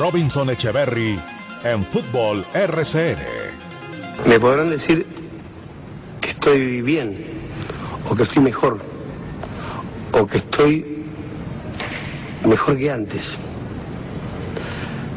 Robinson 0.00 0.48
Echeverry 0.48 1.20
en 1.62 1.84
Fútbol 1.84 2.42
RCN. 2.54 3.18
Me 4.26 4.40
podrán 4.40 4.70
decir 4.70 5.04
que 6.22 6.30
estoy 6.30 6.80
bien, 6.80 7.22
o 8.08 8.14
que 8.14 8.22
estoy 8.22 8.42
mejor, 8.42 8.78
o 10.18 10.26
que 10.26 10.38
estoy 10.38 11.04
mejor 12.46 12.78
que 12.78 12.90
antes. 12.90 13.36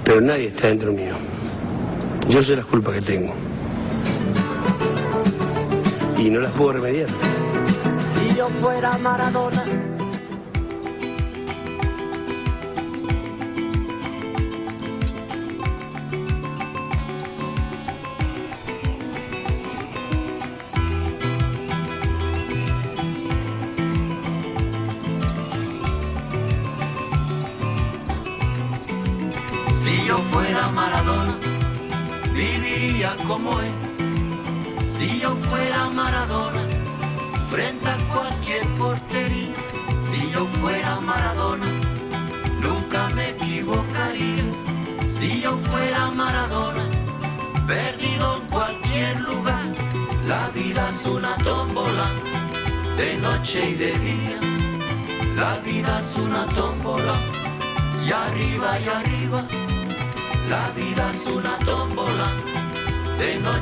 Pero 0.03 0.19
nadie 0.19 0.47
está 0.47 0.67
dentro 0.67 0.91
mío. 0.91 1.15
Yo 2.27 2.41
sé 2.41 2.53
las 2.57 2.65
culpas 2.65 2.95
que 2.95 3.01
tengo. 3.03 3.33
Y 6.17 6.29
no 6.29 6.41
las 6.41 6.51
puedo 6.51 6.73
remediar. 6.73 7.07
Si 8.13 8.35
yo 8.35 8.49
fuera 8.59 8.97
Maradona. 8.97 9.82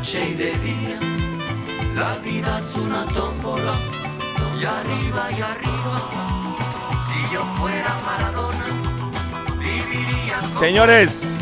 Y 0.04 0.34
de 0.34 0.52
día. 0.58 1.00
La 1.94 2.18
vida 2.18 2.58
es 2.58 2.74
una 2.74 3.06
tómbola, 3.06 3.74
y 4.60 4.66
arriba 4.66 5.30
y 5.32 5.42
arriba. 5.42 6.58
Si 7.06 7.34
yo 7.34 7.46
fuera 7.56 8.00
Maradona, 8.04 8.66
viviría 9.60 10.42
Señores, 10.58 11.36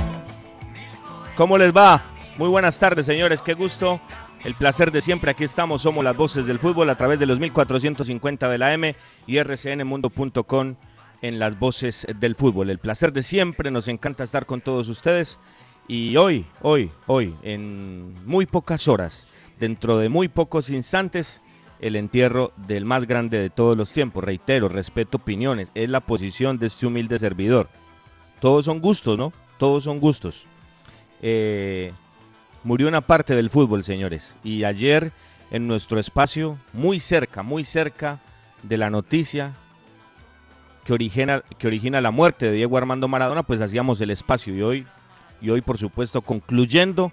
¿cómo 1.37 1.57
les 1.57 1.73
va? 1.73 2.03
Muy 2.37 2.49
buenas 2.49 2.77
tardes, 2.77 3.05
señores. 3.05 3.41
Qué 3.41 3.53
gusto. 3.53 4.01
El 4.43 4.55
placer 4.55 4.91
de 4.91 4.99
siempre. 4.99 5.31
Aquí 5.31 5.45
estamos. 5.45 5.81
Somos 5.81 6.03
las 6.03 6.17
voces 6.17 6.45
del 6.45 6.59
fútbol 6.59 6.89
a 6.89 6.95
través 6.95 7.17
de 7.17 7.25
los 7.25 7.39
1450 7.39 8.49
de 8.49 8.57
la 8.57 8.73
M 8.73 8.93
y 9.25 9.41
rcnmundo.com 9.41 10.75
en 11.21 11.39
las 11.39 11.57
voces 11.57 12.05
del 12.19 12.35
fútbol. 12.35 12.69
El 12.69 12.79
placer 12.79 13.13
de 13.13 13.23
siempre. 13.23 13.71
Nos 13.71 13.87
encanta 13.87 14.25
estar 14.25 14.45
con 14.45 14.59
todos 14.59 14.89
ustedes. 14.89 15.39
Y 15.89 16.17
hoy, 16.17 16.45
hoy, 16.61 16.91
hoy, 17.07 17.33
en 17.41 18.13
muy 18.27 18.45
pocas 18.45 18.87
horas, 18.87 19.27
dentro 19.59 19.97
de 19.97 20.07
muy 20.07 20.27
pocos 20.27 20.69
instantes, 20.69 21.41
el 21.79 21.95
entierro 21.95 22.53
del 22.57 22.85
más 22.85 23.07
grande 23.07 23.39
de 23.39 23.49
todos 23.49 23.75
los 23.75 23.91
tiempos. 23.91 24.23
Reitero, 24.23 24.69
respeto 24.69 25.17
opiniones. 25.17 25.71
Es 25.73 25.89
la 25.89 26.01
posición 26.01 26.59
de 26.59 26.67
este 26.67 26.85
humilde 26.85 27.17
servidor. 27.17 27.69
Todos 28.39 28.65
son 28.65 28.81
gustos, 28.81 29.17
¿no? 29.17 29.33
Todos 29.57 29.85
son 29.85 29.99
gustos. 29.99 30.45
Eh, 31.23 31.91
murió 32.63 32.87
una 32.87 33.01
parte 33.01 33.35
del 33.35 33.49
fútbol, 33.49 33.83
señores. 33.83 34.35
Y 34.43 34.65
ayer 34.65 35.11
en 35.49 35.65
nuestro 35.65 35.99
espacio, 35.99 36.59
muy 36.71 36.99
cerca, 36.99 37.41
muy 37.41 37.63
cerca 37.63 38.19
de 38.61 38.77
la 38.77 38.91
noticia 38.91 39.55
que 40.85 40.93
origina, 40.93 41.41
que 41.57 41.65
origina 41.65 41.99
la 41.99 42.11
muerte 42.11 42.45
de 42.45 42.51
Diego 42.51 42.77
Armando 42.77 43.07
Maradona, 43.07 43.41
pues 43.41 43.59
hacíamos 43.59 43.99
el 44.01 44.11
espacio. 44.11 44.55
Y 44.55 44.61
hoy, 44.61 44.87
y 45.41 45.49
hoy 45.49 45.61
por 45.61 45.77
supuesto, 45.77 46.21
concluyendo 46.21 47.11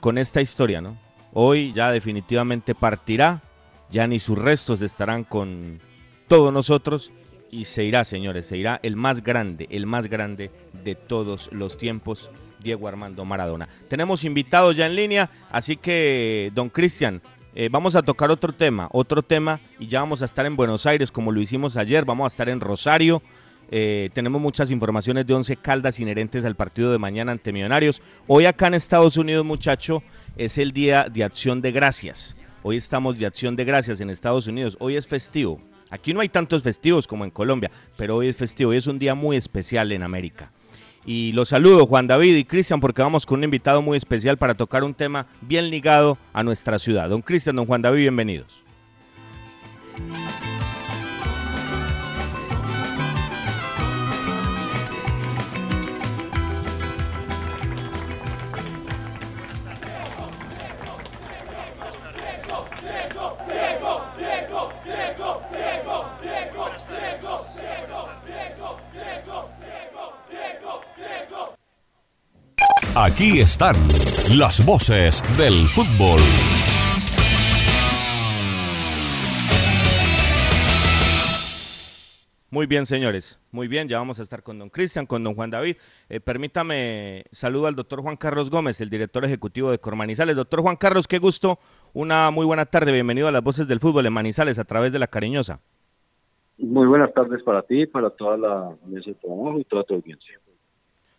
con 0.00 0.18
esta 0.18 0.40
historia, 0.40 0.80
¿no? 0.80 0.98
Hoy 1.32 1.72
ya 1.72 1.90
definitivamente 1.90 2.74
partirá, 2.74 3.42
ya 3.90 4.06
ni 4.06 4.18
sus 4.18 4.38
restos 4.38 4.82
estarán 4.82 5.24
con 5.24 5.80
todos 6.26 6.52
nosotros 6.52 7.12
y 7.50 7.64
se 7.64 7.84
irá, 7.84 8.04
señores, 8.04 8.46
se 8.46 8.56
irá 8.56 8.80
el 8.82 8.96
más 8.96 9.22
grande, 9.22 9.66
el 9.70 9.86
más 9.86 10.06
grande 10.06 10.50
de 10.84 10.94
todos 10.94 11.50
los 11.52 11.78
tiempos, 11.78 12.30
Diego 12.60 12.88
Armando 12.88 13.24
Maradona. 13.24 13.68
Tenemos 13.88 14.24
invitados 14.24 14.76
ya 14.76 14.86
en 14.86 14.96
línea, 14.96 15.30
así 15.50 15.76
que, 15.76 16.50
don 16.54 16.68
Cristian, 16.68 17.22
eh, 17.54 17.68
vamos 17.70 17.96
a 17.96 18.02
tocar 18.02 18.30
otro 18.30 18.52
tema, 18.52 18.88
otro 18.92 19.22
tema, 19.22 19.60
y 19.78 19.86
ya 19.86 20.00
vamos 20.00 20.22
a 20.22 20.26
estar 20.26 20.46
en 20.46 20.56
Buenos 20.56 20.86
Aires 20.86 21.10
como 21.10 21.32
lo 21.32 21.40
hicimos 21.40 21.76
ayer, 21.76 22.04
vamos 22.04 22.24
a 22.24 22.34
estar 22.34 22.48
en 22.48 22.60
Rosario. 22.60 23.22
Eh, 23.70 24.10
tenemos 24.12 24.40
muchas 24.40 24.70
informaciones 24.70 25.26
de 25.26 25.34
Once 25.34 25.56
Caldas 25.56 26.00
inherentes 26.00 26.44
al 26.44 26.56
partido 26.56 26.90
de 26.90 26.98
mañana 26.98 27.32
ante 27.32 27.52
Millonarios. 27.52 28.02
Hoy 28.26 28.46
acá 28.46 28.68
en 28.68 28.74
Estados 28.74 29.16
Unidos, 29.16 29.44
muchacho, 29.44 30.02
es 30.36 30.58
el 30.58 30.72
día 30.72 31.06
de 31.10 31.24
acción 31.24 31.60
de 31.60 31.72
gracias. 31.72 32.36
Hoy 32.62 32.76
estamos 32.76 33.18
de 33.18 33.26
acción 33.26 33.56
de 33.56 33.64
gracias 33.64 34.00
en 34.00 34.10
Estados 34.10 34.46
Unidos. 34.46 34.76
Hoy 34.80 34.96
es 34.96 35.06
festivo. 35.06 35.60
Aquí 35.90 36.12
no 36.12 36.20
hay 36.20 36.28
tantos 36.28 36.62
festivos 36.62 37.06
como 37.06 37.24
en 37.24 37.30
Colombia, 37.30 37.70
pero 37.96 38.16
hoy 38.16 38.28
es 38.28 38.36
festivo. 38.36 38.70
Hoy 38.70 38.76
es 38.76 38.86
un 38.86 38.98
día 38.98 39.14
muy 39.14 39.36
especial 39.36 39.92
en 39.92 40.02
América. 40.02 40.50
Y 41.06 41.32
los 41.32 41.48
saludo, 41.48 41.86
Juan 41.86 42.06
David 42.06 42.36
y 42.36 42.44
Cristian, 42.44 42.80
porque 42.80 43.00
vamos 43.00 43.24
con 43.24 43.38
un 43.38 43.44
invitado 43.44 43.80
muy 43.80 43.96
especial 43.96 44.36
para 44.36 44.54
tocar 44.54 44.84
un 44.84 44.92
tema 44.92 45.26
bien 45.40 45.70
ligado 45.70 46.18
a 46.34 46.42
nuestra 46.42 46.78
ciudad. 46.78 47.08
Don 47.08 47.22
Cristian, 47.22 47.56
don 47.56 47.64
Juan 47.64 47.80
David, 47.80 48.00
bienvenidos. 48.00 48.64
Aquí 73.00 73.38
están 73.38 73.76
las 74.36 74.66
voces 74.66 75.22
del 75.38 75.68
fútbol. 75.68 76.18
Muy 82.50 82.66
bien, 82.66 82.86
señores. 82.86 83.38
Muy 83.52 83.68
bien, 83.68 83.86
ya 83.86 83.98
vamos 83.98 84.18
a 84.18 84.24
estar 84.24 84.42
con 84.42 84.58
don 84.58 84.68
Cristian, 84.68 85.06
con 85.06 85.22
don 85.22 85.36
Juan 85.36 85.48
David. 85.48 85.76
Eh, 86.08 86.18
permítame, 86.18 87.22
saludo 87.30 87.68
al 87.68 87.76
doctor 87.76 88.02
Juan 88.02 88.16
Carlos 88.16 88.50
Gómez, 88.50 88.80
el 88.80 88.90
director 88.90 89.24
ejecutivo 89.24 89.70
de 89.70 89.78
Cormanizales. 89.78 90.34
Doctor 90.34 90.62
Juan 90.62 90.74
Carlos, 90.74 91.06
qué 91.06 91.20
gusto. 91.20 91.60
Una 91.92 92.32
muy 92.32 92.46
buena 92.46 92.66
tarde. 92.66 92.90
Bienvenido 92.90 93.28
a 93.28 93.32
las 93.32 93.44
voces 93.44 93.68
del 93.68 93.78
fútbol 93.78 94.06
en 94.06 94.12
Manizales 94.12 94.58
a 94.58 94.64
través 94.64 94.90
de 94.90 94.98
la 94.98 95.06
cariñosa. 95.06 95.60
Muy 96.58 96.88
buenas 96.88 97.14
tardes 97.14 97.44
para 97.44 97.62
ti, 97.62 97.86
para 97.86 98.10
toda 98.10 98.36
la 98.36 98.76
mesa 98.86 99.10
de 99.10 99.14
trabajo 99.14 99.60
y 99.60 99.64
toda 99.66 99.84
tu 99.84 99.94
audiencia. 99.94 100.40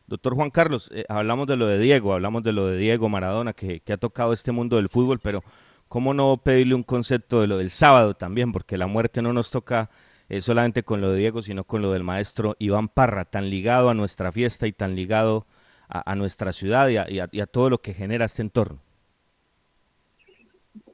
Doctor 0.10 0.34
Juan 0.34 0.50
Carlos, 0.50 0.90
eh, 0.92 1.06
hablamos 1.08 1.46
de 1.46 1.56
lo 1.56 1.68
de 1.68 1.78
Diego, 1.78 2.14
hablamos 2.14 2.42
de 2.42 2.52
lo 2.52 2.66
de 2.66 2.78
Diego 2.78 3.10
Maradona, 3.10 3.54
que, 3.54 3.84
ha 3.94 3.98
tocado 3.98 4.34
este 4.34 4.52
mundo 4.52 4.78
del 4.78 4.90
fútbol, 4.90 5.20
pero 5.22 5.44
¿cómo 5.88 6.16
no 6.16 6.38
pedirle 6.44 6.74
un 6.74 6.82
concepto 6.82 7.42
de 7.42 7.48
lo 7.48 7.58
del 7.60 7.70
sábado 7.70 8.16
también? 8.16 8.52
Porque 8.52 8.76
la 8.76 8.88
muerte 8.88 9.22
no 9.22 9.34
nos 9.34 9.52
toca 9.52 9.92
eh, 10.28 10.42
solamente 10.42 10.82
con 10.82 11.00
lo 11.00 11.12
de 11.12 11.20
Diego, 11.20 11.44
sino 11.44 11.64
con 11.64 11.84
lo 11.84 11.92
del 11.92 12.04
maestro 12.04 12.56
Iván 12.58 12.88
Parra, 12.88 13.26
tan 13.26 13.52
ligado 13.52 13.88
a 13.88 13.94
nuestra 13.94 14.32
fiesta 14.32 14.66
y 14.66 14.72
tan 14.72 14.96
ligado 14.96 15.46
a, 15.88 16.16
nuestra 16.16 16.54
ciudad 16.54 16.88
y 16.90 16.98
a, 16.98 17.06
y, 17.08 17.40
a, 17.40 17.46
todo 17.46 17.70
lo 17.70 17.78
que 17.78 17.94
genera 17.94 18.26
este 18.26 18.42
entorno. 18.42 18.80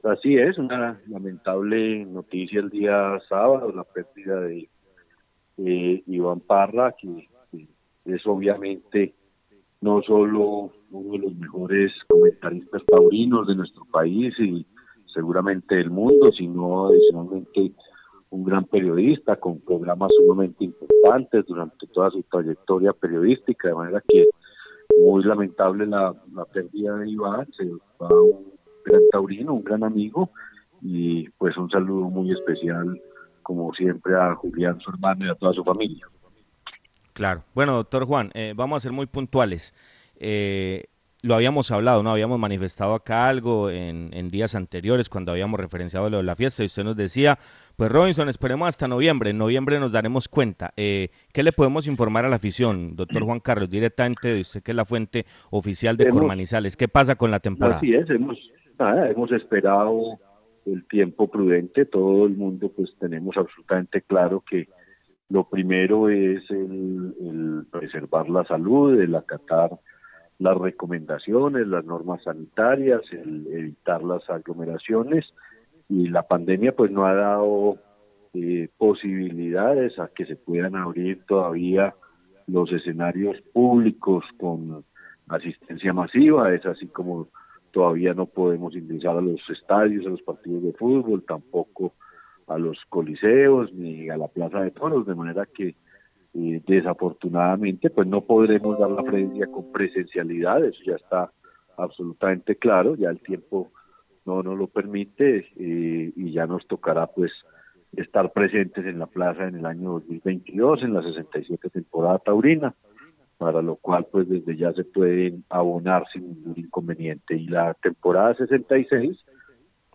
Así 0.02 0.36
es, 0.36 0.58
una 0.58 1.00
lamentable 1.06 2.04
noticia 2.04 2.60
el 2.60 2.68
día 2.68 3.18
sábado, 3.30 3.72
la 3.72 3.84
pérdida 3.84 4.40
de 4.40 4.68
eh, 5.56 6.02
Iván 6.06 6.40
Parra, 6.40 6.92
que, 6.92 7.28
es 8.06 8.26
obviamente 8.26 9.14
no 9.80 10.02
solo 10.02 10.72
uno 10.90 11.12
de 11.12 11.18
los 11.18 11.36
mejores 11.36 11.92
comentaristas 12.08 12.82
taurinos 12.86 13.46
de 13.46 13.54
nuestro 13.54 13.84
país 13.92 14.34
y 14.38 14.66
seguramente 15.12 15.76
del 15.76 15.90
mundo, 15.90 16.30
sino 16.32 16.88
adicionalmente 16.88 17.72
un 18.30 18.44
gran 18.44 18.64
periodista 18.64 19.36
con 19.36 19.60
programas 19.60 20.10
sumamente 20.18 20.64
importantes 20.64 21.46
durante 21.46 21.86
toda 21.88 22.10
su 22.10 22.22
trayectoria 22.24 22.92
periodística, 22.92 23.68
de 23.68 23.74
manera 23.74 24.02
que 24.06 24.26
muy 24.98 25.24
lamentable 25.24 25.86
la, 25.86 26.14
pérdida 26.52 26.96
de 26.96 27.10
Iván, 27.10 27.46
se 27.56 27.64
va 28.00 28.08
un 28.22 28.52
gran 28.84 29.02
taurino, 29.10 29.54
un 29.54 29.64
gran 29.64 29.84
amigo, 29.84 30.30
y 30.82 31.28
pues 31.30 31.56
un 31.56 31.70
saludo 31.70 32.10
muy 32.10 32.32
especial, 32.32 33.00
como 33.42 33.72
siempre, 33.74 34.14
a 34.14 34.34
Julián, 34.34 34.80
su 34.80 34.90
hermano 34.90 35.26
y 35.26 35.30
a 35.30 35.34
toda 35.34 35.52
su 35.52 35.64
familia. 35.64 36.06
Claro. 37.16 37.44
Bueno, 37.54 37.72
doctor 37.76 38.04
Juan, 38.04 38.30
eh, 38.34 38.52
vamos 38.54 38.76
a 38.76 38.80
ser 38.80 38.92
muy 38.92 39.06
puntuales. 39.06 39.74
Eh, 40.20 40.84
lo 41.22 41.34
habíamos 41.34 41.70
hablado, 41.70 42.02
¿no? 42.02 42.10
Habíamos 42.10 42.38
manifestado 42.38 42.94
acá 42.94 43.26
algo 43.26 43.70
en, 43.70 44.28
días 44.28 44.54
anteriores 44.54 45.08
cuando 45.08 45.32
habíamos 45.32 45.58
referenciado 45.58 46.10
lo 46.10 46.18
de 46.18 46.24
la 46.24 46.36
fiesta 46.36 46.62
y 46.62 46.66
usted 46.66 46.84
nos 46.84 46.94
decía, 46.94 47.38
pues 47.74 47.90
Robinson, 47.90 48.28
esperemos 48.28 48.68
hasta 48.68 48.86
noviembre, 48.86 49.30
en 49.30 49.38
noviembre 49.38 49.80
nos 49.80 49.92
daremos 49.92 50.28
cuenta. 50.28 50.74
Eh, 50.76 51.08
¿Qué 51.32 51.42
le 51.42 51.52
podemos 51.52 51.88
informar 51.88 52.26
a 52.26 52.28
la 52.28 52.36
afición, 52.36 52.94
doctor 52.96 53.22
Juan 53.24 53.40
Carlos, 53.40 53.70
directamente 53.70 54.34
de 54.34 54.40
usted 54.40 54.62
que 54.62 54.72
es 54.72 54.76
la 54.76 54.84
fuente 54.84 55.24
oficial 55.50 55.96
de 55.96 56.10
Cormanizales? 56.10 56.76
¿Qué 56.76 56.86
pasa 56.86 57.16
con 57.16 57.30
la 57.30 57.40
temporada? 57.40 57.78
Así 57.78 57.94
es, 57.94 58.10
hemos, 58.10 58.36
hemos 58.78 59.32
esperado 59.32 60.18
el 60.66 60.86
tiempo 60.86 61.30
prudente, 61.30 61.86
todo 61.86 62.26
el 62.26 62.36
mundo 62.36 62.70
pues 62.76 62.90
tenemos 63.00 63.34
absolutamente 63.38 64.02
claro 64.02 64.44
que 64.48 64.68
lo 65.28 65.48
primero 65.48 66.08
es 66.08 66.48
el, 66.50 67.66
preservar 67.70 68.28
la 68.28 68.44
salud, 68.44 69.00
el 69.00 69.14
acatar 69.14 69.70
las 70.38 70.56
recomendaciones, 70.56 71.66
las 71.66 71.84
normas 71.84 72.22
sanitarias, 72.22 73.02
el 73.10 73.46
evitar 73.48 74.02
las 74.02 74.28
aglomeraciones. 74.30 75.24
Y 75.88 76.08
la 76.08 76.22
pandemia 76.22 76.74
pues 76.76 76.90
no 76.90 77.06
ha 77.06 77.14
dado 77.14 77.78
eh, 78.34 78.68
posibilidades 78.76 79.98
a 79.98 80.08
que 80.08 80.26
se 80.26 80.36
puedan 80.36 80.76
abrir 80.76 81.24
todavía 81.26 81.94
los 82.46 82.70
escenarios 82.72 83.40
públicos 83.52 84.24
con 84.38 84.84
asistencia 85.28 85.92
masiva, 85.92 86.54
es 86.54 86.64
así 86.66 86.86
como 86.86 87.28
todavía 87.72 88.14
no 88.14 88.26
podemos 88.26 88.74
ingresar 88.76 89.18
a 89.18 89.20
los 89.20 89.40
estadios, 89.50 90.06
a 90.06 90.10
los 90.10 90.22
partidos 90.22 90.62
de 90.62 90.72
fútbol, 90.72 91.24
tampoco 91.26 91.94
a 92.46 92.58
los 92.58 92.78
coliseos 92.88 93.72
ni 93.72 94.08
a 94.08 94.16
la 94.16 94.28
plaza 94.28 94.60
de 94.60 94.70
toros, 94.70 95.06
de 95.06 95.14
manera 95.14 95.46
que 95.46 95.74
desafortunadamente 96.32 97.88
pues 97.88 98.06
no 98.06 98.20
podremos 98.20 98.78
dar 98.78 98.90
la 98.90 99.02
presencia 99.02 99.46
con 99.46 99.72
presencialidad, 99.72 100.64
eso 100.64 100.82
ya 100.84 100.96
está 100.96 101.32
absolutamente 101.78 102.56
claro, 102.56 102.94
ya 102.94 103.08
el 103.08 103.20
tiempo 103.20 103.70
no 104.26 104.42
nos 104.42 104.58
lo 104.58 104.66
permite 104.66 105.46
eh, 105.56 106.12
y 106.14 106.32
ya 106.32 106.46
nos 106.46 106.66
tocará 106.66 107.06
pues 107.06 107.32
estar 107.92 108.32
presentes 108.32 108.84
en 108.84 108.98
la 108.98 109.06
plaza 109.06 109.46
en 109.46 109.56
el 109.56 109.66
año 109.66 109.92
2022, 109.92 110.82
en 110.82 110.94
la 110.94 111.02
67 111.02 111.70
temporada 111.70 112.18
taurina, 112.18 112.74
para 113.38 113.62
lo 113.62 113.76
cual 113.76 114.06
pues 114.10 114.28
desde 114.28 114.56
ya 114.56 114.72
se 114.72 114.84
pueden 114.84 115.44
abonar 115.48 116.04
sin 116.12 116.28
ningún 116.28 116.54
inconveniente. 116.58 117.36
Y 117.36 117.46
la 117.46 117.74
temporada 117.74 118.34
66, 118.34 119.16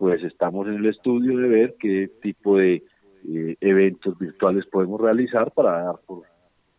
pues 0.02 0.20
estamos 0.24 0.66
en 0.66 0.74
el 0.74 0.86
estudio 0.86 1.36
de 1.36 1.48
ver 1.48 1.76
qué 1.78 2.10
tipo 2.20 2.56
de 2.56 2.82
eh, 3.24 3.56
eventos 3.60 4.18
virtuales 4.18 4.66
podemos 4.66 5.00
realizar 5.00 5.52
para 5.52 5.80
dar 5.80 6.00
por 6.04 6.24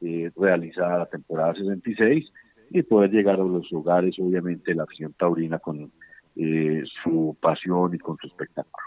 eh, 0.01 0.29
realizada 0.35 0.97
la 0.97 1.05
temporada 1.05 1.53
66 1.53 2.29
y 2.71 2.83
poder 2.83 3.11
llegar 3.11 3.35
a 3.35 3.45
los 3.45 3.71
hogares, 3.71 4.19
obviamente, 4.19 4.75
la 4.75 4.83
afición 4.83 5.13
taurina 5.13 5.59
con 5.59 5.89
eh, 6.35 6.83
su 7.01 7.37
pasión 7.39 7.95
y 7.95 7.97
con 7.97 8.17
su 8.17 8.27
espectáculo. 8.27 8.85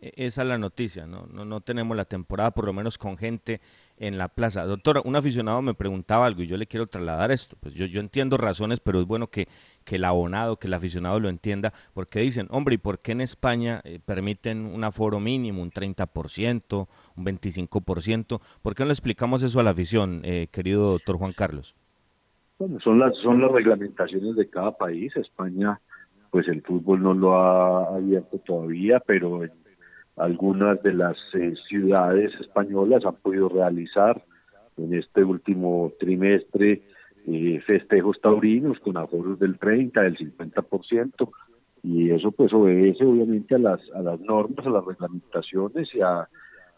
E-, 0.00 0.12
esa 0.16 0.42
es 0.42 0.48
la 0.48 0.58
noticia, 0.58 1.06
¿no? 1.06 1.26
¿no? 1.32 1.44
No 1.44 1.60
tenemos 1.60 1.96
la 1.96 2.06
temporada 2.06 2.50
por 2.50 2.64
lo 2.64 2.72
menos 2.72 2.98
con 2.98 3.16
gente 3.16 3.60
en 4.00 4.16
la 4.16 4.28
plaza. 4.28 4.64
Doctora, 4.64 5.02
un 5.04 5.14
aficionado 5.14 5.60
me 5.62 5.74
preguntaba 5.74 6.26
algo 6.26 6.42
y 6.42 6.46
yo 6.46 6.56
le 6.56 6.66
quiero 6.66 6.86
trasladar 6.86 7.30
esto. 7.30 7.56
Pues 7.60 7.74
yo, 7.74 8.00
entiendo 8.00 8.38
razones, 8.38 8.80
pero 8.80 9.00
es 9.00 9.06
bueno 9.06 9.28
que, 9.28 9.46
que 9.84 9.96
el 9.96 10.04
abonado, 10.04 10.56
que 10.56 10.66
el 10.66 10.74
aficionado 10.74 11.20
lo 11.20 11.28
entienda, 11.28 11.72
porque 11.92 12.20
dicen, 12.20 12.48
hombre, 12.50 12.76
¿y 12.76 12.78
por 12.78 13.00
qué 13.00 13.12
en 13.12 13.20
España 13.20 13.82
eh, 13.84 14.00
permiten 14.04 14.64
un 14.64 14.82
aforo 14.84 15.20
mínimo, 15.20 15.62
un 15.62 15.70
30%, 15.70 16.88
un 17.16 17.24
25%? 17.24 18.40
¿Por 18.62 18.74
qué 18.74 18.82
no 18.82 18.86
le 18.86 18.92
explicamos 18.92 19.42
eso 19.42 19.60
a 19.60 19.62
la 19.62 19.70
afición, 19.70 20.22
eh, 20.24 20.48
querido 20.50 20.92
doctor 20.92 21.18
Juan 21.18 21.34
Carlos? 21.34 21.76
Bueno, 22.58 22.80
son 22.80 22.98
las, 22.98 23.14
son 23.18 23.40
las 23.40 23.52
reglamentaciones 23.52 24.34
de 24.34 24.48
cada 24.48 24.72
país. 24.72 25.14
España, 25.14 25.78
pues 26.30 26.48
el 26.48 26.62
fútbol 26.62 27.02
no 27.02 27.12
lo 27.12 27.36
ha 27.36 27.96
abierto 27.96 28.38
todavía, 28.38 28.98
pero 29.00 29.42
algunas 30.16 30.82
de 30.82 30.92
las 30.94 31.16
eh, 31.34 31.54
ciudades 31.68 32.32
españolas 32.40 33.04
han 33.04 33.16
podido 33.16 33.48
realizar 33.48 34.22
en 34.76 34.94
este 34.94 35.24
último 35.24 35.92
trimestre 35.98 36.82
eh, 37.26 37.60
festejos 37.66 38.20
taurinos 38.20 38.78
con 38.80 38.96
aforos 38.96 39.38
del 39.38 39.58
30, 39.58 40.00
del 40.02 40.16
50%, 40.16 41.30
y 41.82 42.10
eso 42.10 42.30
pues 42.32 42.52
obedece 42.52 43.04
obviamente 43.04 43.54
a 43.54 43.58
las, 43.58 43.80
a 43.94 44.02
las 44.02 44.20
normas, 44.20 44.66
a 44.66 44.70
las 44.70 44.84
reglamentaciones 44.84 45.88
y 45.94 46.00
a, 46.00 46.28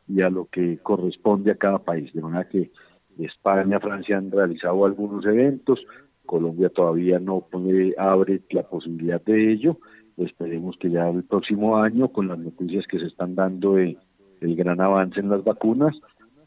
y 0.09 0.21
a 0.23 0.31
lo 0.31 0.47
que 0.47 0.79
corresponde 0.79 1.51
a 1.51 1.57
cada 1.57 1.79
país. 1.79 2.13
De 2.13 2.23
manera 2.23 2.49
que 2.49 2.71
España, 3.19 3.81
Francia 3.81 4.17
han 4.17 4.31
realizado 4.31 4.85
algunos 4.85 5.25
eventos, 5.27 5.85
Colombia 6.27 6.69
todavía 6.71 7.19
no 7.19 7.47
pone, 7.51 7.95
abre 7.99 8.41
la 8.51 8.63
posibilidad 8.63 9.21
de 9.23 9.53
ello, 9.53 9.79
Esperemos 10.17 10.77
que 10.79 10.91
ya 10.91 11.09
el 11.09 11.25
próximo 11.25 11.79
año, 11.79 12.09
con 12.09 12.29
las 12.29 12.39
noticias 12.39 12.87
que 12.87 12.99
se 12.99 13.07
están 13.07 13.35
dando 13.35 13.75
de 13.75 13.97
gran 14.41 14.81
avance 14.81 15.21
en 15.21 15.31
las 15.31 15.43
vacunas, 15.45 15.95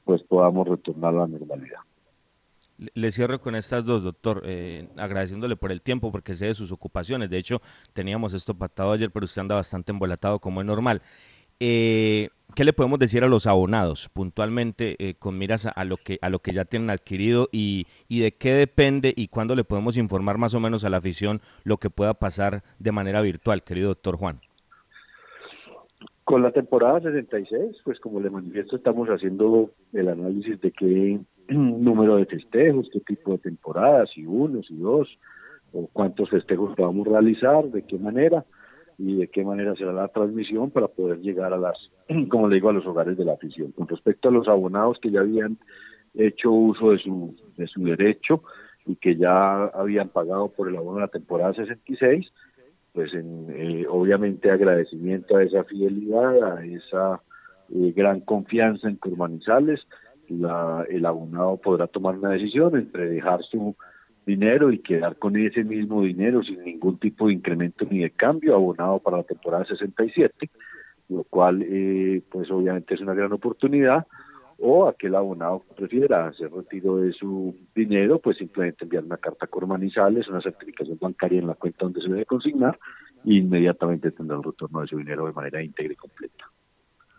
pues 0.03 0.21
podamos 0.23 0.67
retornar 0.67 1.15
a 1.15 1.19
la 1.19 1.27
normalidad. 1.27 1.79
Le 2.77 3.09
cierro 3.09 3.39
con 3.39 3.55
estas 3.55 3.85
dos, 3.85 4.03
doctor, 4.03 4.41
eh, 4.43 4.89
agradeciéndole 4.97 5.55
por 5.55 5.71
el 5.71 5.81
tiempo 5.81 6.11
porque 6.11 6.33
sé 6.33 6.47
de 6.47 6.53
sus 6.53 6.73
ocupaciones. 6.73 7.29
De 7.29 7.37
hecho, 7.37 7.61
teníamos 7.93 8.33
esto 8.33 8.53
pactado 8.53 8.91
ayer, 8.91 9.11
pero 9.11 9.23
usted 9.23 9.41
anda 9.41 9.55
bastante 9.55 9.93
embolatado 9.93 10.39
como 10.39 10.59
es 10.59 10.67
normal. 10.67 11.01
Eh, 11.59 12.29
¿Qué 12.55 12.63
le 12.63 12.71
podemos 12.71 12.99
decir 12.99 13.23
a 13.23 13.27
los 13.27 13.47
abonados 13.47 14.07
puntualmente 14.07 14.95
eh, 14.99 15.15
con 15.19 15.37
miras 15.37 15.65
a, 15.65 15.83
lo 15.83 15.97
que, 15.97 16.19
a 16.21 16.29
lo 16.29 16.39
que 16.39 16.53
ya 16.53 16.63
tienen 16.63 16.89
adquirido 16.89 17.49
y, 17.51 17.85
y, 18.07 18.21
de 18.21 18.31
qué 18.31 18.53
depende 18.53 19.13
y 19.13 19.27
cuándo 19.27 19.55
le 19.55 19.65
podemos 19.65 19.97
informar 19.97 20.37
más 20.37 20.55
o 20.55 20.61
menos 20.61 20.85
a 20.85 20.89
la 20.89 20.97
afición 20.97 21.41
lo 21.65 21.77
que 21.77 21.89
pueda 21.89 22.13
pasar 22.13 22.63
de 22.79 22.93
manera 22.93 23.21
virtual, 23.21 23.63
querido 23.63 23.89
doctor 23.89 24.15
Juan? 24.15 24.39
Con 26.23 26.43
la 26.43 26.51
temporada 26.51 27.01
66, 27.01 27.77
pues 27.83 27.99
como 27.99 28.21
le 28.21 28.29
manifiesto, 28.29 28.77
estamos 28.77 29.09
haciendo 29.09 29.71
el 29.91 30.07
análisis 30.07 30.59
de 30.61 30.71
qué 30.71 31.19
número 31.49 32.15
de 32.15 32.25
festejos, 32.25 32.89
qué 32.91 33.01
tipo 33.01 33.33
de 33.33 33.39
temporadas, 33.39 34.09
si 34.15 34.25
uno, 34.25 34.63
si 34.63 34.77
dos, 34.77 35.09
o 35.73 35.87
cuántos 35.91 36.29
festejos 36.29 36.73
podamos 36.75 37.05
realizar, 37.05 37.65
de 37.65 37.83
qué 37.83 37.97
manera 37.97 38.45
y 38.97 39.17
de 39.17 39.27
qué 39.27 39.43
manera 39.43 39.75
será 39.75 39.91
la 39.91 40.07
transmisión 40.07 40.71
para 40.71 40.87
poder 40.87 41.19
llegar 41.19 41.53
a 41.53 41.57
las, 41.57 41.77
como 42.29 42.47
le 42.47 42.55
digo, 42.55 42.69
a 42.69 42.73
los 42.73 42.85
hogares 42.85 43.17
de 43.17 43.25
la 43.25 43.33
afición. 43.33 43.71
Con 43.71 43.87
respecto 43.87 44.29
a 44.29 44.31
los 44.31 44.47
abonados 44.47 44.99
que 45.01 45.11
ya 45.11 45.21
habían 45.21 45.57
hecho 46.13 46.51
uso 46.51 46.91
de 46.91 46.99
su, 46.99 47.35
de 47.57 47.67
su 47.67 47.83
derecho 47.83 48.43
y 48.85 48.95
que 48.95 49.15
ya 49.15 49.65
habían 49.65 50.09
pagado 50.09 50.49
por 50.49 50.69
el 50.69 50.77
abono 50.77 50.97
de 50.97 51.01
la 51.01 51.07
temporada 51.09 51.53
66, 51.53 52.31
pues 52.93 53.13
en, 53.13 53.47
eh, 53.49 53.85
obviamente 53.89 54.49
agradecimiento 54.49 55.35
a 55.35 55.43
esa 55.43 55.63
fidelidad, 55.65 56.57
a 56.57 56.65
esa 56.65 57.21
eh, 57.73 57.91
gran 57.95 58.21
confianza 58.21 58.87
en 58.87 58.95
Curmanizales, 58.95 59.81
la, 60.29 60.85
el 60.89 61.05
abonado 61.05 61.57
podrá 61.57 61.87
tomar 61.87 62.17
una 62.17 62.31
decisión 62.31 62.75
entre 62.75 63.09
dejar 63.09 63.43
su 63.43 63.75
dinero 64.25 64.71
y 64.71 64.79
quedar 64.79 65.17
con 65.17 65.35
ese 65.37 65.63
mismo 65.63 66.01
dinero 66.01 66.43
sin 66.43 66.63
ningún 66.63 66.97
tipo 66.97 67.27
de 67.27 67.33
incremento 67.33 67.85
ni 67.89 67.99
de 67.99 68.11
cambio 68.11 68.55
abonado 68.55 68.99
para 68.99 69.17
la 69.17 69.23
temporada 69.23 69.65
67, 69.65 70.49
lo 71.09 71.23
cual 71.23 71.61
eh, 71.61 72.21
pues 72.29 72.49
obviamente 72.49 72.95
es 72.95 73.01
una 73.01 73.13
gran 73.13 73.31
oportunidad, 73.31 74.05
o 74.57 74.87
aquel 74.87 75.15
abonado 75.15 75.63
que 75.67 75.75
prefiera 75.75 76.27
hacer 76.27 76.51
retiro 76.51 76.97
de 76.97 77.11
su 77.11 77.55
dinero, 77.75 78.19
pues 78.19 78.37
simplemente 78.37 78.85
enviar 78.85 79.03
una 79.03 79.17
carta 79.17 79.47
Cormanizales, 79.47 80.27
una 80.27 80.41
certificación 80.41 80.97
bancaria 80.99 81.39
en 81.39 81.47
la 81.47 81.55
cuenta 81.55 81.85
donde 81.85 82.01
se 82.01 82.09
debe 82.09 82.25
consignar, 82.25 82.79
e 83.25 83.33
inmediatamente 83.33 84.11
tendrá 84.11 84.37
el 84.37 84.43
retorno 84.43 84.81
de 84.81 84.87
su 84.87 84.97
dinero 84.97 85.25
de 85.25 85.33
manera 85.33 85.61
íntegra 85.61 85.93
y 85.93 85.97
completa. 85.97 86.45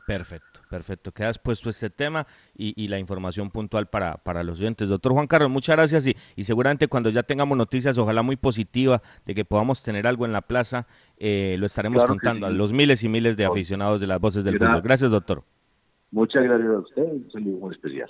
Perfecto, 0.06 0.60
perfecto. 0.70 1.10
Quedas 1.10 1.36
puesto 1.36 1.68
este 1.68 1.90
tema 1.90 2.25
y, 2.56 2.86
la 2.86 3.00
información 3.00 3.50
puntual 3.50 3.88
para, 3.88 4.16
para 4.18 4.44
los 4.44 4.60
oyentes. 4.60 4.88
Doctor 4.88 5.12
Juan 5.12 5.26
Carlos, 5.26 5.50
muchas 5.50 5.75
gracias 5.75 6.06
y, 6.06 6.16
y, 6.36 6.44
seguramente 6.44 6.86
cuando 6.86 7.10
ya 7.10 7.25
tengamos 7.25 7.58
noticias, 7.58 7.98
ojalá 7.98 8.22
muy 8.22 8.36
positiva, 8.36 9.02
de 9.25 9.34
que 9.34 9.44
podamos 9.44 9.82
tener 9.82 10.06
algo 10.06 10.25
en 10.25 10.32
la 10.32 10.42
plaza, 10.42 10.86
eh, 11.18 11.56
lo 11.58 11.66
estaremos 11.66 12.04
contando 12.04 12.46
a 12.46 12.50
los 12.50 12.72
miles 12.72 13.02
y 13.02 13.08
miles 13.08 13.36
de 13.36 13.46
aficionados 13.46 14.00
de 14.00 14.06
las 14.06 14.20
voces 14.20 14.44
del 14.44 14.58
fútbol. 14.58 14.80
Gracias, 14.80 15.10
doctor. 15.10 15.42
Muchas 16.12 16.44
gracias 16.44 16.70
a 16.70 16.78
usted, 16.78 17.02
un 17.02 17.28
saludo 17.32 17.58
muy 17.58 17.75
especial. 17.75 18.08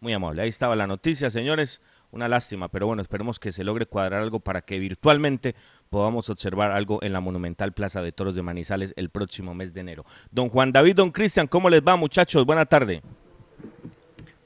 Muy 0.00 0.14
amable. 0.14 0.40
Ahí 0.40 0.48
estaba 0.48 0.74
la 0.74 0.86
noticia, 0.86 1.28
señores. 1.28 1.82
Una 2.12 2.28
lástima, 2.28 2.68
pero 2.68 2.86
bueno, 2.86 3.02
esperemos 3.02 3.38
que 3.38 3.52
se 3.52 3.62
logre 3.62 3.86
cuadrar 3.86 4.22
algo 4.22 4.40
para 4.40 4.62
que 4.62 4.78
virtualmente 4.78 5.54
podamos 5.90 6.30
observar 6.30 6.70
algo 6.70 7.02
en 7.02 7.12
la 7.12 7.20
monumental 7.20 7.72
Plaza 7.72 8.00
de 8.00 8.12
Toros 8.12 8.36
de 8.36 8.42
Manizales 8.42 8.94
el 8.96 9.10
próximo 9.10 9.54
mes 9.54 9.74
de 9.74 9.80
enero. 9.80 10.06
Don 10.30 10.48
Juan 10.48 10.70
David, 10.70 10.94
don 10.94 11.10
Cristian, 11.10 11.48
¿cómo 11.48 11.68
les 11.68 11.82
va, 11.82 11.96
muchachos? 11.96 12.46
Buena 12.46 12.64
tarde. 12.64 13.02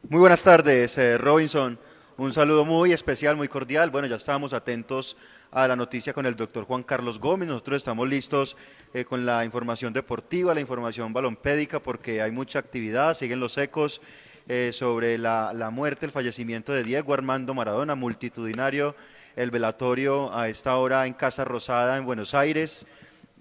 Muy 0.08 0.20
buenas 0.20 0.42
tardes, 0.42 0.96
eh, 0.96 1.18
Robinson. 1.18 1.78
Un 2.16 2.32
saludo 2.32 2.64
muy 2.64 2.92
especial, 2.92 3.36
muy 3.36 3.48
cordial. 3.48 3.90
Bueno, 3.90 4.08
ya 4.08 4.16
estábamos 4.16 4.54
atentos 4.54 5.18
a 5.50 5.68
la 5.68 5.76
noticia 5.76 6.14
con 6.14 6.24
el 6.24 6.34
doctor 6.34 6.64
Juan 6.64 6.82
Carlos 6.82 7.18
Gómez. 7.18 7.48
Nosotros 7.48 7.76
estamos 7.76 8.08
listos 8.08 8.56
eh, 8.94 9.04
con 9.04 9.26
la 9.26 9.44
información 9.44 9.92
deportiva, 9.92 10.54
la 10.54 10.60
información 10.62 11.12
balompédica, 11.12 11.78
porque 11.80 12.22
hay 12.22 12.30
mucha 12.30 12.58
actividad, 12.58 13.14
siguen 13.14 13.40
los 13.40 13.58
ecos 13.58 14.00
eh, 14.48 14.70
sobre 14.72 15.18
la, 15.18 15.52
la, 15.52 15.70
muerte, 15.70 16.06
el 16.06 16.12
fallecimiento 16.12 16.72
de 16.72 16.84
Diego 16.84 17.12
Armando 17.12 17.52
Maradona, 17.52 17.94
multitudinario, 17.96 18.94
el 19.36 19.50
velatorio 19.50 20.34
a 20.36 20.48
esta 20.48 20.76
hora 20.76 21.06
en 21.06 21.14
Casa 21.14 21.44
Rosada, 21.44 21.98
en 21.98 22.04
Buenos 22.04 22.34
Aires. 22.34 22.86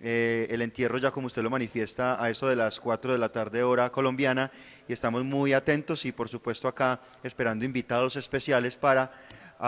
Eh, 0.02 0.48
el 0.50 0.62
entierro 0.62 0.98
ya 0.98 1.12
como 1.12 1.28
usted 1.28 1.44
lo 1.44 1.50
manifiesta 1.50 2.22
a 2.22 2.30
eso 2.30 2.48
de 2.48 2.58
las 2.58 2.80
4 2.80 3.14
de 3.14 3.18
la 3.18 3.32
tarde 3.32 3.64
hora 3.64 3.90
colombiana 3.90 4.52
y 4.86 4.92
estamos 4.92 5.24
muy 5.24 5.54
atentos 5.54 6.06
y 6.06 6.12
por 6.12 6.28
supuesto 6.28 6.68
acá 6.68 7.00
esperando 7.24 7.64
invitados 7.64 8.18
especiales 8.18 8.76
para 8.76 9.12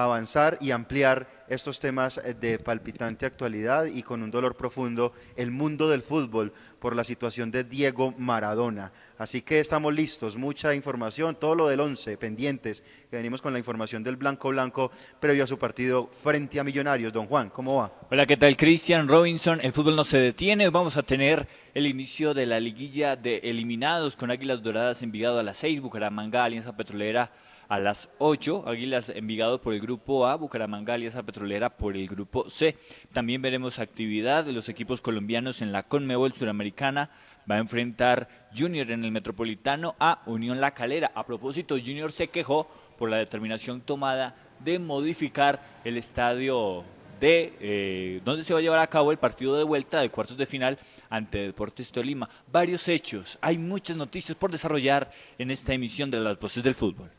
avanzar 0.04 0.58
y 0.60 0.72
ampliar 0.72 1.28
estos 1.48 1.80
temas 1.80 2.18
eh, 2.18 2.34
de 2.34 2.60
palpitante 2.60 3.26
actualidad 3.26 3.86
y 3.86 4.04
con 4.04 4.22
un 4.24 4.32
dolor 4.32 4.56
profundo 4.56 5.14
el 5.38 5.52
mundo 5.52 5.90
del 5.90 6.02
fútbol 6.02 6.52
por 6.80 6.96
la 6.96 7.04
situación 7.04 7.50
de 7.50 7.64
Diego 7.64 8.14
Maradona. 8.18 8.92
Así 9.18 9.42
que 9.42 9.60
estamos 9.60 9.94
listos, 9.94 10.36
mucha 10.36 10.76
información, 10.76 11.36
todo 11.36 11.56
lo 11.56 11.68
del 11.68 11.80
11, 11.80 12.18
pendientes, 12.18 12.84
que 13.10 13.16
venimos 13.16 13.42
con 13.42 13.54
la 13.54 13.60
información 13.60 14.04
del 14.04 14.18
Blanco 14.18 14.50
Blanco 14.50 14.92
previo 15.20 15.46
a 15.46 15.48
su 15.48 15.58
partido 15.58 16.08
frente 16.08 16.60
a 16.60 16.64
Millonarios. 16.64 17.14
Don 17.14 17.28
Juan, 17.28 17.50
¿cómo 17.50 17.78
va? 17.78 17.94
Hola, 18.12 18.26
¿qué 18.26 18.36
tal? 18.36 18.58
Cristian 18.58 19.08
Robinson, 19.08 19.60
el 19.64 19.72
fútbol 19.72 19.96
no 19.96 20.04
se 20.04 20.18
detiene, 20.18 20.70
vamos 20.70 20.98
a 20.98 21.04
tener 21.04 21.48
el 21.74 21.88
inicio 21.88 22.34
de 22.34 22.46
la 22.46 22.60
liguilla 22.60 23.16
de 23.16 23.38
eliminados 23.44 24.16
con 24.16 24.30
Águilas 24.30 24.62
Doradas 24.62 25.02
Envigado 25.02 25.40
a 25.40 25.44
las 25.44 25.58
6, 25.58 25.80
Bucaramanga, 25.80 26.44
Alianza 26.44 26.76
Petrolera 26.76 27.32
a 27.68 27.80
las 27.80 28.10
8, 28.20 28.68
Águilas 28.68 29.10
Envigado 29.10 29.62
por 29.62 29.74
el 29.74 29.80
grupo 29.80 30.28
A, 30.28 30.36
Bucaramanga 30.36 30.94
Alianza 30.94 31.24
Petrolera 31.24 31.70
por 31.70 31.96
el 31.96 32.08
grupo 32.08 32.50
C. 32.50 32.78
También 33.14 33.42
veremos 33.42 33.80
actividad 33.80 34.44
de 34.44 34.54
los 34.54 34.70
equipos 34.70 35.02
colombianos 35.02 35.62
en 35.62 35.72
la 35.72 35.84
Conmebol 35.84 36.34
Suramericana. 36.34 37.10
Va 37.50 37.56
a 37.56 37.60
enfrentar 37.60 38.28
Junior 38.56 38.90
en 38.92 39.04
el 39.04 39.12
Metropolitano 39.12 39.96
a 40.00 40.22
Unión 40.26 40.62
La 40.62 40.74
Calera. 40.74 41.12
A 41.16 41.26
propósito, 41.26 41.78
Junior 41.78 42.12
se 42.12 42.28
quejó 42.28 42.68
por 42.98 43.10
la 43.10 43.18
determinación 43.18 43.82
tomada 43.82 44.36
de 44.64 44.80
modificar 44.80 45.62
el 45.84 45.98
estadio 45.98 46.84
de 47.20 47.54
eh, 47.60 48.22
donde 48.26 48.44
se 48.44 48.54
va 48.54 48.60
a 48.60 48.62
llevar 48.62 48.80
a 48.80 48.88
cabo 48.88 49.12
el 49.12 49.18
partido 49.18 49.56
de 49.56 49.64
vuelta 49.64 50.02
de 50.02 50.10
cuartos 50.10 50.38
de 50.38 50.46
final 50.46 50.78
ante 51.10 51.40
Deportes 51.40 51.92
Tolima. 51.92 52.30
Varios 52.52 52.88
hechos, 52.88 53.38
hay 53.42 53.58
muchas 53.58 53.96
noticias 53.96 54.38
por 54.38 54.52
desarrollar 54.52 55.12
en 55.38 55.52
esta 55.52 55.74
emisión 55.74 56.12
de 56.12 56.20
las 56.20 56.40
voces 56.40 56.64
del 56.64 56.76
fútbol. 56.76 57.10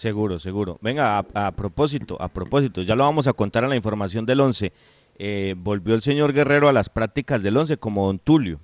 Seguro, 0.00 0.38
seguro. 0.38 0.78
Venga, 0.80 1.18
a, 1.18 1.52
propósito, 1.52 2.16
a 2.18 2.28
propósito, 2.28 2.80
ya 2.80 2.96
lo 2.96 3.04
vamos 3.04 3.26
a 3.26 3.34
contar 3.34 3.64
en 3.64 3.68
la 3.68 3.76
información 3.76 4.24
del 4.24 4.40
11. 4.40 4.72
Eh, 5.18 5.54
volvió 5.58 5.94
el 5.94 6.00
señor 6.00 6.32
Guerrero 6.32 6.70
a 6.70 6.72
las 6.72 6.88
prácticas 6.88 7.42
del 7.42 7.54
11 7.58 7.76
como 7.76 8.06
don 8.06 8.18
Tulio. 8.18 8.60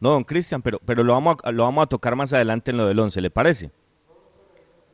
No, 0.00 0.12
don 0.12 0.24
Cristian, 0.24 0.62
pero, 0.62 0.80
pero 0.82 1.04
lo, 1.04 1.12
vamos 1.12 1.36
a, 1.44 1.52
lo 1.52 1.64
vamos 1.64 1.82
a 1.82 1.86
tocar 1.86 2.16
más 2.16 2.32
adelante 2.32 2.70
en 2.70 2.78
lo 2.78 2.86
del 2.86 2.98
11, 2.98 3.20
¿le 3.20 3.28
parece? 3.28 3.70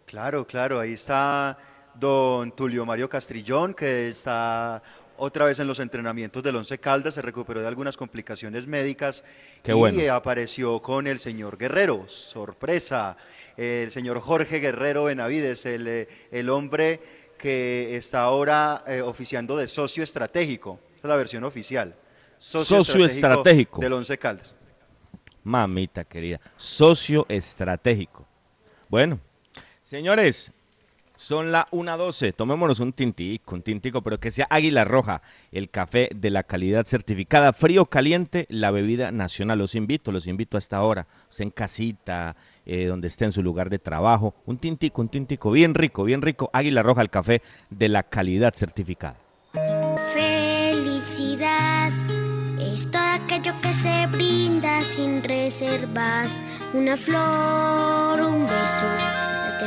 Claro, 0.06 0.44
claro, 0.44 0.80
ahí 0.80 0.94
está 0.94 1.56
don 1.94 2.50
Tulio 2.50 2.84
Mario 2.84 3.08
Castrillón, 3.08 3.72
que 3.72 4.08
está 4.08 4.82
otra 5.20 5.44
vez 5.44 5.58
en 5.60 5.66
los 5.66 5.78
entrenamientos 5.78 6.42
del 6.42 6.56
Once 6.56 6.78
Caldas, 6.78 7.14
se 7.14 7.22
recuperó 7.22 7.60
de 7.60 7.68
algunas 7.68 7.96
complicaciones 7.96 8.66
médicas 8.66 9.22
y 9.64 10.06
apareció 10.06 10.80
con 10.80 11.06
el 11.06 11.20
señor 11.20 11.58
Guerrero, 11.58 12.08
sorpresa, 12.08 13.16
el 13.56 13.92
señor 13.92 14.20
Jorge 14.20 14.58
Guerrero 14.58 15.04
Benavides, 15.04 15.66
el, 15.66 15.86
eh, 15.86 16.08
el 16.30 16.48
hombre 16.48 17.00
que 17.38 17.96
está 17.96 18.22
ahora 18.22 18.82
eh, 18.86 19.02
oficiando 19.02 19.56
de 19.56 19.68
socio 19.68 20.02
estratégico, 20.02 20.80
esa 20.96 21.06
es 21.06 21.08
la 21.08 21.16
versión 21.16 21.44
oficial. 21.44 21.94
Socio, 22.38 23.04
estratégico, 23.04 23.82
del 23.82 23.92
Once 23.92 24.16
Caldas. 24.16 24.54
Mamita 25.44 26.04
querida, 26.04 26.40
socio 26.56 27.26
estratégico. 27.28 28.26
Bueno, 28.88 29.20
señores, 29.82 30.50
son 31.20 31.52
la 31.52 31.68
1.12. 31.70 32.34
Tomémonos 32.34 32.80
un 32.80 32.94
tintico, 32.94 33.54
un 33.54 33.60
tintico, 33.60 34.00
pero 34.00 34.18
que 34.18 34.30
sea 34.30 34.46
Águila 34.48 34.84
Roja, 34.84 35.20
el 35.52 35.68
café 35.68 36.08
de 36.14 36.30
la 36.30 36.44
calidad 36.44 36.86
certificada, 36.86 37.52
frío, 37.52 37.84
caliente, 37.84 38.46
la 38.48 38.70
bebida 38.70 39.12
nacional. 39.12 39.58
Los 39.58 39.74
invito, 39.74 40.12
los 40.12 40.26
invito 40.26 40.56
a 40.56 40.58
esta 40.58 40.82
hora, 40.82 41.06
en 41.38 41.50
casita, 41.50 42.36
eh, 42.64 42.86
donde 42.86 43.08
esté 43.08 43.26
en 43.26 43.32
su 43.32 43.42
lugar 43.42 43.68
de 43.68 43.78
trabajo. 43.78 44.34
Un 44.46 44.56
tintico, 44.56 45.02
un 45.02 45.10
tintico, 45.10 45.50
bien 45.50 45.74
rico, 45.74 46.04
bien 46.04 46.22
rico. 46.22 46.48
Águila 46.54 46.82
Roja, 46.82 47.02
el 47.02 47.10
café 47.10 47.42
de 47.68 47.90
la 47.90 48.02
calidad 48.02 48.54
certificada. 48.54 49.16
Felicidad 50.14 51.92
es 52.58 52.88
aquello 52.94 53.52
que 53.60 53.74
se 53.74 54.06
brinda 54.06 54.80
sin 54.80 55.22
reservas. 55.22 56.40
Una 56.72 56.96
flor, 56.96 58.22
un 58.22 58.46
beso 58.46 59.29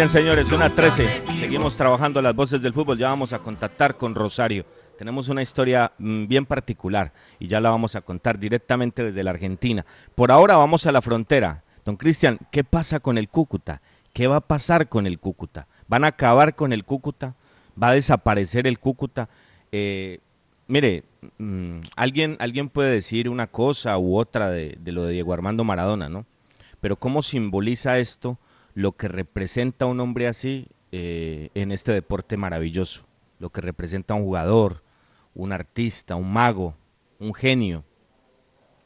Bien, 0.00 0.08
señores, 0.08 0.50
una 0.50 0.74
13. 0.74 1.24
Seguimos 1.40 1.76
trabajando 1.76 2.22
las 2.22 2.34
voces 2.34 2.62
del 2.62 2.72
fútbol. 2.72 2.96
Ya 2.96 3.08
vamos 3.08 3.34
a 3.34 3.40
contactar 3.40 3.98
con 3.98 4.14
Rosario. 4.14 4.64
Tenemos 4.96 5.28
una 5.28 5.42
historia 5.42 5.92
mm, 5.98 6.26
bien 6.26 6.46
particular 6.46 7.12
y 7.38 7.48
ya 7.48 7.60
la 7.60 7.68
vamos 7.68 7.94
a 7.96 8.00
contar 8.00 8.38
directamente 8.38 9.04
desde 9.04 9.22
la 9.22 9.32
Argentina. 9.32 9.84
Por 10.14 10.32
ahora 10.32 10.56
vamos 10.56 10.86
a 10.86 10.92
la 10.92 11.02
frontera. 11.02 11.64
Don 11.84 11.98
Cristian, 11.98 12.38
¿qué 12.50 12.64
pasa 12.64 13.00
con 13.00 13.18
el 13.18 13.28
Cúcuta? 13.28 13.82
¿Qué 14.14 14.26
va 14.26 14.36
a 14.36 14.40
pasar 14.40 14.88
con 14.88 15.06
el 15.06 15.18
Cúcuta? 15.18 15.66
¿Van 15.86 16.04
a 16.04 16.06
acabar 16.06 16.54
con 16.54 16.72
el 16.72 16.86
Cúcuta? 16.86 17.34
¿Va 17.80 17.88
a 17.88 17.92
desaparecer 17.92 18.66
el 18.66 18.78
Cúcuta? 18.78 19.28
Eh, 19.70 20.20
Mire, 20.66 21.04
mm, 21.36 21.80
alguien, 21.94 22.38
alguien 22.40 22.70
puede 22.70 22.90
decir 22.90 23.28
una 23.28 23.48
cosa 23.48 23.98
u 23.98 24.16
otra 24.16 24.48
de, 24.48 24.78
lo 24.82 25.04
de 25.04 25.12
Diego 25.12 25.34
Armando 25.34 25.62
Maradona, 25.62 26.08
¿no? 26.08 26.24
Pero 26.80 26.96
¿cómo 26.96 27.20
simboliza 27.20 27.98
esto 27.98 28.38
lo 28.80 28.92
que 28.92 29.08
representa 29.08 29.86
un 29.86 30.00
hombre 30.00 30.26
así 30.26 30.68
eh, 30.90 31.50
en 31.54 31.70
este 31.70 31.92
deporte 31.92 32.36
maravilloso? 32.36 33.06
Lo 33.38 33.50
que 33.50 33.60
representa 33.60 34.14
un 34.14 34.22
jugador, 34.22 34.82
un 35.34 35.52
artista, 35.52 36.16
un 36.16 36.32
mago, 36.32 36.74
un 37.18 37.34
genio, 37.34 37.84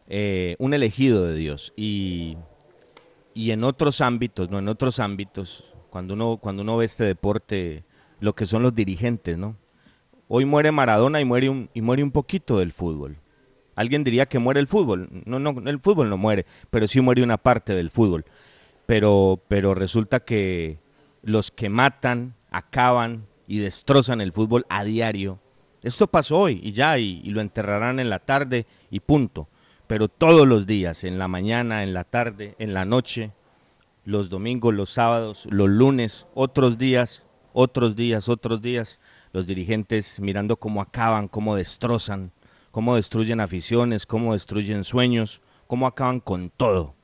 eh, 0.07 0.57
un 0.59 0.75
elegido 0.75 1.25
de 1.25 1.35
Dios. 1.35 1.73
Y, 1.77 2.37
y 3.35 3.53
en 3.53 3.65
otros 3.65 4.01
ámbitos, 4.01 4.51
¿no? 4.51 4.59
En 4.59 4.69
otros 4.69 4.99
ámbitos, 5.01 5.75
cuando 5.91 6.15
uno, 6.15 6.39
cuando 6.39 6.63
uno 6.63 6.77
ve 6.77 6.85
este 6.85 7.05
deporte, 7.05 7.85
lo 8.21 8.35
que 8.35 8.47
son 8.47 8.63
los 8.63 8.75
dirigentes, 8.75 9.39
¿no? 9.39 9.57
Hoy 10.27 10.45
muere 10.45 10.73
Maradona 10.73 11.21
y 11.21 11.25
muere 11.25 11.49
un, 11.49 11.71
y 11.73 11.83
muere 11.83 12.03
un 12.03 12.11
poquito 12.11 12.59
del 12.59 12.73
fútbol. 12.73 13.19
Alguien 13.77 14.05
diría 14.05 14.27
que 14.27 14.39
muere 14.39 14.61
el 14.61 14.67
fútbol. 14.67 15.09
No, 15.25 15.39
no, 15.39 15.55
el 15.69 15.81
fútbol 15.81 16.09
no 16.09 16.17
muere, 16.17 16.47
pero 16.71 16.87
sí 16.89 17.01
muere 17.01 17.23
una 17.23 17.37
parte 17.37 17.75
del 17.75 17.91
fútbol. 17.91 18.25
Pero, 18.87 19.43
pero 19.49 19.75
resulta 19.75 20.21
que 20.21 20.79
los 21.23 21.51
que 21.51 21.69
matan, 21.69 22.35
acaban 22.51 23.27
y 23.47 23.59
destrozan 23.59 24.21
el 24.21 24.33
fútbol 24.33 24.65
a 24.69 24.85
diario 24.85 25.41
Esto 25.83 26.07
pasó 26.07 26.39
hoy 26.39 26.61
y 26.63 26.73
ya, 26.73 26.99
y, 26.99 27.21
y 27.25 27.31
lo 27.31 27.41
enterrarán 27.41 27.99
en 27.99 28.11
la 28.11 28.21
tarde 28.21 28.67
y 28.91 29.01
punto. 29.01 29.49
Pero 29.87 30.09
todos 30.09 30.47
los 30.49 30.67
días, 30.67 31.05
en 31.05 31.19
la 31.19 31.29
mañana, 31.29 31.83
en 31.83 31.93
la 31.93 32.05
tarde, 32.05 32.55
en 32.59 32.73
la 32.73 32.85
noche, 32.85 33.33
los 34.05 34.31
domingos, 34.31 34.73
los 34.73 34.91
sábados, 34.91 35.47
los 35.51 35.69
lunes, 35.69 36.27
otros 36.35 36.79
días, 36.79 37.27
otros 37.53 37.97
días, 37.97 38.29
otros 38.29 38.63
días, 38.63 39.01
los 39.33 39.47
dirigentes 39.47 40.21
mirando 40.21 40.57
cómo 40.57 40.81
acaban, 40.81 41.29
cómo 41.29 41.57
destrozan, 41.57 42.33
cómo 42.71 42.97
destruyen 42.97 43.41
aficiones, 43.41 44.07
cómo 44.07 44.33
destruyen 44.33 44.85
sueños, 44.85 45.43
cómo 45.67 45.87
acaban 45.87 46.21
con 46.21 46.51
todo, 46.51 46.95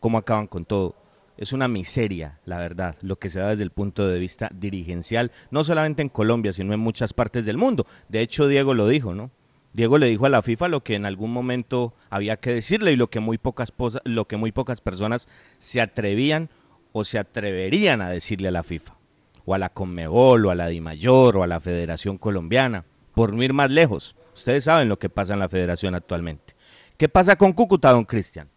cómo 0.00 0.18
acaban 0.18 0.46
con 0.46 0.64
todo. 0.64 0.94
Es 1.36 1.52
una 1.52 1.68
miseria, 1.68 2.40
la 2.46 2.58
verdad, 2.58 2.96
lo 3.02 3.16
que 3.18 3.28
se 3.28 3.40
da 3.40 3.48
desde 3.48 3.64
el 3.64 3.70
punto 3.70 4.08
de 4.08 4.18
vista 4.18 4.48
dirigencial, 4.54 5.32
no 5.50 5.64
solamente 5.64 6.00
en 6.00 6.08
Colombia, 6.08 6.52
sino 6.52 6.72
en 6.72 6.80
muchas 6.80 7.12
partes 7.12 7.44
del 7.44 7.58
mundo. 7.58 7.86
De 8.08 8.20
hecho, 8.20 8.48
Diego 8.48 8.72
lo 8.72 8.88
dijo, 8.88 9.14
¿no? 9.14 9.30
Diego 9.74 9.98
le 9.98 10.06
dijo 10.06 10.24
a 10.24 10.30
la 10.30 10.40
FIFA 10.40 10.68
lo 10.68 10.82
que 10.82 10.94
en 10.94 11.04
algún 11.04 11.30
momento 11.30 11.92
había 12.08 12.38
que 12.38 12.54
decirle 12.54 12.92
y 12.92 12.96
lo 12.96 13.10
que 13.10 13.20
muy 13.20 13.36
pocas, 13.36 13.74
lo 14.04 14.26
que 14.26 14.38
muy 14.38 14.50
pocas 14.50 14.80
personas 14.80 15.28
se 15.58 15.82
atrevían 15.82 16.48
o 16.92 17.04
se 17.04 17.18
atreverían 17.18 18.00
a 18.00 18.08
decirle 18.08 18.48
a 18.48 18.52
la 18.52 18.62
FIFA, 18.62 18.96
o 19.44 19.52
a 19.52 19.58
la 19.58 19.68
Conmebol, 19.68 20.46
o 20.46 20.50
a 20.50 20.54
la 20.54 20.68
DIMAYOR, 20.68 21.36
o 21.36 21.42
a 21.42 21.46
la 21.46 21.60
Federación 21.60 22.16
Colombiana, 22.16 22.86
por 23.12 23.34
no 23.34 23.42
ir 23.42 23.52
más 23.52 23.70
lejos. 23.70 24.16
Ustedes 24.34 24.64
saben 24.64 24.88
lo 24.88 24.98
que 24.98 25.10
pasa 25.10 25.34
en 25.34 25.40
la 25.40 25.48
federación 25.50 25.94
actualmente. 25.94 26.54
¿Qué 26.96 27.10
pasa 27.10 27.36
con 27.36 27.52
Cúcuta, 27.52 27.90
don 27.90 28.06
Cristian? 28.06 28.48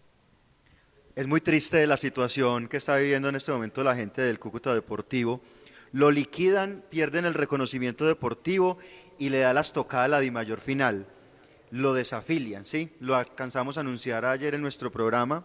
Es 1.20 1.28
muy 1.28 1.42
triste 1.42 1.86
la 1.86 1.98
situación 1.98 2.70
que 2.70 2.78
está 2.78 2.96
viviendo 2.96 3.28
en 3.28 3.36
este 3.36 3.52
momento 3.52 3.84
la 3.84 3.94
gente 3.94 4.22
del 4.22 4.40
Cúcuta 4.40 4.74
Deportivo. 4.74 5.42
Lo 5.92 6.12
liquidan, 6.12 6.82
pierden 6.90 7.26
el 7.26 7.34
reconocimiento 7.34 8.08
deportivo 8.08 8.78
y 9.18 9.28
le 9.28 9.40
da 9.40 9.54
las 9.54 9.74
tocadas 9.74 10.06
a 10.06 10.08
la 10.08 10.20
Di 10.22 10.32
Mayor 10.32 10.62
final. 10.62 11.08
Lo 11.72 11.94
desafilian, 11.94 12.64
¿sí? 12.64 12.94
Lo 13.02 13.18
alcanzamos 13.18 13.76
a 13.76 13.82
anunciar 13.82 14.24
ayer 14.24 14.56
en 14.56 14.62
nuestro 14.62 14.94
programa. 14.94 15.44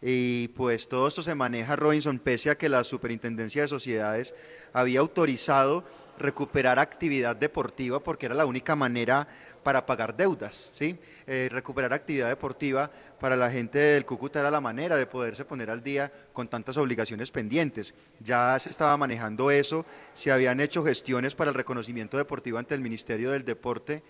Y 0.00 0.48
pues 0.56 0.88
todo 0.88 1.06
esto 1.06 1.22
se 1.22 1.34
maneja, 1.34 1.76
Robinson, 1.76 2.18
pese 2.18 2.48
a 2.48 2.56
que 2.56 2.70
la 2.70 2.82
Superintendencia 2.82 3.60
de 3.60 3.68
Sociedades 3.68 4.34
había 4.72 5.00
autorizado 5.00 5.84
recuperar 6.20 6.78
actividad 6.78 7.34
deportiva 7.34 7.98
porque 7.98 8.26
era 8.26 8.34
la 8.34 8.46
única 8.46 8.76
manera 8.76 9.26
para 9.62 9.84
pagar 9.84 10.16
deudas, 10.16 10.70
¿sí? 10.72 10.98
Eh, 11.26 11.48
recuperar 11.50 11.92
actividad 11.92 12.28
deportiva 12.28 12.90
para 13.18 13.36
la 13.36 13.50
gente 13.50 13.78
del 13.78 14.04
Cúcuta 14.06 14.40
era 14.40 14.50
la 14.50 14.60
manera 14.60 14.96
de 14.96 15.06
poderse 15.06 15.44
poner 15.44 15.70
al 15.70 15.82
día 15.82 16.12
con 16.32 16.48
tantas 16.48 16.76
obligaciones 16.76 17.30
pendientes. 17.30 17.94
Ya 18.20 18.58
se 18.58 18.68
estaba 18.68 18.96
manejando 18.96 19.50
eso, 19.50 19.84
se 20.14 20.30
habían 20.30 20.60
hecho 20.60 20.84
gestiones 20.84 21.34
para 21.34 21.50
el 21.50 21.56
reconocimiento 21.56 22.16
deportivo 22.16 22.58
ante 22.58 22.74
el 22.74 22.80
Ministerio 22.80 23.32
del 23.32 23.44
Deporte 23.44 24.02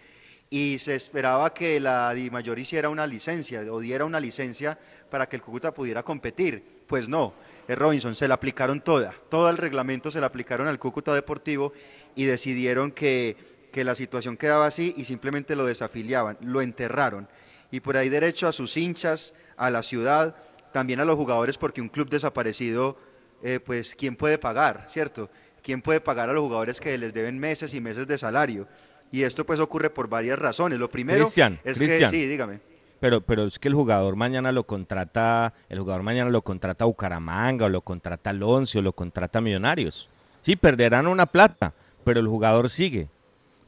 y 0.52 0.80
se 0.80 0.96
esperaba 0.96 1.54
que 1.54 1.78
la 1.78 2.12
Mayor 2.32 2.58
hiciera 2.58 2.88
una 2.88 3.06
licencia 3.06 3.60
o 3.70 3.78
diera 3.78 4.04
una 4.04 4.18
licencia 4.18 4.76
para 5.08 5.28
que 5.28 5.36
el 5.36 5.42
Cúcuta 5.42 5.72
pudiera 5.72 6.02
competir. 6.02 6.80
Pues 6.88 7.08
no, 7.08 7.32
eh, 7.68 7.76
Robinson, 7.76 8.16
se 8.16 8.26
la 8.26 8.34
aplicaron 8.34 8.80
toda, 8.80 9.14
todo 9.28 9.48
el 9.48 9.56
reglamento 9.56 10.10
se 10.10 10.18
le 10.18 10.26
aplicaron 10.26 10.66
al 10.66 10.80
Cúcuta 10.80 11.14
Deportivo 11.14 11.72
y 12.16 12.24
decidieron 12.24 12.90
que, 12.90 13.36
que 13.72 13.84
la 13.84 13.94
situación 13.94 14.36
quedaba 14.36 14.66
así 14.66 14.92
y 14.96 15.04
simplemente 15.04 15.54
lo 15.54 15.66
desafiliaban, 15.66 16.36
lo 16.40 16.60
enterraron. 16.62 17.28
Y 17.70 17.78
por 17.78 17.96
ahí 17.96 18.08
derecho 18.08 18.48
a 18.48 18.52
sus 18.52 18.76
hinchas, 18.76 19.34
a 19.56 19.70
la 19.70 19.84
ciudad, 19.84 20.34
también 20.72 20.98
a 20.98 21.04
los 21.04 21.14
jugadores, 21.14 21.58
porque 21.58 21.80
un 21.80 21.88
club 21.88 22.08
desaparecido, 22.08 22.98
eh, 23.44 23.60
pues, 23.60 23.94
¿quién 23.94 24.16
puede 24.16 24.38
pagar, 24.38 24.86
cierto? 24.88 25.30
¿Quién 25.62 25.82
puede 25.82 26.00
pagar 26.00 26.28
a 26.28 26.32
los 26.32 26.42
jugadores 26.42 26.80
que 26.80 26.98
les 26.98 27.14
deben 27.14 27.38
meses 27.38 27.72
y 27.74 27.80
meses 27.80 28.08
de 28.08 28.18
salario? 28.18 28.66
Y 29.12 29.22
esto 29.22 29.44
pues 29.44 29.60
ocurre 29.60 29.90
por 29.90 30.08
varias 30.08 30.38
razones. 30.38 30.78
Lo 30.78 30.88
primero 30.90 31.26
es 31.26 31.78
que 31.78 32.06
sí, 32.06 32.26
dígame. 32.26 32.60
Pero, 33.00 33.22
pero 33.22 33.44
es 33.44 33.58
que 33.58 33.68
el 33.68 33.74
jugador 33.74 34.14
mañana 34.14 34.52
lo 34.52 34.64
contrata, 34.64 35.54
el 35.70 35.78
jugador 35.78 36.02
mañana 36.02 36.30
lo 36.30 36.42
contrata 36.42 36.84
a 36.84 36.86
Bucaramanga, 36.86 37.64
o 37.64 37.68
lo 37.68 37.80
contrata 37.80 38.30
al 38.30 38.42
Once, 38.42 38.78
o 38.78 38.82
lo 38.82 38.92
contrata 38.92 39.38
a 39.38 39.42
Millonarios. 39.42 40.10
Sí, 40.42 40.54
perderán 40.54 41.06
una 41.06 41.26
plata, 41.26 41.72
pero 42.04 42.20
el 42.20 42.28
jugador 42.28 42.68
sigue. 42.68 43.08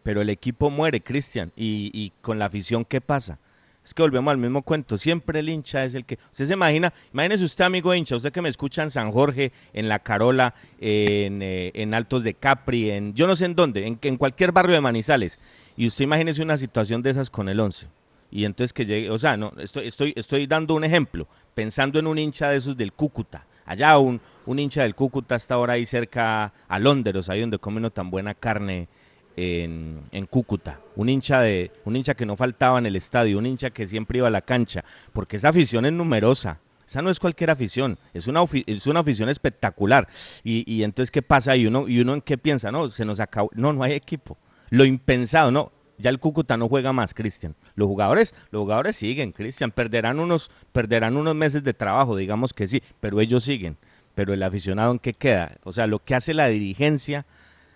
Pero 0.03 0.21
el 0.21 0.29
equipo 0.29 0.69
muere, 0.69 1.01
Cristian. 1.01 1.51
Y, 1.57 1.91
y 1.95 2.11
con 2.21 2.39
la 2.39 2.45
afición, 2.47 2.85
¿qué 2.85 3.01
pasa? 3.01 3.39
Es 3.85 3.95
que 3.95 4.03
volvemos 4.03 4.31
al 4.31 4.39
mismo 4.39 4.63
cuento. 4.63 4.97
Siempre 4.97 5.41
el 5.41 5.49
hincha 5.49 5.85
es 5.85 5.95
el 5.95 6.05
que. 6.05 6.19
Usted 6.31 6.47
se 6.47 6.55
imagina, 6.55 6.93
imagínese 7.13 7.45
usted, 7.45 7.65
amigo 7.65 7.93
hincha, 7.93 8.15
usted 8.15 8.33
que 8.33 8.41
me 8.41 8.49
escucha 8.49 8.83
en 8.83 8.91
San 8.91 9.11
Jorge, 9.11 9.53
en 9.73 9.89
La 9.89 9.99
Carola, 9.99 10.55
en, 10.81 11.43
eh, 11.43 11.73
en 11.75 11.93
Altos 11.93 12.23
de 12.23 12.35
Capri, 12.35 12.91
en 12.91 13.15
yo 13.15 13.27
no 13.27 13.35
sé 13.35 13.47
en 13.47 13.57
dónde, 13.57 13.87
en, 13.87 13.99
en 14.01 14.17
cualquier 14.17 14.53
barrio 14.53 14.75
de 14.75 14.81
Manizales. 14.81 15.41
Y 15.77 15.87
usted 15.87 16.05
imagínese 16.05 16.43
una 16.43 16.57
situación 16.57 17.03
de 17.03 17.11
esas 17.11 17.29
con 17.29 17.49
el 17.49 17.59
11. 17.59 17.89
Y 18.31 18.45
entonces 18.45 18.73
que 18.73 18.87
llegue, 18.87 19.11
o 19.11 19.19
sea, 19.19 19.37
no, 19.37 19.53
estoy, 19.59 19.89
estoy, 19.89 20.13
estoy 20.17 20.47
dando 20.47 20.75
un 20.75 20.85
ejemplo, 20.85 21.27
pensando 21.55 21.99
en 21.99 22.07
un 22.07 22.19
hincha 22.19 22.49
de 22.51 22.57
esos 22.57 22.77
del 22.77 22.93
Cúcuta. 22.93 23.47
Allá 23.67 23.99
un, 23.99 24.21
un 24.47 24.59
hincha 24.59 24.83
del 24.83 24.95
Cúcuta 24.95 25.35
está 25.35 25.55
ahora 25.55 25.75
ahí 25.75 25.85
cerca 25.85 26.53
a 26.69 26.79
Londres, 26.79 27.29
ahí 27.29 27.41
donde 27.41 27.59
come 27.59 27.79
uno 27.79 27.91
tan 27.91 28.11
buena 28.11 28.35
carne 28.35 28.89
en, 29.37 30.27
Cúcuta, 30.31 30.81
un 30.97 31.09
hincha 31.09 31.41
de, 31.41 31.71
un 31.85 31.97
hincha 31.97 32.15
que 32.15 32.27
no 32.27 32.37
faltaba 32.37 32.79
en 32.79 32.87
el 32.87 32.97
estadio, 32.97 33.39
un 33.39 33.47
hincha 33.47 33.71
que 33.71 33.87
siempre 33.87 34.19
iba 34.19 34.29
a 34.29 34.31
la 34.31 34.43
cancha, 34.43 34.85
porque 35.13 35.37
esa 35.37 35.49
afición 35.51 35.87
es 35.87 35.93
numerosa. 35.93 36.59
Esa 36.87 37.01
no 37.01 37.09
es 37.09 37.19
cualquier 37.19 37.51
afición, 37.51 37.99
es 38.13 38.27
una, 38.27 38.45
es 38.67 38.87
una 38.87 39.01
afición 39.01 39.31
espectacular. 39.31 40.07
Y, 40.45 40.71
y 40.71 40.83
entonces, 40.83 41.11
¿qué 41.11 41.23
pasa? 41.23 41.57
Y 41.57 41.67
uno, 41.67 41.89
y 41.89 42.01
uno 42.01 42.13
en 42.13 42.21
qué 42.21 42.37
piensa, 42.37 42.71
no, 42.71 42.91
se 42.91 43.05
nos 43.07 43.19
acabó, 43.19 43.49
no, 43.55 43.73
no 43.73 43.83
hay 43.83 43.93
equipo. 43.93 44.37
Lo 44.69 44.85
impensado, 44.85 45.51
no, 45.51 45.73
ya 46.03 46.11
el 46.11 46.19
Cúcuta 46.19 46.57
no 46.57 46.69
juega 46.69 46.93
más, 46.93 47.15
Cristian. 47.15 47.55
Los 47.77 47.89
jugadores, 47.89 48.35
los 48.51 48.63
jugadores 48.63 48.97
siguen, 48.97 49.33
Cristian, 49.33 49.71
perderán 49.71 50.19
unos, 50.19 50.51
perderán 50.73 51.17
unos 51.17 51.35
meses 51.35 51.63
de 51.63 51.73
trabajo, 51.73 52.17
digamos 52.17 52.53
que 52.53 52.67
sí, 52.67 52.83
pero 53.01 53.21
ellos 53.21 53.45
siguen. 53.45 53.79
Pero 54.15 54.35
el 54.35 54.43
aficionado 54.43 54.93
en 54.93 54.99
qué 54.99 55.15
queda? 55.15 55.57
O 55.63 55.73
sea, 55.73 55.87
lo 55.87 56.01
que 56.01 56.15
hace 56.15 56.35
la 56.35 56.49
dirigencia 56.49 57.25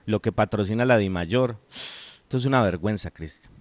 lo 0.06 0.20
que 0.20 0.32
patrocina 0.32 0.84
la 0.84 0.96
DIMAYOR. 0.96 1.56
Esto 1.70 2.36
es 2.36 2.44
una 2.46 2.62
vergüenza, 2.62 3.10
Cristian. 3.10 3.52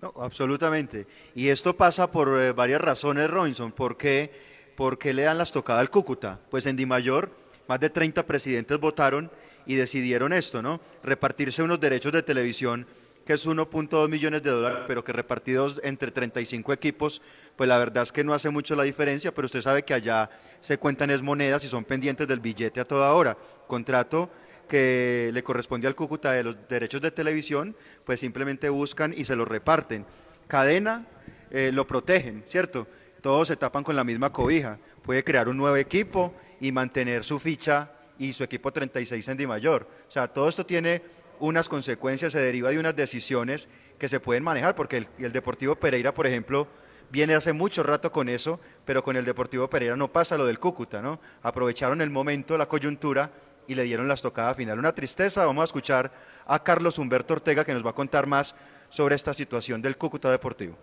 No, 0.00 0.12
absolutamente. 0.18 1.06
Y 1.34 1.48
esto 1.48 1.76
pasa 1.76 2.10
por 2.10 2.40
eh, 2.40 2.52
varias 2.52 2.80
razones, 2.80 3.30
Robinson. 3.30 3.72
¿Por 3.72 3.96
qué, 3.96 4.32
¿Por 4.76 4.98
qué 4.98 5.12
le 5.12 5.22
dan 5.22 5.38
las 5.38 5.52
tocadas 5.52 5.80
al 5.80 5.90
Cúcuta? 5.90 6.40
Pues 6.50 6.66
en 6.66 6.76
DIMAYOR 6.76 7.30
más 7.68 7.80
de 7.80 7.90
30 7.90 8.26
presidentes 8.26 8.78
votaron 8.78 9.30
y 9.66 9.76
decidieron 9.76 10.32
esto, 10.32 10.62
¿no? 10.62 10.80
Repartirse 11.02 11.62
unos 11.62 11.80
derechos 11.80 12.12
de 12.12 12.22
televisión 12.22 12.86
que 13.24 13.32
es 13.32 13.46
1.2 13.46 14.08
millones 14.10 14.42
de 14.42 14.50
dólares, 14.50 14.80
pero 14.86 15.02
que 15.02 15.10
repartidos 15.12 15.80
entre 15.82 16.10
35 16.10 16.74
equipos, 16.74 17.22
pues 17.56 17.68
la 17.68 17.78
verdad 17.78 18.02
es 18.02 18.12
que 18.12 18.22
no 18.22 18.34
hace 18.34 18.50
mucho 18.50 18.76
la 18.76 18.82
diferencia, 18.82 19.32
pero 19.32 19.46
usted 19.46 19.62
sabe 19.62 19.82
que 19.82 19.94
allá 19.94 20.28
se 20.60 20.76
cuentan 20.76 21.10
es 21.10 21.22
monedas 21.22 21.64
y 21.64 21.68
son 21.68 21.84
pendientes 21.84 22.28
del 22.28 22.40
billete 22.40 22.80
a 22.80 22.84
toda 22.84 23.14
hora. 23.14 23.36
Contrato 23.66 24.28
que 24.68 25.30
le 25.32 25.42
corresponde 25.42 25.86
al 25.86 25.94
Cúcuta 25.94 26.32
de 26.32 26.44
los 26.44 26.56
derechos 26.68 27.00
de 27.00 27.10
televisión, 27.10 27.76
pues 28.04 28.20
simplemente 28.20 28.68
buscan 28.68 29.14
y 29.16 29.24
se 29.24 29.36
los 29.36 29.48
reparten. 29.48 30.04
Cadena 30.46 31.06
eh, 31.50 31.70
lo 31.72 31.86
protegen, 31.86 32.42
¿cierto? 32.46 32.86
Todos 33.20 33.48
se 33.48 33.56
tapan 33.56 33.84
con 33.84 33.96
la 33.96 34.04
misma 34.04 34.32
cobija. 34.32 34.78
Puede 35.02 35.24
crear 35.24 35.48
un 35.48 35.56
nuevo 35.56 35.76
equipo 35.76 36.34
y 36.60 36.72
mantener 36.72 37.24
su 37.24 37.38
ficha 37.38 37.92
y 38.18 38.32
su 38.32 38.44
equipo 38.44 38.72
36 38.72 39.26
en 39.28 39.36
Di 39.36 39.46
Mayor. 39.46 39.88
O 40.08 40.10
sea, 40.10 40.28
todo 40.28 40.48
esto 40.48 40.66
tiene 40.66 41.02
unas 41.40 41.68
consecuencias, 41.68 42.32
se 42.32 42.38
deriva 42.38 42.70
de 42.70 42.78
unas 42.78 42.94
decisiones 42.94 43.68
que 43.98 44.08
se 44.08 44.20
pueden 44.20 44.44
manejar, 44.44 44.74
porque 44.74 45.06
el 45.18 45.32
Deportivo 45.32 45.74
Pereira, 45.76 46.14
por 46.14 46.26
ejemplo, 46.26 46.68
viene 47.10 47.34
hace 47.34 47.52
mucho 47.52 47.82
rato 47.82 48.12
con 48.12 48.28
eso, 48.28 48.60
pero 48.84 49.02
con 49.02 49.16
el 49.16 49.24
Deportivo 49.24 49.68
Pereira 49.68 49.96
no 49.96 50.12
pasa 50.12 50.36
lo 50.36 50.46
del 50.46 50.58
Cúcuta, 50.58 51.00
¿no? 51.00 51.20
Aprovecharon 51.42 52.00
el 52.00 52.10
momento, 52.10 52.58
la 52.58 52.66
coyuntura 52.66 53.30
y 53.66 53.74
le 53.74 53.84
dieron 53.84 54.08
las 54.08 54.22
tocadas 54.22 54.56
final. 54.56 54.78
Una 54.78 54.94
tristeza, 54.94 55.46
vamos 55.46 55.62
a 55.62 55.64
escuchar 55.64 56.12
a 56.46 56.62
Carlos 56.62 56.98
Humberto 56.98 57.34
Ortega 57.34 57.64
que 57.64 57.74
nos 57.74 57.84
va 57.84 57.90
a 57.90 57.94
contar 57.94 58.26
más 58.26 58.54
sobre 58.88 59.14
esta 59.14 59.34
situación 59.34 59.82
del 59.82 59.96
Cúcuta 59.96 60.30
Deportivo. 60.30 60.76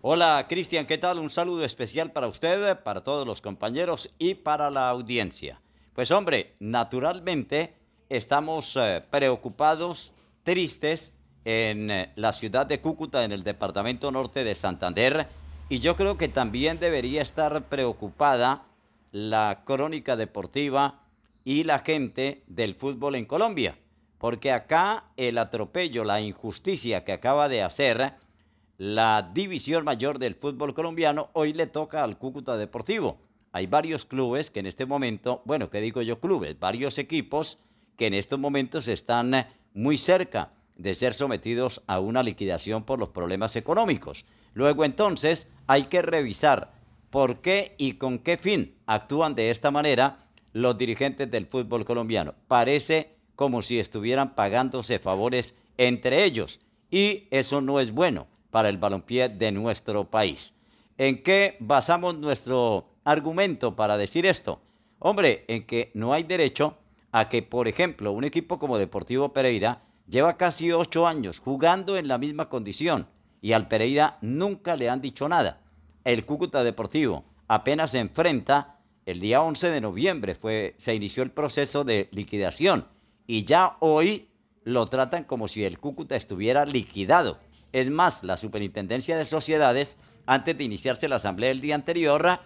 Hola 0.00 0.46
Cristian, 0.48 0.86
¿qué 0.86 0.96
tal? 0.96 1.18
Un 1.18 1.28
saludo 1.28 1.64
especial 1.64 2.12
para 2.12 2.28
usted, 2.28 2.78
para 2.84 3.02
todos 3.02 3.26
los 3.26 3.40
compañeros 3.40 4.14
y 4.18 4.34
para 4.34 4.70
la 4.70 4.88
audiencia. 4.88 5.60
Pues 5.92 6.12
hombre, 6.12 6.54
naturalmente 6.60 7.74
estamos 8.08 8.76
eh, 8.76 9.02
preocupados, 9.10 10.12
tristes 10.44 11.12
en 11.44 11.90
eh, 11.90 12.12
la 12.14 12.32
ciudad 12.32 12.66
de 12.66 12.80
Cúcuta, 12.80 13.24
en 13.24 13.32
el 13.32 13.42
departamento 13.42 14.12
norte 14.12 14.44
de 14.44 14.54
Santander, 14.54 15.26
y 15.68 15.80
yo 15.80 15.96
creo 15.96 16.16
que 16.16 16.28
también 16.28 16.78
debería 16.78 17.20
estar 17.20 17.64
preocupada 17.64 18.62
la 19.10 19.62
crónica 19.64 20.16
deportiva 20.16 21.00
y 21.48 21.64
la 21.64 21.78
gente 21.78 22.42
del 22.46 22.74
fútbol 22.74 23.14
en 23.14 23.24
Colombia. 23.24 23.78
Porque 24.18 24.52
acá 24.52 25.04
el 25.16 25.38
atropello, 25.38 26.04
la 26.04 26.20
injusticia 26.20 27.04
que 27.04 27.12
acaba 27.12 27.48
de 27.48 27.62
hacer 27.62 28.12
la 28.76 29.30
división 29.32 29.82
mayor 29.82 30.18
del 30.18 30.34
fútbol 30.34 30.74
colombiano, 30.74 31.30
hoy 31.32 31.54
le 31.54 31.66
toca 31.66 32.04
al 32.04 32.18
Cúcuta 32.18 32.58
Deportivo. 32.58 33.16
Hay 33.52 33.66
varios 33.66 34.04
clubes 34.04 34.50
que 34.50 34.60
en 34.60 34.66
este 34.66 34.84
momento, 34.84 35.40
bueno, 35.46 35.70
¿qué 35.70 35.80
digo 35.80 36.02
yo 36.02 36.20
clubes? 36.20 36.60
Varios 36.60 36.98
equipos 36.98 37.56
que 37.96 38.08
en 38.08 38.12
estos 38.12 38.38
momentos 38.38 38.86
están 38.86 39.46
muy 39.72 39.96
cerca 39.96 40.50
de 40.76 40.94
ser 40.94 41.14
sometidos 41.14 41.80
a 41.86 41.98
una 41.98 42.22
liquidación 42.22 42.84
por 42.84 42.98
los 42.98 43.08
problemas 43.08 43.56
económicos. 43.56 44.26
Luego 44.52 44.84
entonces 44.84 45.48
hay 45.66 45.84
que 45.84 46.02
revisar 46.02 46.72
por 47.08 47.40
qué 47.40 47.74
y 47.78 47.94
con 47.94 48.18
qué 48.18 48.36
fin 48.36 48.74
actúan 48.84 49.34
de 49.34 49.48
esta 49.48 49.70
manera 49.70 50.27
los 50.52 50.76
dirigentes 50.76 51.30
del 51.30 51.46
fútbol 51.46 51.84
colombiano. 51.84 52.34
Parece 52.46 53.16
como 53.36 53.62
si 53.62 53.78
estuvieran 53.78 54.34
pagándose 54.34 54.98
favores 54.98 55.54
entre 55.76 56.24
ellos 56.24 56.60
y 56.90 57.28
eso 57.30 57.60
no 57.60 57.80
es 57.80 57.92
bueno 57.92 58.26
para 58.50 58.68
el 58.68 58.78
balompié 58.78 59.28
de 59.28 59.52
nuestro 59.52 60.04
país. 60.04 60.54
¿En 60.96 61.22
qué 61.22 61.56
basamos 61.60 62.16
nuestro 62.16 62.88
argumento 63.04 63.76
para 63.76 63.96
decir 63.96 64.26
esto? 64.26 64.60
Hombre, 64.98 65.44
en 65.46 65.64
que 65.64 65.92
no 65.94 66.12
hay 66.12 66.24
derecho 66.24 66.76
a 67.12 67.28
que, 67.28 67.42
por 67.42 67.68
ejemplo, 67.68 68.12
un 68.12 68.24
equipo 68.24 68.58
como 68.58 68.78
Deportivo 68.78 69.32
Pereira 69.32 69.82
lleva 70.08 70.36
casi 70.36 70.72
ocho 70.72 71.06
años 71.06 71.38
jugando 71.38 71.96
en 71.96 72.08
la 72.08 72.18
misma 72.18 72.48
condición 72.48 73.06
y 73.40 73.52
al 73.52 73.68
Pereira 73.68 74.18
nunca 74.20 74.74
le 74.74 74.90
han 74.90 75.00
dicho 75.00 75.28
nada. 75.28 75.60
El 76.04 76.24
Cúcuta 76.24 76.64
Deportivo 76.64 77.24
apenas 77.46 77.92
se 77.92 78.00
enfrenta, 78.00 78.77
el 79.08 79.20
día 79.20 79.40
11 79.40 79.70
de 79.70 79.80
noviembre 79.80 80.34
fue, 80.34 80.74
se 80.76 80.94
inició 80.94 81.22
el 81.22 81.30
proceso 81.30 81.82
de 81.82 82.10
liquidación 82.12 82.86
y 83.26 83.44
ya 83.44 83.78
hoy 83.80 84.28
lo 84.64 84.84
tratan 84.86 85.24
como 85.24 85.48
si 85.48 85.64
el 85.64 85.78
Cúcuta 85.78 86.14
estuviera 86.14 86.66
liquidado. 86.66 87.38
Es 87.72 87.88
más, 87.88 88.22
la 88.22 88.36
Superintendencia 88.36 89.16
de 89.16 89.24
Sociedades, 89.24 89.96
antes 90.26 90.58
de 90.58 90.64
iniciarse 90.64 91.08
la 91.08 91.16
asamblea 91.16 91.50
el 91.50 91.62
día 91.62 91.74
anterior, 91.74 92.40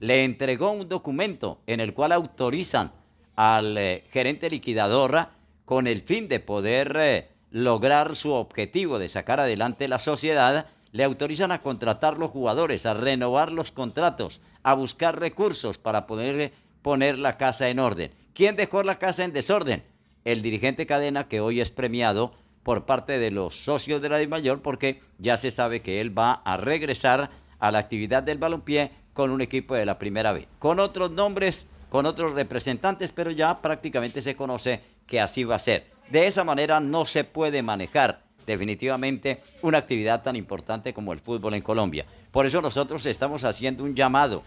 le 0.00 0.24
entregó 0.24 0.72
un 0.72 0.88
documento 0.88 1.60
en 1.68 1.78
el 1.78 1.94
cual 1.94 2.10
autorizan 2.10 2.90
al 3.36 3.78
eh, 3.78 4.02
gerente 4.10 4.50
liquidador 4.50 5.28
con 5.64 5.86
el 5.86 6.02
fin 6.02 6.26
de 6.26 6.40
poder 6.40 6.96
eh, 6.98 7.28
lograr 7.52 8.16
su 8.16 8.32
objetivo 8.32 8.98
de 8.98 9.08
sacar 9.08 9.38
adelante 9.38 9.86
la 9.86 10.00
sociedad, 10.00 10.66
le 10.92 11.04
autorizan 11.04 11.52
a 11.52 11.62
contratar 11.62 12.18
los 12.18 12.30
jugadores, 12.30 12.86
a 12.86 12.94
renovar 12.94 13.52
los 13.52 13.72
contratos, 13.72 14.40
a 14.62 14.74
buscar 14.74 15.18
recursos 15.18 15.78
para 15.78 16.06
poder 16.06 16.40
eh, 16.40 16.52
poner 16.82 17.18
la 17.18 17.36
casa 17.36 17.68
en 17.68 17.78
orden. 17.78 18.12
¿Quién 18.34 18.56
dejó 18.56 18.82
la 18.82 18.98
casa 18.98 19.24
en 19.24 19.32
desorden? 19.32 19.82
El 20.24 20.42
dirigente 20.42 20.86
Cadena, 20.86 21.28
que 21.28 21.40
hoy 21.40 21.60
es 21.60 21.70
premiado 21.70 22.32
por 22.62 22.86
parte 22.86 23.18
de 23.18 23.30
los 23.30 23.64
socios 23.64 24.02
de 24.02 24.08
la 24.08 24.26
Mayor, 24.28 24.60
porque 24.62 25.00
ya 25.18 25.36
se 25.36 25.50
sabe 25.50 25.80
que 25.80 26.00
él 26.00 26.16
va 26.16 26.32
a 26.44 26.56
regresar 26.56 27.30
a 27.58 27.70
la 27.70 27.78
actividad 27.78 28.22
del 28.22 28.38
balompié 28.38 28.90
con 29.12 29.30
un 29.30 29.40
equipo 29.40 29.74
de 29.74 29.86
la 29.86 29.98
primera 29.98 30.32
vez. 30.32 30.46
Con 30.58 30.78
otros 30.78 31.10
nombres, 31.10 31.66
con 31.88 32.06
otros 32.06 32.34
representantes, 32.34 33.10
pero 33.10 33.30
ya 33.30 33.60
prácticamente 33.60 34.22
se 34.22 34.36
conoce 34.36 34.80
que 35.06 35.20
así 35.20 35.44
va 35.44 35.56
a 35.56 35.60
ser. 35.60 35.90
De 36.10 36.26
esa 36.26 36.44
manera 36.44 36.80
no 36.80 37.04
se 37.04 37.24
puede 37.24 37.62
manejar 37.62 38.27
definitivamente 38.52 39.42
una 39.62 39.78
actividad 39.78 40.22
tan 40.22 40.34
importante 40.34 40.92
como 40.92 41.12
el 41.12 41.20
fútbol 41.20 41.54
en 41.54 41.62
Colombia. 41.62 42.06
Por 42.32 42.46
eso 42.46 42.60
nosotros 42.60 43.06
estamos 43.06 43.44
haciendo 43.44 43.84
un 43.84 43.94
llamado 43.94 44.42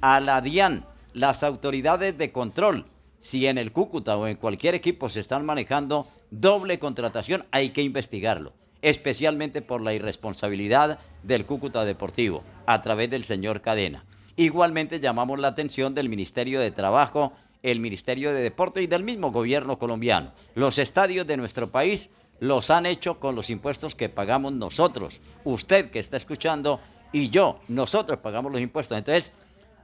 a 0.00 0.18
la 0.18 0.40
DIAN, 0.40 0.84
las 1.12 1.42
autoridades 1.42 2.18
de 2.18 2.32
control. 2.32 2.86
Si 3.20 3.46
en 3.46 3.58
el 3.58 3.70
Cúcuta 3.70 4.16
o 4.16 4.26
en 4.26 4.36
cualquier 4.36 4.74
equipo 4.74 5.08
se 5.08 5.20
están 5.20 5.46
manejando 5.46 6.08
doble 6.30 6.80
contratación, 6.80 7.44
hay 7.52 7.70
que 7.70 7.82
investigarlo, 7.82 8.52
especialmente 8.80 9.62
por 9.62 9.80
la 9.80 9.94
irresponsabilidad 9.94 10.98
del 11.22 11.46
Cúcuta 11.46 11.84
Deportivo 11.84 12.42
a 12.66 12.82
través 12.82 13.10
del 13.10 13.24
señor 13.24 13.60
Cadena. 13.60 14.04
Igualmente 14.34 14.98
llamamos 14.98 15.38
la 15.38 15.48
atención 15.48 15.94
del 15.94 16.08
Ministerio 16.08 16.58
de 16.58 16.72
Trabajo 16.72 17.34
el 17.62 17.80
Ministerio 17.80 18.34
de 18.34 18.42
Deporte 18.42 18.82
y 18.82 18.86
del 18.86 19.04
mismo 19.04 19.30
gobierno 19.30 19.78
colombiano. 19.78 20.32
Los 20.54 20.78
estadios 20.78 21.26
de 21.26 21.36
nuestro 21.36 21.70
país 21.70 22.10
los 22.42 22.70
han 22.70 22.86
hecho 22.86 23.20
con 23.20 23.36
los 23.36 23.50
impuestos 23.50 23.94
que 23.94 24.08
pagamos 24.08 24.52
nosotros. 24.52 25.20
Usted 25.44 25.92
que 25.92 26.00
está 26.00 26.16
escuchando 26.16 26.80
y 27.12 27.30
yo, 27.30 27.60
nosotros 27.68 28.18
pagamos 28.18 28.50
los 28.50 28.60
impuestos. 28.60 28.98
Entonces, 28.98 29.30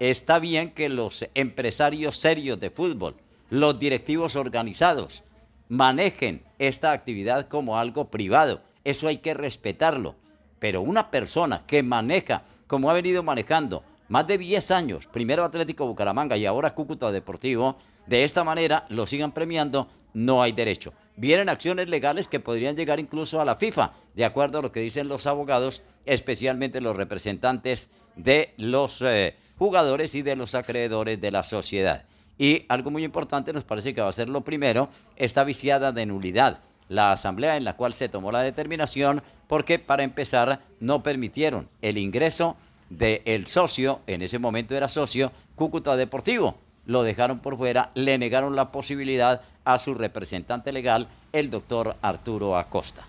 está 0.00 0.40
bien 0.40 0.72
que 0.72 0.88
los 0.88 1.24
empresarios 1.34 2.18
serios 2.18 2.58
de 2.58 2.70
fútbol, 2.70 3.14
los 3.48 3.78
directivos 3.78 4.34
organizados, 4.34 5.22
manejen 5.68 6.42
esta 6.58 6.90
actividad 6.90 7.46
como 7.46 7.78
algo 7.78 8.10
privado. 8.10 8.60
Eso 8.82 9.06
hay 9.06 9.18
que 9.18 9.34
respetarlo. 9.34 10.16
Pero 10.58 10.82
una 10.82 11.12
persona 11.12 11.62
que 11.64 11.84
maneja, 11.84 12.42
como 12.66 12.90
ha 12.90 12.94
venido 12.94 13.22
manejando, 13.22 13.84
más 14.08 14.26
de 14.26 14.36
10 14.36 14.72
años, 14.72 15.06
primero 15.06 15.44
Atlético 15.44 15.86
Bucaramanga 15.86 16.36
y 16.36 16.44
ahora 16.44 16.74
Cúcuta 16.74 17.12
Deportivo, 17.12 17.76
de 18.08 18.24
esta 18.24 18.42
manera 18.42 18.84
lo 18.88 19.06
sigan 19.06 19.30
premiando, 19.30 19.86
no 20.12 20.42
hay 20.42 20.50
derecho. 20.50 20.92
Vienen 21.18 21.48
acciones 21.48 21.88
legales 21.88 22.28
que 22.28 22.40
podrían 22.40 22.76
llegar 22.76 23.00
incluso 23.00 23.40
a 23.40 23.44
la 23.44 23.56
FIFA, 23.56 23.92
de 24.14 24.24
acuerdo 24.24 24.60
a 24.60 24.62
lo 24.62 24.72
que 24.72 24.80
dicen 24.80 25.08
los 25.08 25.26
abogados, 25.26 25.82
especialmente 26.06 26.80
los 26.80 26.96
representantes 26.96 27.90
de 28.16 28.54
los 28.56 29.02
eh, 29.02 29.34
jugadores 29.58 30.14
y 30.14 30.22
de 30.22 30.36
los 30.36 30.54
acreedores 30.54 31.20
de 31.20 31.30
la 31.30 31.42
sociedad. 31.42 32.04
Y 32.38 32.64
algo 32.68 32.90
muy 32.90 33.04
importante, 33.04 33.52
nos 33.52 33.64
parece 33.64 33.92
que 33.92 34.00
va 34.00 34.08
a 34.08 34.12
ser 34.12 34.28
lo 34.28 34.42
primero, 34.42 34.90
está 35.16 35.42
viciada 35.42 35.90
de 35.92 36.06
nulidad 36.06 36.60
la 36.88 37.12
asamblea 37.12 37.56
en 37.56 37.64
la 37.64 37.74
cual 37.74 37.94
se 37.94 38.08
tomó 38.08 38.32
la 38.32 38.42
determinación 38.42 39.22
porque 39.46 39.78
para 39.78 40.02
empezar 40.02 40.60
no 40.80 41.02
permitieron 41.02 41.68
el 41.82 41.98
ingreso 41.98 42.56
del 42.90 43.46
socio, 43.46 44.00
en 44.06 44.22
ese 44.22 44.38
momento 44.38 44.74
era 44.74 44.88
socio, 44.88 45.32
Cúcuta 45.54 45.96
Deportivo. 45.96 46.56
Lo 46.86 47.02
dejaron 47.02 47.40
por 47.40 47.58
fuera, 47.58 47.90
le 47.94 48.16
negaron 48.16 48.56
la 48.56 48.72
posibilidad 48.72 49.42
a 49.68 49.76
su 49.76 49.92
representante 49.92 50.72
legal, 50.72 51.08
el 51.30 51.50
doctor 51.50 51.96
Arturo 52.00 52.56
Acosta. 52.56 53.02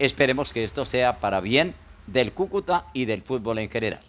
Esperemos 0.00 0.52
que 0.52 0.64
esto 0.64 0.84
sea 0.84 1.20
para 1.20 1.38
bien 1.38 1.72
del 2.08 2.32
Cúcuta 2.32 2.86
y 2.92 3.04
del 3.04 3.22
fútbol 3.22 3.60
en 3.60 3.70
general. 3.70 4.00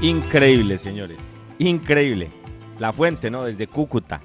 Increíble, 0.00 0.78
señores. 0.78 1.18
Increíble. 1.58 2.30
La 2.78 2.92
fuente, 2.92 3.28
¿no? 3.28 3.42
Desde 3.42 3.66
Cúcuta. 3.66 4.20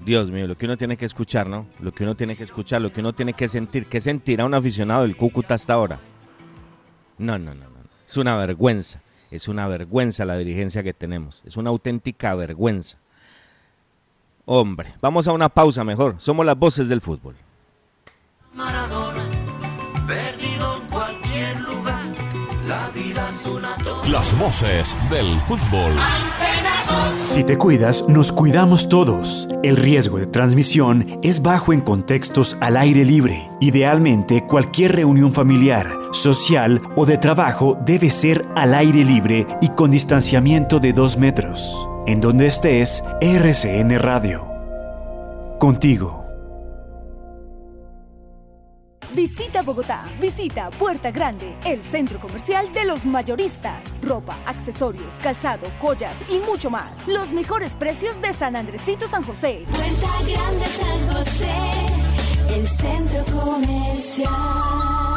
Dios 0.00 0.32
mío, 0.32 0.48
lo 0.48 0.58
que 0.58 0.66
uno 0.66 0.76
tiene 0.76 0.96
que 0.96 1.04
escuchar, 1.04 1.48
¿no? 1.48 1.68
Lo 1.78 1.92
que 1.92 2.02
uno 2.02 2.16
tiene 2.16 2.34
que 2.34 2.42
escuchar, 2.42 2.82
lo 2.82 2.92
que 2.92 2.98
uno 2.98 3.12
tiene 3.12 3.32
que 3.32 3.46
sentir. 3.46 3.86
¿Qué 3.86 4.00
sentirá 4.00 4.44
un 4.44 4.54
aficionado 4.54 5.02
del 5.02 5.16
Cúcuta 5.16 5.54
hasta 5.54 5.74
ahora? 5.74 6.00
No, 7.16 7.38
no, 7.38 7.54
no, 7.54 7.66
no. 7.66 7.76
Es 8.04 8.16
una 8.16 8.34
vergüenza. 8.34 9.00
Es 9.30 9.48
una 9.48 9.68
vergüenza 9.68 10.24
la 10.24 10.36
dirigencia 10.36 10.82
que 10.82 10.92
tenemos. 10.92 11.42
Es 11.44 11.56
una 11.56 11.70
auténtica 11.70 12.34
vergüenza. 12.34 12.98
Hombre, 14.44 14.94
vamos 15.00 15.28
a 15.28 15.32
una 15.32 15.48
pausa 15.48 15.84
mejor. 15.84 16.16
Somos 16.18 16.44
las 16.44 16.58
voces 16.58 16.88
del 16.88 17.00
fútbol. 17.00 17.36
Maradona, 18.52 19.22
perdido 20.08 20.76
en 20.76 20.88
cualquier 20.88 21.60
lugar, 21.60 22.04
la 22.66 22.88
vida 22.88 23.28
es 23.28 23.46
una 23.46 23.76
Las 24.08 24.36
voces 24.36 24.96
del 25.08 25.40
fútbol. 25.42 25.94
Si 27.22 27.44
te 27.44 27.56
cuidas, 27.56 28.08
nos 28.08 28.32
cuidamos 28.32 28.88
todos. 28.88 29.48
El 29.62 29.76
riesgo 29.76 30.18
de 30.18 30.26
transmisión 30.26 31.20
es 31.22 31.42
bajo 31.42 31.72
en 31.72 31.80
contextos 31.80 32.56
al 32.60 32.76
aire 32.76 33.04
libre. 33.04 33.48
Idealmente, 33.60 34.44
cualquier 34.46 34.96
reunión 34.96 35.32
familiar, 35.32 35.99
social 36.12 36.82
o 36.96 37.06
de 37.06 37.18
trabajo 37.18 37.78
debe 37.84 38.10
ser 38.10 38.46
al 38.56 38.74
aire 38.74 39.04
libre 39.04 39.46
y 39.60 39.68
con 39.68 39.90
distanciamiento 39.90 40.78
de 40.78 40.92
dos 40.92 41.16
metros. 41.16 41.88
En 42.06 42.20
donde 42.20 42.46
estés, 42.46 43.04
RCN 43.20 43.98
Radio. 43.98 44.48
Contigo. 45.58 46.20
Visita 49.12 49.62
Bogotá, 49.62 50.04
visita 50.20 50.70
Puerta 50.70 51.10
Grande, 51.10 51.56
el 51.64 51.82
centro 51.82 52.18
comercial 52.20 52.72
de 52.72 52.84
los 52.84 53.04
mayoristas. 53.04 53.82
Ropa, 54.02 54.36
accesorios, 54.46 55.18
calzado, 55.20 55.66
joyas 55.80 56.16
y 56.30 56.38
mucho 56.38 56.70
más. 56.70 57.06
Los 57.08 57.32
mejores 57.32 57.74
precios 57.74 58.20
de 58.22 58.32
San 58.32 58.54
Andresito 58.54 59.08
San 59.08 59.24
José. 59.24 59.64
Puerta 59.68 60.08
Grande 60.32 60.66
San 60.66 61.12
José, 61.12 62.54
el 62.54 62.68
centro 62.68 63.24
comercial. 63.36 65.09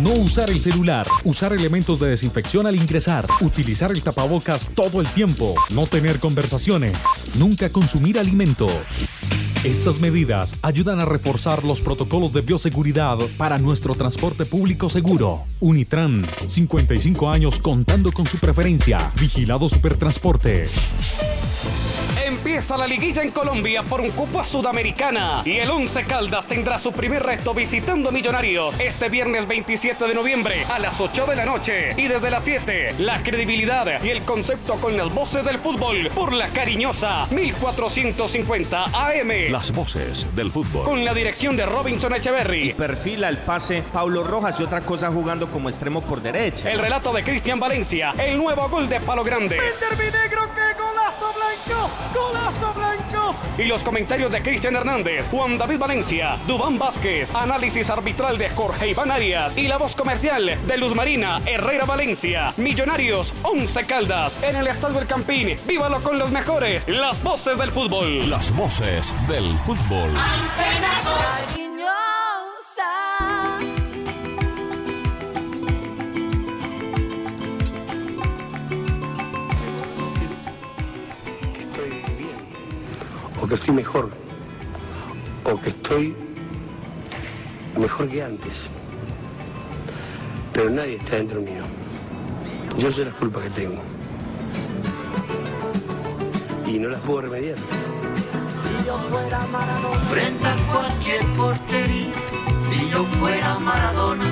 No 0.00 0.12
usar 0.12 0.48
el 0.48 0.62
celular, 0.62 1.06
usar 1.22 1.52
elementos 1.52 2.00
de 2.00 2.08
desinfección 2.08 2.66
al 2.66 2.76
ingresar, 2.76 3.26
utilizar 3.42 3.92
el 3.92 4.02
tapabocas 4.02 4.70
todo 4.74 5.02
el 5.02 5.06
tiempo, 5.08 5.54
no 5.70 5.86
tener 5.86 6.18
conversaciones, 6.18 6.96
nunca 7.34 7.68
consumir 7.68 8.18
alimentos. 8.18 8.72
Estas 9.64 10.00
medidas 10.00 10.56
ayudan 10.62 10.98
a 10.98 11.04
reforzar 11.04 11.62
los 11.62 11.80
protocolos 11.80 12.32
de 12.32 12.40
bioseguridad 12.40 13.16
para 13.38 13.58
nuestro 13.58 13.94
transporte 13.94 14.44
público 14.44 14.88
seguro. 14.88 15.42
Unitrans, 15.60 16.26
55 16.48 17.30
años 17.30 17.60
contando 17.60 18.10
con 18.10 18.26
su 18.26 18.38
preferencia. 18.38 19.12
Vigilado 19.20 19.68
Supertransporte. 19.68 20.68
Empieza 22.42 22.76
la 22.76 22.88
liguilla 22.88 23.22
en 23.22 23.30
Colombia 23.30 23.84
por 23.84 24.00
un 24.00 24.10
cupo 24.10 24.40
a 24.40 24.44
Sudamericana 24.44 25.42
y 25.44 25.58
el 25.58 25.70
Once 25.70 26.02
Caldas 26.02 26.48
tendrá 26.48 26.76
su 26.76 26.90
primer 26.90 27.22
reto 27.22 27.54
visitando 27.54 28.10
Millonarios 28.10 28.80
este 28.80 29.08
viernes 29.08 29.46
27 29.46 30.08
de 30.08 30.12
noviembre 30.12 30.64
a 30.68 30.80
las 30.80 31.00
8 31.00 31.26
de 31.26 31.36
la 31.36 31.44
noche 31.44 31.94
y 31.96 32.08
desde 32.08 32.32
las 32.32 32.42
7 32.42 32.96
la 32.98 33.22
credibilidad 33.22 34.02
y 34.02 34.10
el 34.10 34.22
concepto 34.22 34.74
con 34.80 34.96
las 34.96 35.14
voces 35.14 35.44
del 35.44 35.60
fútbol 35.60 36.10
por 36.16 36.32
la 36.32 36.48
cariñosa 36.48 37.28
1450 37.30 38.86
AM. 38.86 39.52
Las 39.52 39.70
voces 39.70 40.26
del 40.34 40.50
fútbol. 40.50 40.82
Con 40.82 41.04
la 41.04 41.14
dirección 41.14 41.56
de 41.56 41.64
Robinson 41.64 42.12
Echeverry. 42.12 42.72
Perfila 42.72 43.28
el 43.28 43.38
pase 43.38 43.84
Pablo 43.92 44.24
Rojas 44.24 44.58
y 44.58 44.64
otra 44.64 44.80
cosa 44.80 45.12
jugando 45.12 45.46
como 45.46 45.68
extremo 45.68 46.00
por 46.00 46.20
derecha. 46.20 46.72
El 46.72 46.80
relato 46.80 47.12
de 47.12 47.22
Cristian 47.22 47.60
Valencia. 47.60 48.14
El 48.18 48.36
nuevo 48.36 48.68
gol 48.68 48.88
de 48.88 48.98
Palo 48.98 49.22
Grande. 49.22 49.58
Negro, 49.58 50.42
qué 50.54 50.82
golazo 50.82 51.32
blanco, 51.32 51.90
golazo 52.32 52.74
blanco. 52.74 53.34
Y 53.58 53.64
los 53.64 53.84
comentarios 53.84 54.32
de 54.32 54.42
Cristian 54.42 54.76
Hernández, 54.76 55.28
Juan 55.28 55.58
David 55.58 55.78
Valencia, 55.78 56.38
Dubán 56.46 56.78
Vázquez, 56.78 57.34
análisis 57.34 57.90
arbitral 57.90 58.38
de 58.38 58.48
Jorge 58.50 58.88
Iván 58.88 59.10
Arias 59.10 59.56
y 59.56 59.68
la 59.68 59.76
voz 59.76 59.94
comercial 59.94 60.58
de 60.66 60.76
Luz 60.78 60.94
Marina 60.94 61.40
Herrera 61.46 61.84
Valencia. 61.84 62.52
Millonarios, 62.56 63.32
11 63.42 63.86
Caldas, 63.86 64.36
en 64.42 64.56
el 64.56 64.66
Estadio 64.66 65.00
El 65.00 65.06
Campín. 65.06 65.56
Vívalo 65.66 66.00
con 66.00 66.18
los 66.18 66.30
mejores, 66.30 66.88
las 66.88 67.22
voces 67.22 67.58
del 67.58 67.70
fútbol. 67.70 68.28
Las 68.30 68.54
voces 68.54 69.14
del 69.28 69.58
fútbol. 69.60 70.10
que 71.54 71.71
estoy 83.54 83.74
mejor, 83.74 84.10
o 85.44 85.60
que 85.60 85.70
estoy 85.70 86.16
mejor 87.78 88.08
que 88.08 88.22
antes. 88.22 88.68
Pero 90.52 90.70
nadie 90.70 90.96
está 90.96 91.16
dentro 91.16 91.40
mío. 91.40 91.64
Yo 92.78 92.90
sé 92.90 93.04
las 93.04 93.14
culpas 93.14 93.44
que 93.44 93.50
tengo. 93.50 93.82
Y 96.66 96.78
no 96.78 96.88
las 96.88 97.00
puedo 97.00 97.22
remediar. 97.22 97.56
Si 97.56 98.86
yo 98.86 98.96
fuera 99.10 99.46
Maradona, 99.46 100.00
frente 100.10 100.46
a 100.46 100.56
cualquier 100.72 101.26
portería, 101.36 102.12
si 102.70 102.88
yo 102.90 103.04
fuera 103.04 103.58
Maradona, 103.58 104.24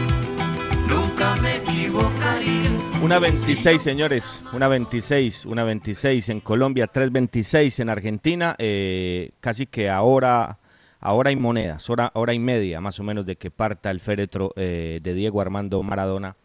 nunca 0.88 1.36
me 1.42 1.56
equivocaría. 1.56 2.69
Una 3.02 3.18
26, 3.18 3.80
señores. 3.80 4.44
Una 4.52 4.68
26, 4.68 5.46
una 5.46 5.64
26 5.64 6.28
en 6.28 6.40
Colombia, 6.40 6.86
3.26 6.86 7.80
en 7.80 7.88
Argentina. 7.88 8.54
eh, 8.58 9.30
casi 9.40 9.66
que 9.66 9.88
ahora, 9.88 10.58
ahora 11.00 11.30
hay 11.30 11.36
monedas, 11.36 11.88
hora, 11.88 12.10
hora 12.14 12.34
y 12.34 12.38
media 12.38 12.80
más 12.82 13.00
o 13.00 13.02
menos 13.02 13.24
de 13.24 13.36
que 13.36 13.50
parta 13.50 13.90
el 13.90 14.00
féretro 14.00 14.52
eh, 14.54 15.00
de 15.02 15.14
Diego 15.14 15.40
Armando 15.40 15.82
Maradona, 15.82 16.36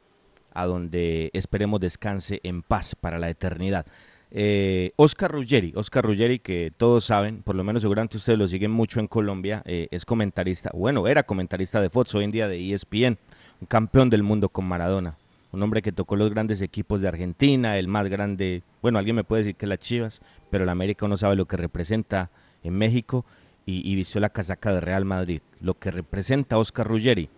a 0.53 0.65
donde 0.65 1.29
esperemos 1.33 1.81
descanse 1.81 2.39
en 2.43 2.61
paz 2.61 2.95
para 2.95 3.19
la 3.19 3.29
eternidad. 3.29 3.85
Eh, 4.31 4.91
Oscar 4.95 5.31
Ruggeri, 5.31 5.73
Oscar 5.75 6.05
Ruggeri, 6.05 6.39
que 6.39 6.71
todos 6.75 7.03
saben, 7.03 7.43
por 7.43 7.55
lo 7.55 7.65
menos 7.65 7.81
seguramente 7.81 8.15
ustedes 8.15 8.39
lo 8.39 8.47
siguen 8.47 8.71
mucho 8.71 9.01
en 9.01 9.07
Colombia, 9.07 9.61
es 9.65 10.05
comentarista, 10.05 10.71
bueno, 10.73 11.05
era 11.07 11.23
comentarista 11.23 11.81
de 11.81 11.89
Fox, 11.89 12.15
hoy 12.15 12.23
en 12.23 12.31
día 12.31 12.47
de 12.47 12.73
ESPN, 12.73 13.17
un 13.59 13.67
campeón 13.67 14.09
del 14.09 14.23
mundo 14.23 14.49
con 14.49 14.65
Maradona, 14.65 15.15
un 15.55 15.63
hombre 15.63 15.81
que 15.81 15.91
tocó 15.91 16.15
los 16.15 16.29
grandes 16.29 16.61
equipos 16.61 17.01
de 17.01 17.07
Argentina, 17.07 17.77
el 17.77 17.87
más 17.87 18.07
grande, 18.07 18.63
bueno, 18.81 18.99
alguien 18.99 19.15
me 19.15 19.23
puede 19.23 19.41
decir 19.41 19.55
que 19.55 19.67
las 19.67 19.79
Chivas, 19.79 20.21
pero 20.49 20.63
el 20.63 20.69
América 20.69 21.07
no 21.07 21.17
sabe 21.17 21.35
lo 21.35 21.45
que 21.45 21.57
representa 21.57 22.29
en 22.63 22.73
México 22.77 23.25
y, 23.65 23.95
vistió 23.95 24.21
la 24.21 24.29
casaca 24.29 24.71
de 24.73 24.81
Real 24.81 25.05
Madrid, 25.05 25.41
lo 25.59 25.73
que 25.73 25.89
representa 25.89 26.57
Oscar 26.57 26.87
Ruggeri. 26.87 27.29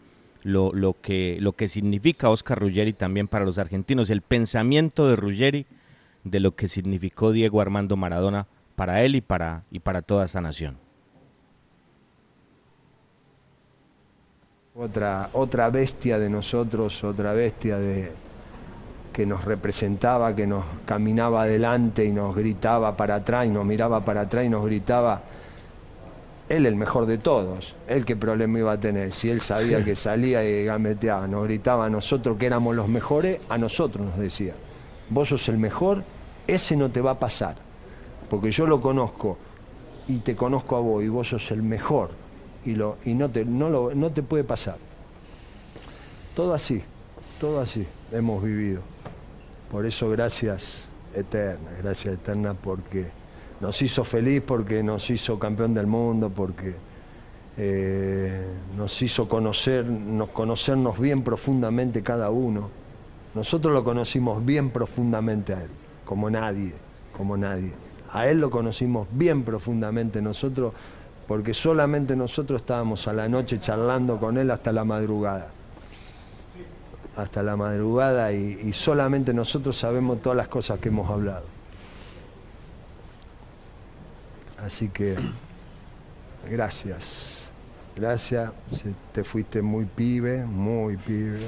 Lo, 0.43 0.71
lo, 0.71 0.93
que, 0.93 1.37
lo 1.41 1.53
que 1.53 1.67
significa 1.67 2.29
Oscar 2.29 2.59
Ruggeri 2.59 2.93
también 2.93 3.27
para 3.27 3.43
los 3.43 3.57
argentinos, 3.57 4.09
el 4.09 4.21
pensamiento 4.21 5.09
de 5.09 5.15
Ruggeri 5.15 5.65
de 6.23 6.39
lo 6.39 6.55
que 6.55 6.67
significó 6.67 7.31
Diego 7.31 7.59
Armando 7.59 7.97
Maradona 7.97 8.47
para 8.75 9.03
él 9.03 9.15
y 9.15 9.21
para, 9.21 9.63
y 9.71 9.79
para 9.79 10.01
toda 10.01 10.25
esa 10.25 10.39
nación. 10.39 10.77
Otra, 14.79 15.31
otra 15.33 15.71
bestia 15.71 16.19
de 16.19 16.29
nosotros, 16.29 17.03
otra 17.03 17.33
bestia 17.33 17.79
de, 17.79 18.11
que 19.11 19.25
nos 19.25 19.43
representaba, 19.43 20.35
que 20.35 20.45
nos 20.45 20.65
caminaba 20.85 21.41
adelante 21.41 22.05
y 22.05 22.11
nos 22.11 22.35
gritaba 22.35 22.95
para 22.95 23.15
atrás 23.15 23.47
y 23.47 23.49
nos 23.49 23.65
miraba 23.65 24.05
para 24.05 24.21
atrás 24.21 24.45
y 24.45 24.49
nos 24.49 24.63
gritaba. 24.63 25.23
Él 26.47 26.67
el 26.67 26.75
mejor 26.75 27.07
de 27.07 27.17
todos, 27.17 27.73
él 27.87 28.05
qué 28.05 28.15
problema 28.15 28.59
iba 28.59 28.73
a 28.73 28.79
tener, 28.79 29.11
si 29.13 29.31
él 29.31 29.41
sabía 29.41 29.83
que 29.83 29.95
salía 29.95 30.47
y 30.47 30.65
gameteaba, 30.65 31.27
nos 31.27 31.45
gritaba 31.45 31.87
a 31.87 31.89
nosotros 31.89 32.37
que 32.37 32.45
éramos 32.45 32.75
los 32.75 32.87
mejores, 32.87 33.39
a 33.49 33.57
nosotros 33.57 34.05
nos 34.05 34.19
decía, 34.19 34.53
vos 35.09 35.29
sos 35.29 35.49
el 35.49 35.57
mejor, 35.57 36.03
ese 36.45 36.77
no 36.77 36.89
te 36.89 37.01
va 37.01 37.11
a 37.11 37.19
pasar, 37.19 37.55
porque 38.29 38.51
yo 38.51 38.67
lo 38.67 38.79
conozco 38.79 39.39
y 40.07 40.17
te 40.19 40.35
conozco 40.35 40.75
a 40.75 40.81
vos 40.81 41.03
y 41.03 41.07
vos 41.07 41.29
sos 41.29 41.49
el 41.49 41.63
mejor 41.63 42.26
y, 42.67 42.75
lo, 42.75 42.97
y 43.05 43.13
no, 43.13 43.29
te, 43.29 43.45
no, 43.45 43.69
lo, 43.69 43.95
no 43.95 44.11
te 44.11 44.21
puede 44.21 44.43
pasar. 44.43 44.75
Todo 46.35 46.53
así, 46.53 46.83
todo 47.39 47.61
así 47.61 47.87
hemos 48.11 48.43
vivido. 48.43 48.81
Por 49.71 49.85
eso 49.85 50.09
gracias 50.09 50.83
eterna, 51.13 51.71
gracias 51.81 52.15
eterna 52.15 52.53
porque 52.53 53.07
nos 53.61 53.81
hizo 53.81 54.03
feliz, 54.03 54.43
porque 54.45 54.83
nos 54.83 55.09
hizo 55.09 55.39
campeón 55.39 55.73
del 55.73 55.87
mundo, 55.87 56.29
porque 56.29 56.75
eh, 57.57 58.45
nos 58.75 59.01
hizo 59.01 59.29
conocer, 59.29 59.85
nos 59.85 60.29
conocernos 60.29 60.99
bien 60.99 61.23
profundamente 61.23 62.03
cada 62.03 62.29
uno. 62.31 62.69
Nosotros 63.33 63.73
lo 63.73 63.85
conocimos 63.85 64.45
bien 64.45 64.71
profundamente 64.71 65.53
a 65.53 65.63
él, 65.63 65.69
como 66.03 66.29
nadie, 66.29 66.73
como 67.15 67.37
nadie. 67.37 67.71
A 68.11 68.27
él 68.27 68.41
lo 68.41 68.49
conocimos 68.49 69.07
bien 69.11 69.43
profundamente 69.43 70.21
nosotros, 70.21 70.73
porque 71.27 71.53
solamente 71.53 72.15
nosotros 72.15 72.61
estábamos 72.61 73.07
a 73.07 73.13
la 73.13 73.27
noche 73.27 73.59
charlando 73.59 74.17
con 74.19 74.37
él 74.37 74.49
hasta 74.49 74.71
la 74.71 74.85
madrugada. 74.85 75.51
Hasta 77.17 77.41
la 77.43 77.57
madrugada 77.57 78.31
y, 78.31 78.71
solamente 78.73 79.33
nosotros 79.33 79.75
sabemos 79.75 80.21
todas 80.21 80.37
las 80.37 80.47
cosas 80.47 80.79
que 80.79 80.89
hemos 80.89 81.09
hablado. 81.09 81.45
Así 84.63 84.89
que 84.89 85.15
gracias, 86.49 87.49
gracias, 87.95 88.51
te 89.13 89.23
fuiste 89.23 89.61
muy 89.61 89.85
pibe, 89.85 90.45
muy 90.45 90.97
pibe. 90.97 91.39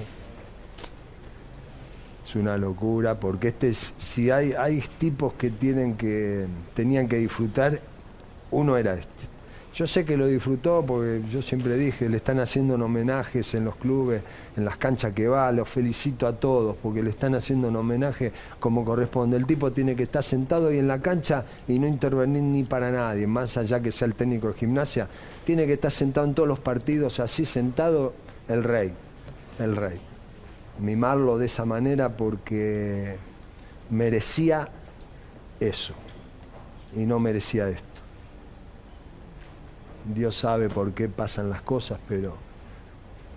Es 2.27 2.35
una 2.35 2.57
locura, 2.57 3.19
porque 3.19 3.47
este, 3.49 3.69
es- 3.69 3.93
si 3.97 4.29
hay, 4.29 4.53
hay 4.53 4.81
tipos 4.99 5.33
que 5.33 5.49
tienen 5.49 5.95
que, 5.95 6.47
tenían 6.75 7.07
que 7.07 7.17
disfrutar, 7.17 7.79
uno 8.51 8.77
era 8.77 8.93
este. 8.93 9.28
Yo 9.79 9.87
sé 9.87 10.03
que 10.03 10.17
lo 10.17 10.27
disfrutó 10.27 10.83
porque 10.85 11.21
yo 11.31 11.41
siempre 11.41 11.77
dije, 11.77 12.09
le 12.09 12.17
están 12.17 12.41
haciendo 12.41 12.75
homenajes 12.75 13.53
en 13.53 13.63
los 13.63 13.77
clubes, 13.77 14.21
en 14.57 14.65
las 14.65 14.75
canchas 14.75 15.13
que 15.13 15.29
va, 15.29 15.49
los 15.53 15.69
felicito 15.69 16.27
a 16.27 16.33
todos 16.37 16.75
porque 16.83 17.01
le 17.01 17.11
están 17.11 17.33
haciendo 17.33 17.69
un 17.69 17.77
homenaje 17.77 18.33
como 18.59 18.83
corresponde. 18.83 19.37
El 19.37 19.45
tipo 19.45 19.71
tiene 19.71 19.95
que 19.95 20.03
estar 20.03 20.21
sentado 20.21 20.67
ahí 20.67 20.79
en 20.79 20.87
la 20.89 20.99
cancha 21.01 21.45
y 21.65 21.79
no 21.79 21.87
intervenir 21.87 22.43
ni 22.43 22.65
para 22.65 22.91
nadie, 22.91 23.25
más 23.25 23.55
allá 23.55 23.79
que 23.79 23.93
sea 23.93 24.05
el 24.05 24.15
técnico 24.15 24.49
de 24.49 24.55
gimnasia, 24.55 25.07
tiene 25.45 25.65
que 25.65 25.75
estar 25.75 25.93
sentado 25.93 26.27
en 26.27 26.33
todos 26.33 26.49
los 26.49 26.59
partidos, 26.59 27.21
así 27.21 27.45
sentado 27.45 28.11
el 28.49 28.65
rey, 28.65 28.91
el 29.59 29.77
rey. 29.77 29.97
Mimarlo 30.79 31.37
de 31.37 31.45
esa 31.45 31.63
manera 31.63 32.17
porque 32.17 33.15
merecía 33.89 34.67
eso 35.61 35.93
y 36.93 37.05
no 37.05 37.17
merecía 37.21 37.69
esto. 37.69 37.88
Dios 40.13 40.35
sabe 40.35 40.69
por 40.69 40.91
qué 40.93 41.07
pasan 41.07 41.49
las 41.49 41.61
cosas, 41.61 41.99
pero 42.07 42.35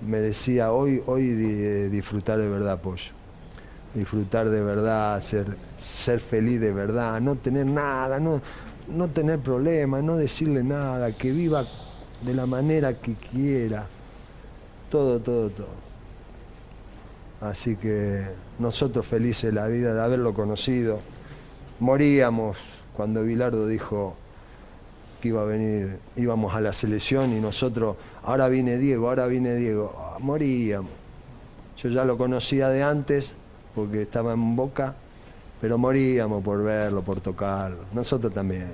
merecía 0.06 0.72
hoy, 0.72 1.02
hoy 1.06 1.28
di- 1.30 1.88
disfrutar 1.88 2.38
de 2.38 2.48
verdad, 2.48 2.80
Pollo. 2.80 3.12
Disfrutar 3.94 4.48
de 4.48 4.62
verdad, 4.62 5.22
ser, 5.22 5.46
ser 5.78 6.18
feliz 6.18 6.60
de 6.60 6.72
verdad, 6.72 7.20
no 7.20 7.36
tener 7.36 7.66
nada, 7.66 8.18
no, 8.18 8.40
no 8.88 9.08
tener 9.08 9.38
problemas, 9.38 10.02
no 10.02 10.16
decirle 10.16 10.64
nada, 10.64 11.12
que 11.12 11.30
viva 11.30 11.64
de 12.22 12.32
la 12.34 12.46
manera 12.46 12.94
que 12.94 13.14
quiera. 13.14 13.86
Todo, 14.90 15.20
todo, 15.20 15.50
todo. 15.50 15.82
Así 17.42 17.76
que 17.76 18.24
nosotros 18.58 19.06
felices 19.06 19.52
la 19.52 19.66
vida 19.66 19.94
de 19.94 20.00
haberlo 20.00 20.32
conocido. 20.32 21.00
Moríamos 21.80 22.56
cuando 22.96 23.22
Bilardo 23.24 23.66
dijo 23.66 24.16
que 25.22 25.28
iba 25.28 25.40
a 25.40 25.44
venir, 25.44 26.00
íbamos 26.16 26.52
a 26.52 26.60
la 26.60 26.72
selección 26.72 27.32
y 27.32 27.40
nosotros, 27.40 27.96
ahora 28.24 28.48
viene 28.48 28.76
Diego, 28.76 29.08
ahora 29.08 29.28
viene 29.28 29.54
Diego. 29.54 29.94
Ah, 29.96 30.18
moríamos. 30.18 30.90
Yo 31.78 31.88
ya 31.90 32.04
lo 32.04 32.18
conocía 32.18 32.68
de 32.70 32.82
antes 32.82 33.36
porque 33.72 34.02
estaba 34.02 34.32
en 34.32 34.56
Boca, 34.56 34.96
pero 35.60 35.78
moríamos 35.78 36.42
por 36.42 36.64
verlo, 36.64 37.02
por 37.02 37.20
tocarlo. 37.20 37.84
Nosotros 37.92 38.32
también. 38.32 38.68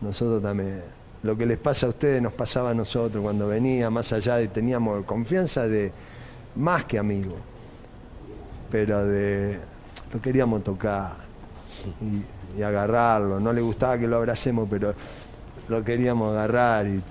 Nosotros 0.00 0.40
también. 0.40 0.82
Lo 1.24 1.36
que 1.36 1.44
les 1.44 1.58
pasa 1.58 1.86
a 1.86 1.88
ustedes 1.88 2.22
nos 2.22 2.32
pasaba 2.32 2.70
a 2.70 2.74
nosotros 2.74 3.20
cuando 3.20 3.48
venía, 3.48 3.90
más 3.90 4.12
allá 4.12 4.36
de 4.36 4.46
teníamos 4.46 5.04
confianza 5.04 5.66
de 5.66 5.92
más 6.54 6.84
que 6.84 7.00
amigos, 7.00 7.38
pero 8.70 9.04
de 9.06 9.58
lo 10.12 10.22
queríamos 10.22 10.62
tocar 10.62 11.16
y, 12.00 12.22
y 12.56 12.62
agarrarlo. 12.62 13.40
No 13.40 13.52
le 13.52 13.60
gustaba 13.60 13.98
que 13.98 14.06
lo 14.06 14.16
abracemos, 14.16 14.68
pero 14.70 14.94
lo 15.68 15.84
queríamos 15.84 16.32
agarrar 16.32 16.86
y, 16.86 17.02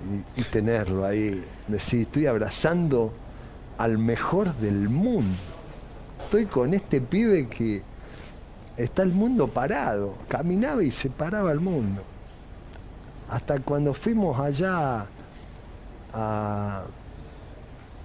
tenerlo 0.52 1.06
ahí. 1.06 1.44
Decir, 1.68 2.02
estoy 2.02 2.26
abrazando 2.26 3.14
al 3.78 3.98
mejor 3.98 4.54
del 4.56 4.90
mundo. 4.90 5.38
Estoy 6.24 6.46
con 6.46 6.74
este 6.74 7.02
pibe 7.02 7.48
que 7.48 7.82
está 8.78 9.04
el 9.04 9.12
mundo 9.12 9.48
parado. 9.48 10.16
Caminaba 10.28 10.84
y 10.84 10.92
se 10.92 11.10
paraba 11.10 11.52
el 11.52 11.60
mundo. 11.60 12.04
Hasta 13.30 13.60
cuando 13.60 13.94
fuimos 13.94 14.40
allá 14.40 15.08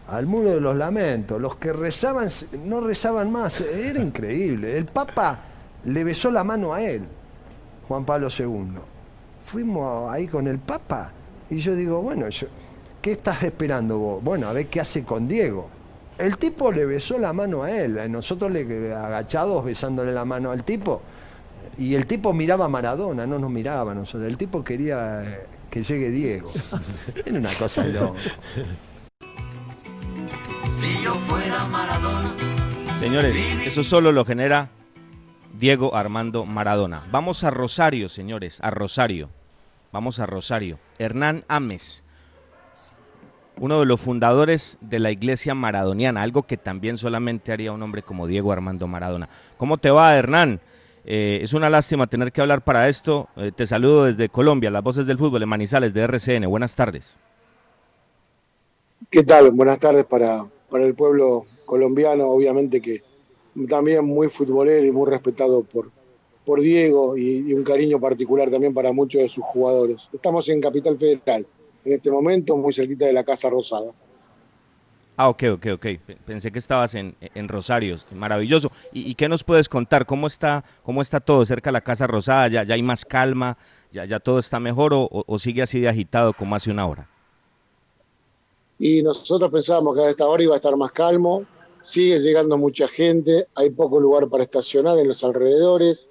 al 0.09 0.27
muro 0.27 0.51
de 0.51 0.61
los 0.61 0.77
lamentos, 0.77 1.41
los 1.41 1.57
que 1.57 1.73
rezaban 1.73 2.29
no 2.65 2.81
rezaban 2.81 3.33
más, 3.33 3.61
era 3.61 4.01
increíble. 4.01 4.79
El 4.79 4.87
Papa 4.87 5.41
le 5.85 6.05
besó 6.05 6.31
la 6.31 6.45
mano 6.45 6.75
a 6.75 6.83
él, 6.83 7.03
Juan 7.89 8.05
Pablo 8.05 8.29
II. 8.37 8.65
Fuimos 9.45 10.11
ahí 10.13 10.27
con 10.29 10.47
el 10.47 10.59
Papa 10.59 11.13
y 11.51 11.59
yo 11.59 11.75
digo, 11.75 12.01
bueno, 12.03 12.29
yo- 12.29 12.49
¿qué 13.01 13.13
estás 13.13 13.43
esperando 13.45 13.99
vos? 13.99 14.25
Bueno, 14.25 14.49
a 14.49 14.53
ver 14.53 14.67
qué 14.67 14.81
hace 14.81 15.05
con 15.05 15.29
Diego. 15.29 15.69
El 16.19 16.39
tipo 16.39 16.73
le 16.73 16.85
besó 16.87 17.19
la 17.19 17.33
mano 17.33 17.63
a 17.63 17.71
él, 17.71 18.11
nosotros 18.11 18.51
le 18.51 18.95
agachados 18.95 19.65
besándole 19.65 20.13
la 20.13 20.25
mano 20.25 20.51
al 20.51 20.65
tipo. 20.65 21.03
Y 21.79 21.95
el 21.95 22.07
tipo 22.07 22.33
miraba 22.33 22.65
a 22.65 22.69
Maradona, 22.69 23.27
no 23.27 23.39
nos 23.39 23.51
miraba 23.51 23.93
a 23.93 23.95
nosotros. 23.95 24.27
El 24.27 24.39
tipo 24.39 24.65
quería 24.65 25.23
eh, 25.23 25.47
que 25.71 25.83
llegue 25.83 26.11
Diego. 26.11 26.51
Era 27.27 27.39
una 27.39 27.53
cosa 27.55 27.83
de 27.85 27.93
loco. 27.93 28.15
Si 30.65 31.03
yo 31.05 31.15
fuera 31.15 31.65
Maradona, 31.67 32.33
Señores, 32.99 33.37
eso 33.67 33.83
solo 33.83 34.11
lo 34.11 34.25
genera 34.25 34.71
Diego 35.59 35.97
Armando 35.97 36.45
Maradona. 36.45 37.03
Vamos 37.11 37.45
a 37.45 37.51
Rosario, 37.51 38.09
señores, 38.09 38.61
a 38.63 38.71
Rosario. 38.71 39.31
Vamos 39.93 40.21
a 40.21 40.27
Rosario. 40.27 40.79
Hernán 40.99 41.45
Ames, 41.49 42.05
uno 43.59 43.81
de 43.81 43.87
los 43.87 44.01
fundadores 44.01 44.77
de 44.83 44.99
la 44.99 45.11
iglesia 45.11 45.55
maradoniana, 45.55 46.23
algo 46.23 46.43
que 46.43 46.59
también 46.59 46.99
solamente 46.99 47.53
haría 47.53 47.73
un 47.73 47.83
hombre 47.83 48.03
como 48.03 48.27
Diego 48.27 48.53
Armando 48.53 48.87
Maradona. 48.87 49.29
¿Cómo 49.57 49.79
te 49.79 49.91
va, 49.91 50.15
Hernán? 50.15 50.61
Eh, 51.07 51.39
es 51.43 51.55
una 51.55 51.71
lástima 51.71 52.07
tener 52.07 52.33
que 52.33 52.43
hablar 52.43 52.63
para 52.63 52.89
esto. 52.89 53.29
Eh, 53.37 53.53
te 53.55 53.67
saludo 53.67 54.05
desde 54.05 54.29
Colombia, 54.29 54.71
las 54.71 54.83
voces 54.83 55.07
del 55.07 55.17
fútbol 55.17 55.43
en 55.43 55.49
Manizales 55.49 55.95
de 55.95 56.03
RCN. 56.03 56.47
Buenas 56.51 56.77
tardes. 56.77 57.17
¿Qué 59.09 59.23
tal? 59.23 59.53
Buenas 59.53 59.79
tardes 59.79 60.05
para, 60.05 60.45
para 60.69 60.85
el 60.85 60.95
pueblo 60.95 61.47
colombiano, 61.65 62.27
obviamente 62.27 62.81
que 62.83 63.03
también 63.69 64.05
muy 64.05 64.29
futbolero 64.29 64.85
y 64.85 64.91
muy 64.91 65.09
respetado 65.11 65.63
por, 65.63 65.91
por 66.45 66.61
Diego 66.61 67.17
y, 67.17 67.49
y 67.49 67.53
un 67.55 67.65
cariño 67.65 67.99
particular 67.99 68.51
también 68.51 68.75
para 68.75 68.93
muchos 68.93 69.23
de 69.23 69.29
sus 69.29 69.45
jugadores. 69.45 70.09
Estamos 70.13 70.49
en 70.49 70.61
Capital 70.61 70.99
Federal, 70.99 71.47
en 71.85 71.93
este 71.93 72.11
momento 72.11 72.57
muy 72.57 72.73
cerquita 72.73 73.07
de 73.07 73.13
la 73.13 73.25
Casa 73.25 73.49
Rosada. 73.49 73.93
Ah, 75.19 75.31
ok, 75.31 75.45
ok, 75.55 75.67
ok. 75.77 75.87
Pe- 76.07 76.19
Pensé 76.27 76.53
que 76.53 76.59
estabas 76.59 76.95
en, 76.95 77.15
en 77.21 77.49
Rosario. 77.49 77.95
Maravilloso. 78.15 78.71
¿Y, 78.93 79.11
y 79.11 79.15
qué 79.15 79.31
nos 79.31 79.45
puedes 79.45 79.67
contar? 79.67 80.05
¿Cómo 80.05 80.27
está, 80.27 80.63
cómo 80.83 81.01
está 81.01 81.21
todo 81.21 81.43
cerca 81.47 81.71
de 81.71 81.73
la 81.73 81.81
Casa 81.81 82.07
Rosada? 82.07 82.49
¿Ya, 82.49 82.65
ya 82.65 82.75
hay 82.75 82.83
más 82.83 83.07
calma? 83.07 83.57
¿Ya, 83.91 84.05
ya 84.05 84.21
todo 84.21 84.39
está 84.39 84.61
mejor 84.61 84.93
o- 84.93 85.09
o 85.11 85.39
sigue 85.39 85.63
así 85.63 85.81
de 85.81 85.89
agitado 85.89 86.35
como 86.35 86.55
hace 86.55 86.71
una 86.71 86.87
hora? 86.87 87.09
Y 88.79 89.03
nosotros 89.03 89.51
pensábamos 89.51 89.97
que 89.97 90.03
a 90.03 90.11
esta 90.11 90.27
hora 90.27 90.43
iba 90.43 90.53
a 90.53 90.57
estar 90.57 90.77
más 90.77 90.93
calmo, 90.93 91.45
sigue 91.87 92.19
llegando 92.19 92.59
mucha 92.59 92.89
gente, 92.89 93.47
hay 93.55 93.71
poco 93.71 94.01
lugar 94.01 94.29
para 94.29 94.43
estacionar 94.43 94.99
en 94.99 95.07
los 95.07 95.23
alrededores, 95.23 96.09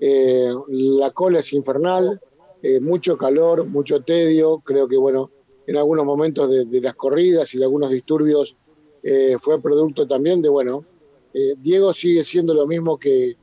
eh, 0.00 0.50
la 0.68 1.10
cola 1.10 1.40
es 1.40 1.52
infernal, 1.52 2.18
eh, 2.62 2.80
mucho 2.80 3.18
calor, 3.18 3.66
mucho 3.66 4.00
tedio, 4.00 4.60
creo 4.64 4.88
que 4.88 4.96
bueno, 4.96 5.30
en 5.66 5.76
algunos 5.76 6.06
momentos 6.06 6.48
de, 6.48 6.80
las 6.80 6.94
corridas 6.94 7.52
y 7.52 7.58
de 7.58 7.64
algunos 7.64 7.90
disturbios 7.90 8.56
eh, 9.02 9.36
fue 9.38 9.60
producto 9.60 10.08
también 10.08 10.40
de, 10.40 10.48
bueno, 10.48 10.86
Diego 11.58 11.92
sigue 11.92 12.24
siendo 12.24 12.54
lo 12.54 12.66
mismo 12.66 12.98
que 12.98 13.36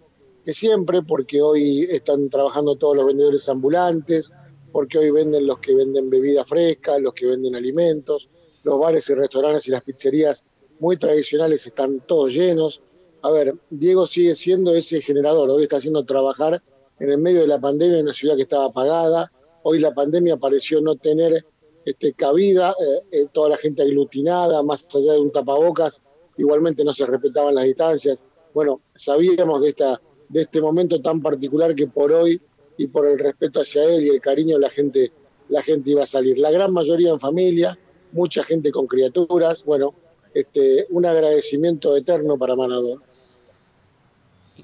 siempre, 0.48 1.04
porque 1.04 1.42
hoy 1.42 1.88
están 1.90 2.30
trabajando 2.30 2.76
todos 2.78 2.96
los 2.98 3.06
vendedores 3.06 3.48
ambulantes, 3.48 4.32
porque 4.72 4.98
hoy 4.98 5.12
venden 5.12 5.46
los 5.46 5.60
que 5.60 5.76
venden 5.76 6.10
bebida 6.10 6.44
fresca, 6.44 6.98
los 6.98 7.14
que 7.14 7.28
venden 7.28 7.56
alimentos, 7.56 8.28
los 8.64 8.80
bares 8.80 9.08
y 9.08 9.14
restaurantes 9.14 9.68
y 9.68 9.72
las 9.72 9.84
pizzerías 9.84 10.44
muy 10.80 10.98
tradicionales 10.98 11.66
están 11.66 12.02
todos 12.02 12.34
llenos. 12.34 12.82
A 13.22 13.32
ver, 13.32 13.56
Diego 13.70 14.06
sigue 14.08 14.36
siendo 14.36 14.76
ese 14.76 15.02
generador, 15.02 15.50
hoy 15.50 15.64
está 15.64 15.78
haciendo 15.78 16.06
trabajar 16.06 16.62
en 17.00 17.10
el 17.10 17.18
medio 17.18 17.42
de 17.42 17.48
la 17.48 17.60
pandemia 17.60 17.98
en 17.98 18.04
una 18.04 18.14
ciudad 18.14 18.36
que 18.36 18.44
estaba 18.44 18.66
apagada, 18.66 19.32
hoy 19.64 19.80
la 19.80 19.94
pandemia 19.94 20.38
pareció 20.38 20.80
no 20.82 20.96
tener 20.96 21.46
este, 21.86 22.14
cabida, 22.14 22.72
eh, 22.72 23.02
eh, 23.12 23.26
toda 23.32 23.50
la 23.50 23.58
gente 23.58 23.84
aglutinada, 23.84 24.64
más 24.64 24.88
allá 24.94 25.14
de 25.14 25.20
un 25.20 25.32
tapabocas, 25.32 26.02
igualmente 26.38 26.84
no 26.84 26.94
se 26.94 27.06
respetaban 27.06 27.56
las 27.56 27.66
distancias. 27.66 28.24
Bueno, 28.54 28.82
sabíamos 28.96 29.62
de, 29.62 29.70
esta, 29.70 30.02
de 30.30 30.42
este 30.42 30.62
momento 30.62 31.02
tan 31.02 31.22
particular 31.22 31.76
que 31.76 31.88
por 31.88 32.12
hoy 32.12 32.42
y 32.78 32.88
por 32.88 33.08
el 33.08 33.20
respeto 33.20 33.62
hacia 33.62 33.84
él 33.86 34.06
y 34.06 34.10
el 34.10 34.22
cariño 34.22 34.58
la 34.58 34.70
gente, 34.70 35.12
la 35.50 35.62
gente 35.62 35.92
iba 35.92 36.04
a 36.04 36.08
salir. 36.08 36.38
La 36.40 36.52
gran 36.52 36.74
mayoría 36.74 37.12
en 37.12 37.20
familia, 37.20 37.78
mucha 38.12 38.44
gente 38.44 38.72
con 38.72 38.88
criaturas, 38.88 39.64
bueno, 39.64 39.94
este, 40.36 40.86
un 40.90 41.06
agradecimiento 41.06 41.96
eterno 41.96 42.38
para 42.38 42.56
Maradona. 42.56 43.02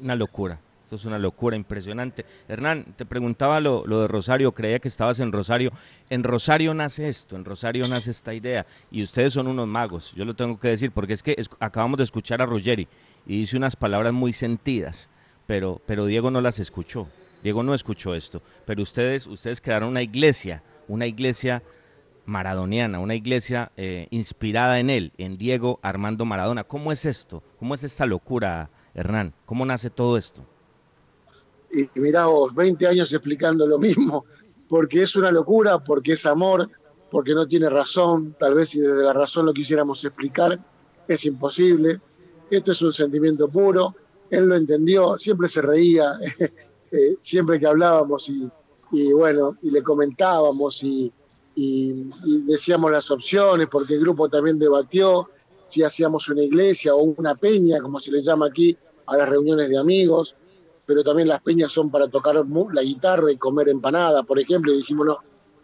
Una 0.02 0.16
locura. 0.16 0.60
Esto 0.84 0.98
es 0.98 1.06
una 1.06 1.18
locura 1.18 1.56
impresionante. 1.56 2.26
Hernán, 2.50 2.94
te 2.98 3.06
preguntaba 3.06 3.62
lo, 3.62 3.86
lo 3.88 4.02
de 4.02 4.08
Rosario, 4.10 4.52
creía 4.52 4.80
que 4.80 4.90
estabas 4.90 5.22
en 5.22 5.32
Rosario. 5.32 5.72
En 6.10 6.24
Rosario 6.24 6.74
nace 6.74 7.08
esto, 7.08 7.38
en 7.38 7.46
Rosario 7.46 7.88
nace 7.88 8.12
esta 8.12 8.34
idea. 8.34 8.66
Y 8.92 9.02
ustedes 9.02 9.32
son 9.32 9.48
unos 9.48 9.68
magos, 9.68 10.14
yo 10.14 10.26
lo 10.26 10.36
tengo 10.36 10.60
que 10.60 10.68
decir, 10.68 10.92
porque 10.92 11.14
es 11.14 11.24
que 11.24 11.38
acabamos 11.60 11.98
de 11.98 12.04
escuchar 12.04 12.42
a 12.42 12.46
Ruggeri 12.46 12.90
y 13.26 13.38
dice 13.40 13.56
unas 13.56 13.78
palabras 13.78 14.12
muy 14.12 14.34
sentidas, 14.34 15.10
pero, 15.48 15.82
pero 15.86 16.06
Diego 16.06 16.30
no 16.30 16.42
las 16.42 16.60
escuchó. 16.60 17.08
Diego 17.42 17.64
no 17.64 17.74
escuchó 17.74 18.14
esto. 18.14 18.42
Pero 18.66 18.84
ustedes, 18.84 19.28
ustedes 19.28 19.62
crearon 19.62 19.90
una 19.90 20.02
iglesia, 20.02 20.62
una 20.90 21.08
iglesia 21.08 21.64
maradoniana, 22.32 23.00
una 23.00 23.14
iglesia 23.14 23.72
eh, 23.78 24.08
inspirada 24.10 24.80
en 24.80 24.90
él, 24.90 25.14
en 25.18 25.38
Diego 25.38 25.80
Armando 25.84 26.26
Maradona. 26.26 26.64
¿Cómo 26.64 26.92
es 26.92 27.06
esto? 27.06 27.44
¿Cómo 27.60 27.76
es 27.76 27.84
esta 27.84 28.08
locura, 28.08 28.72
Hernán? 28.96 29.34
¿Cómo 29.46 29.66
nace 29.66 29.90
todo 29.92 30.18
esto? 30.18 30.44
y 31.74 31.88
mirá 32.00 32.26
vos, 32.26 32.54
20 32.54 32.86
años 32.88 33.12
explicando 33.14 33.66
lo 33.66 33.80
mismo, 33.80 34.26
porque 34.68 35.04
es 35.04 35.16
una 35.16 35.32
locura, 35.32 35.80
porque 35.80 36.14
es 36.14 36.26
amor, 36.26 36.70
porque 37.10 37.34
no 37.34 37.48
tiene 37.48 37.70
razón, 37.70 38.36
tal 38.40 38.56
vez 38.56 38.70
si 38.70 38.80
desde 38.80 39.04
la 39.04 39.14
razón 39.14 39.46
lo 39.46 39.54
quisiéramos 39.54 40.04
explicar, 40.04 40.60
es 41.08 41.26
imposible. 41.26 42.00
Esto 42.50 42.72
es 42.74 42.82
un 42.82 42.92
sentimiento 42.92 43.48
puro, 43.48 43.96
él 44.30 44.46
lo 44.46 44.56
entendió, 44.56 45.18
siempre 45.18 45.48
se 45.48 45.62
reía, 45.62 46.14
eh, 46.40 47.16
siempre 47.20 47.60
que 47.60 47.68
hablábamos 47.68 48.30
y, 48.30 48.50
y 48.92 49.14
bueno, 49.14 49.58
y 49.62 49.72
le 49.72 49.82
comentábamos 49.82 50.84
y, 50.84 51.12
y- 51.56 52.10
y 52.26 52.46
decíamos 52.48 52.92
las 52.92 53.10
opciones, 53.12 53.68
porque 53.70 53.96
el 53.96 54.02
grupo 54.02 54.30
también 54.30 54.58
debatió 54.60 55.30
si 55.66 55.84
hacíamos 55.84 56.28
una 56.30 56.44
iglesia 56.44 56.94
o 56.96 57.02
una 57.04 57.36
peña, 57.36 57.80
como 57.82 58.00
se 58.00 58.12
le 58.12 58.22
llama 58.22 58.48
aquí, 58.48 58.78
a 59.06 59.18
las 59.18 59.30
reuniones 59.30 59.70
de 59.70 59.78
amigos 59.78 60.36
pero 60.84 61.04
también 61.04 61.30
las 61.30 61.42
peñas 61.42 61.72
son 61.72 61.90
para 61.90 62.10
tocar 62.10 62.36
la 62.36 62.82
guitarra 62.82 63.32
y 63.32 63.38
comer 63.38 63.70
empanada, 63.70 64.24
por 64.24 64.40
ejemplo, 64.40 64.74
y 64.74 64.78
dijimos, 64.78 65.06
no, 65.08 65.20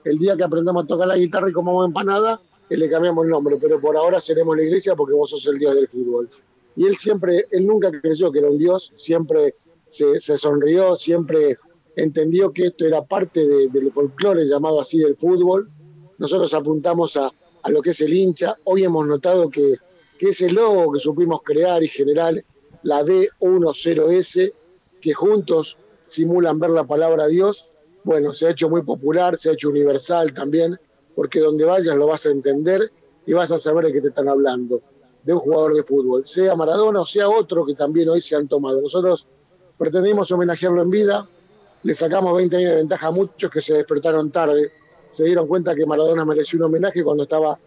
el 0.05 0.17
día 0.19 0.38
que 0.38 0.43
aprendamos 0.43 0.85
a 0.85 0.88
tocar 0.88 1.05
la 1.07 1.17
guitarra 1.17 1.49
y 1.49 1.51
comamos 1.51 1.85
empanada, 1.85 2.39
eh, 2.69 2.77
le 2.77 2.88
cambiamos 2.88 3.25
el 3.25 3.31
nombre, 3.31 3.57
pero 3.59 3.81
por 3.81 3.97
ahora 3.97 4.21
seremos 4.21 4.55
la 4.55 4.63
iglesia 4.63 4.95
porque 4.95 5.15
vos 5.15 5.29
sos 5.31 5.45
el 5.47 5.59
dios 5.59 5.75
del 5.75 5.89
fútbol. 5.89 6.29
Y 6.77 6.85
él 6.85 6.95
siempre, 6.95 7.45
él 7.51 7.65
nunca 7.67 7.91
creyó 7.91 8.31
que 8.31 8.39
era 8.39 8.49
un 8.49 8.57
dios, 8.57 8.91
siempre 8.93 9.55
se, 9.89 10.21
se 10.21 10.38
sonrió, 10.38 10.95
siempre 10.95 11.57
entendió 11.97 12.53
que 12.53 12.67
esto 12.67 12.85
era 12.85 13.03
parte 13.03 13.45
de- 13.45 13.67
del 13.67 13.91
folclore 13.91 14.45
llamado 14.45 14.79
así 14.79 14.97
del 14.99 15.15
fútbol. 15.15 15.69
Nosotros 16.18 16.53
apuntamos 16.53 17.15
a, 17.18 17.32
a 17.63 17.70
lo 17.70 17.82
que 17.82 17.91
es 17.91 18.01
el 18.01 18.13
hincha. 18.13 18.57
Hoy 18.63 18.84
hemos 18.84 19.05
notado 19.05 19.49
que 19.49 19.76
que 20.18 20.30
ese 20.30 20.49
logo 20.49 20.91
que 20.91 20.99
supimos 20.99 21.41
crear 21.43 21.84
y 21.84 21.88
generar, 21.88 22.43
la 22.84 23.03
D10S, 23.03 24.53
que 25.01 25.13
juntos 25.13 25.78
simulan 26.05 26.59
ver 26.59 26.72
la 26.72 26.86
palabra 26.86 27.28
Dios, 27.28 27.70
bueno, 28.03 28.34
se 28.34 28.47
ha 28.47 28.51
hecho 28.51 28.70
muy 28.70 28.82
popular, 28.82 29.38
se 29.38 29.49
ha 29.49 29.53
hecho 29.53 29.70
universal 29.70 30.34
también, 30.34 30.80
porque 31.15 31.39
donde 31.39 31.65
vayas 31.65 31.95
lo 31.95 32.07
vas 32.07 32.26
a 32.26 32.30
entender 32.30 32.91
y 33.26 33.34
vas 33.34 33.51
a 33.51 33.57
saber 33.57 33.86
de 33.86 33.93
qué 33.93 34.01
te 34.01 34.07
están 34.09 34.30
hablando, 34.30 34.82
de 35.24 35.34
un 35.34 35.39
jugador 35.39 35.76
de 35.76 35.84
fútbol, 35.84 36.26
sea 36.26 36.55
Maradona 36.55 37.01
o 37.01 37.05
sea 37.05 37.28
otro 37.28 37.65
que 37.65 37.74
también 37.74 38.09
hoy 38.09 38.22
se 38.22 38.36
han 38.36 38.47
tomado. 38.47 38.82
Nosotros 38.82 39.28
pretendimos 39.78 40.32
homenajearlo 40.32 40.82
en 40.82 40.89
vida, 40.89 41.28
le 41.84 41.93
sacamos 41.93 42.36
20 42.36 42.55
años 42.55 42.70
de 42.72 42.78
ventaja 42.78 43.07
a 43.07 43.11
muchos 43.11 43.51
que 43.51 43.61
se 43.61 43.74
despertaron 43.74 44.32
tarde, 44.32 44.72
se 45.10 45.24
dieron 45.24 45.47
cuenta 45.47 45.76
que 45.76 45.86
Maradona 45.86 46.26
mereció 46.26 46.58
un 46.60 46.66
homenaje 46.66 47.03
cuando 47.03 47.24
estaba 47.24 47.60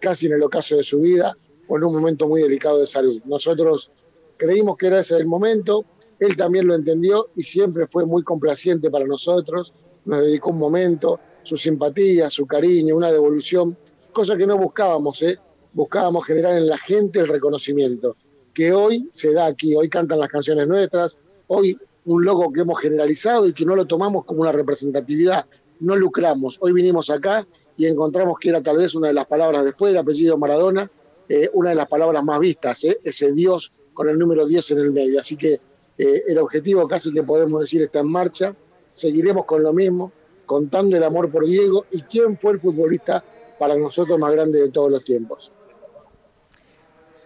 casi 0.00 0.26
en 0.26 0.32
el 0.32 0.42
ocaso 0.42 0.76
de 0.76 0.82
su 0.82 1.00
vida 1.00 1.36
o 1.66 1.76
en 1.76 1.84
un 1.84 1.92
momento 1.92 2.26
muy 2.26 2.42
delicado 2.42 2.80
de 2.80 2.86
salud. 2.86 3.20
Nosotros 3.24 3.90
creímos 4.36 4.76
que 4.76 4.86
era 4.86 5.00
ese 5.00 5.16
el 5.16 5.26
momento, 5.26 5.84
él 6.18 6.36
también 6.36 6.66
lo 6.66 6.74
entendió 6.74 7.28
y 7.36 7.42
siempre 7.42 7.86
fue 7.86 8.06
muy 8.06 8.22
complaciente 8.22 8.90
para 8.90 9.06
nosotros, 9.06 9.74
nos 10.04 10.20
dedicó 10.20 10.50
un 10.50 10.58
momento, 10.58 11.20
su 11.42 11.56
simpatía, 11.56 12.30
su 12.30 12.46
cariño, 12.46 12.96
una 12.96 13.12
devolución, 13.12 13.76
cosa 14.12 14.36
que 14.36 14.46
no 14.46 14.56
buscábamos, 14.56 15.22
¿eh? 15.22 15.38
buscábamos 15.72 16.26
generar 16.26 16.56
en 16.56 16.66
la 16.66 16.78
gente 16.78 17.20
el 17.20 17.28
reconocimiento, 17.28 18.16
que 18.54 18.72
hoy 18.72 19.08
se 19.12 19.32
da 19.32 19.46
aquí, 19.46 19.74
hoy 19.76 19.88
cantan 19.88 20.18
las 20.18 20.28
canciones 20.28 20.66
nuestras, 20.66 21.16
hoy 21.46 21.78
un 22.04 22.24
logo 22.24 22.50
que 22.52 22.60
hemos 22.60 22.80
generalizado 22.80 23.46
y 23.46 23.52
que 23.52 23.64
no 23.64 23.76
lo 23.76 23.86
tomamos 23.86 24.24
como 24.24 24.40
una 24.40 24.52
representatividad, 24.52 25.46
no 25.80 25.96
lucramos. 25.96 26.58
Hoy 26.60 26.72
vinimos 26.72 27.10
acá 27.10 27.46
y 27.76 27.86
encontramos 27.86 28.38
que 28.38 28.50
era 28.50 28.62
tal 28.62 28.78
vez 28.78 28.94
una 28.94 29.08
de 29.08 29.14
las 29.14 29.26
palabras 29.26 29.64
después 29.64 29.92
del 29.92 30.00
apellido 30.00 30.36
Maradona, 30.36 30.90
eh, 31.28 31.50
una 31.52 31.70
de 31.70 31.76
las 31.76 31.88
palabras 31.88 32.24
más 32.24 32.40
vistas, 32.40 32.82
¿eh? 32.84 33.00
ese 33.04 33.32
Dios 33.32 33.72
con 33.94 34.08
el 34.08 34.18
número 34.18 34.46
10 34.46 34.70
en 34.72 34.78
el 34.78 34.92
medio. 34.92 35.20
Así 35.20 35.36
que 35.36 35.60
eh, 35.98 36.22
el 36.26 36.38
objetivo 36.38 36.86
casi 36.88 37.12
que 37.12 37.22
podemos 37.22 37.60
decir 37.60 37.82
está 37.82 38.00
en 38.00 38.08
marcha, 38.08 38.54
seguiremos 38.92 39.44
con 39.44 39.62
lo 39.62 39.72
mismo, 39.72 40.12
contando 40.46 40.96
el 40.96 41.04
amor 41.04 41.30
por 41.30 41.46
Diego 41.46 41.86
y 41.90 42.02
quién 42.02 42.38
fue 42.38 42.52
el 42.52 42.60
futbolista 42.60 43.22
para 43.58 43.76
nosotros 43.76 44.18
más 44.18 44.32
grande 44.32 44.60
de 44.60 44.70
todos 44.70 44.92
los 44.92 45.04
tiempos. 45.04 45.52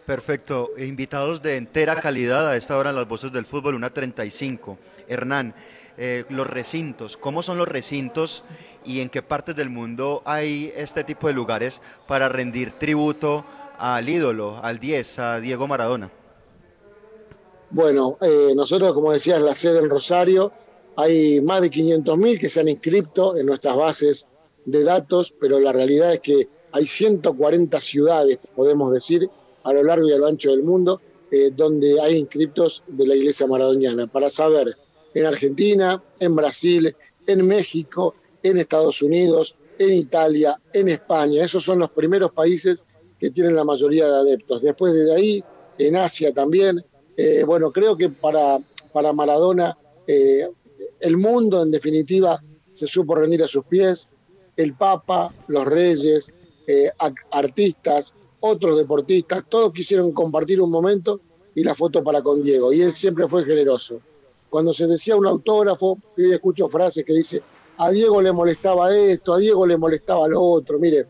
Perfecto. 0.06 0.70
Invitados 0.78 1.42
de 1.42 1.56
entera 1.56 1.94
calidad 1.96 2.48
a 2.48 2.56
esta 2.56 2.76
hora 2.76 2.90
en 2.90 2.96
las 2.96 3.06
voces 3.06 3.32
del 3.32 3.46
fútbol, 3.46 3.74
una 3.74 3.94
35. 3.94 4.76
Hernán, 5.06 5.54
eh, 5.98 6.24
los 6.28 6.46
recintos, 6.46 7.16
¿cómo 7.16 7.42
son 7.42 7.58
los 7.58 7.68
recintos 7.68 8.44
y 8.84 9.00
en 9.00 9.10
qué 9.10 9.22
partes 9.22 9.56
del 9.56 9.70
mundo 9.70 10.22
hay 10.24 10.72
este 10.76 11.04
tipo 11.04 11.26
de 11.26 11.34
lugares 11.34 11.82
para 12.06 12.28
rendir 12.28 12.72
tributo 12.72 13.44
al 13.78 14.08
ídolo, 14.08 14.58
al 14.62 14.78
10, 14.78 15.18
a 15.18 15.40
Diego 15.40 15.66
Maradona? 15.66 16.10
Bueno, 17.70 18.18
eh, 18.20 18.52
nosotros, 18.54 18.92
como 18.92 19.12
decías, 19.12 19.40
la 19.40 19.54
sede 19.54 19.78
en 19.78 19.88
Rosario, 19.88 20.52
hay 20.96 21.40
más 21.40 21.62
de 21.62 21.70
500.000 21.70 22.38
que 22.38 22.48
se 22.48 22.60
han 22.60 22.68
inscrito 22.68 23.36
en 23.36 23.46
nuestras 23.46 23.76
bases 23.76 24.26
de 24.64 24.84
datos, 24.84 25.32
pero 25.40 25.58
la 25.58 25.72
realidad 25.72 26.12
es 26.12 26.20
que 26.20 26.48
hay 26.70 26.86
140 26.86 27.80
ciudades, 27.80 28.38
podemos 28.54 28.92
decir, 28.92 29.28
a 29.62 29.72
lo 29.72 29.82
largo 29.82 30.08
y 30.08 30.12
a 30.12 30.18
lo 30.18 30.26
ancho 30.26 30.50
del 30.50 30.62
mundo, 30.62 31.00
eh, 31.30 31.50
donde 31.54 32.00
hay 32.00 32.16
inscriptos 32.16 32.82
de 32.86 33.06
la 33.06 33.14
Iglesia 33.14 33.46
Maradoniana, 33.46 34.06
para 34.06 34.30
saber 34.30 34.76
en 35.14 35.26
Argentina, 35.26 36.02
en 36.18 36.34
Brasil, 36.34 36.94
en 37.26 37.46
México, 37.46 38.14
en 38.42 38.58
Estados 38.58 39.02
Unidos, 39.02 39.56
en 39.78 39.92
Italia, 39.92 40.60
en 40.72 40.88
España. 40.88 41.44
Esos 41.44 41.64
son 41.64 41.78
los 41.78 41.90
primeros 41.90 42.32
países 42.32 42.84
que 43.18 43.30
tienen 43.30 43.54
la 43.54 43.64
mayoría 43.64 44.08
de 44.08 44.16
adeptos. 44.16 44.62
Después 44.62 44.92
de 44.92 45.14
ahí, 45.14 45.44
en 45.78 45.96
Asia 45.96 46.32
también. 46.32 46.84
Eh, 47.16 47.44
bueno, 47.44 47.70
creo 47.72 47.96
que 47.96 48.08
para, 48.08 48.58
para 48.92 49.12
Maradona 49.12 49.76
eh, 50.06 50.48
el 51.00 51.16
mundo 51.16 51.62
en 51.62 51.70
definitiva 51.70 52.42
se 52.72 52.86
supo 52.86 53.14
rendir 53.14 53.42
a 53.42 53.48
sus 53.48 53.64
pies. 53.64 54.08
El 54.56 54.74
Papa, 54.74 55.32
los 55.48 55.64
reyes, 55.64 56.32
artistas, 57.30 58.12
otros 58.40 58.76
deportistas, 58.76 59.44
todos 59.48 59.72
quisieron 59.72 60.12
compartir 60.12 60.60
un 60.60 60.70
momento 60.70 61.20
y 61.54 61.62
la 61.62 61.74
foto 61.74 62.02
para 62.02 62.22
con 62.22 62.42
Diego. 62.42 62.72
Y 62.72 62.82
él 62.82 62.92
siempre 62.92 63.28
fue 63.28 63.44
generoso. 63.44 64.00
Cuando 64.52 64.74
se 64.74 64.86
decía 64.86 65.16
un 65.16 65.26
autógrafo, 65.26 65.96
yo 66.14 66.30
escucho 66.30 66.68
frases 66.68 67.06
que 67.06 67.14
dice, 67.14 67.40
a 67.78 67.90
Diego 67.90 68.20
le 68.20 68.32
molestaba 68.32 68.94
esto, 68.94 69.32
a 69.32 69.38
Diego 69.38 69.66
le 69.66 69.78
molestaba 69.78 70.28
lo 70.28 70.42
otro. 70.42 70.78
Mire, 70.78 71.06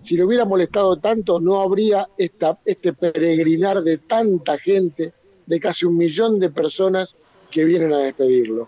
si 0.00 0.16
le 0.16 0.24
hubiera 0.24 0.44
molestado 0.44 0.96
tanto, 0.96 1.38
no 1.38 1.60
habría 1.60 2.08
esta, 2.18 2.58
este 2.64 2.92
peregrinar 2.92 3.84
de 3.84 3.98
tanta 3.98 4.58
gente, 4.58 5.12
de 5.46 5.60
casi 5.60 5.86
un 5.86 5.96
millón 5.96 6.40
de 6.40 6.50
personas 6.50 7.14
que 7.48 7.64
vienen 7.64 7.92
a 7.92 8.00
despedirlo. 8.00 8.66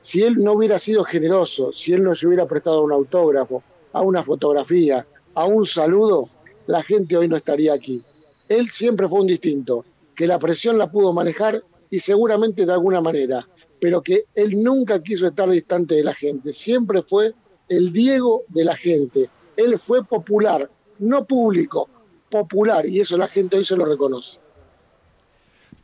Si 0.00 0.22
él 0.22 0.42
no 0.42 0.54
hubiera 0.54 0.78
sido 0.78 1.04
generoso, 1.04 1.70
si 1.70 1.92
él 1.92 2.02
no 2.02 2.14
se 2.14 2.26
hubiera 2.26 2.46
prestado 2.46 2.82
un 2.82 2.92
autógrafo, 2.92 3.62
a 3.92 4.00
una 4.00 4.24
fotografía, 4.24 5.06
a 5.34 5.44
un 5.44 5.66
saludo, 5.66 6.30
la 6.66 6.82
gente 6.82 7.14
hoy 7.18 7.28
no 7.28 7.36
estaría 7.36 7.74
aquí. 7.74 8.02
Él 8.48 8.70
siempre 8.70 9.06
fue 9.06 9.20
un 9.20 9.26
distinto, 9.26 9.84
que 10.16 10.26
la 10.26 10.38
presión 10.38 10.78
la 10.78 10.90
pudo 10.90 11.12
manejar 11.12 11.62
y 11.94 12.00
seguramente 12.00 12.66
de 12.66 12.72
alguna 12.72 13.00
manera, 13.00 13.46
pero 13.80 14.02
que 14.02 14.24
él 14.34 14.60
nunca 14.60 15.00
quiso 15.00 15.28
estar 15.28 15.48
distante 15.48 15.94
de 15.94 16.02
la 16.02 16.12
gente, 16.12 16.52
siempre 16.52 17.02
fue 17.02 17.34
el 17.68 17.92
Diego 17.92 18.42
de 18.48 18.64
la 18.64 18.74
gente. 18.74 19.30
Él 19.56 19.78
fue 19.78 20.04
popular, 20.04 20.68
no 20.98 21.24
público, 21.24 21.88
popular, 22.28 22.84
y 22.84 22.98
eso 22.98 23.16
la 23.16 23.28
gente 23.28 23.56
hoy 23.56 23.64
se 23.64 23.76
lo 23.76 23.84
reconoce. 23.84 24.40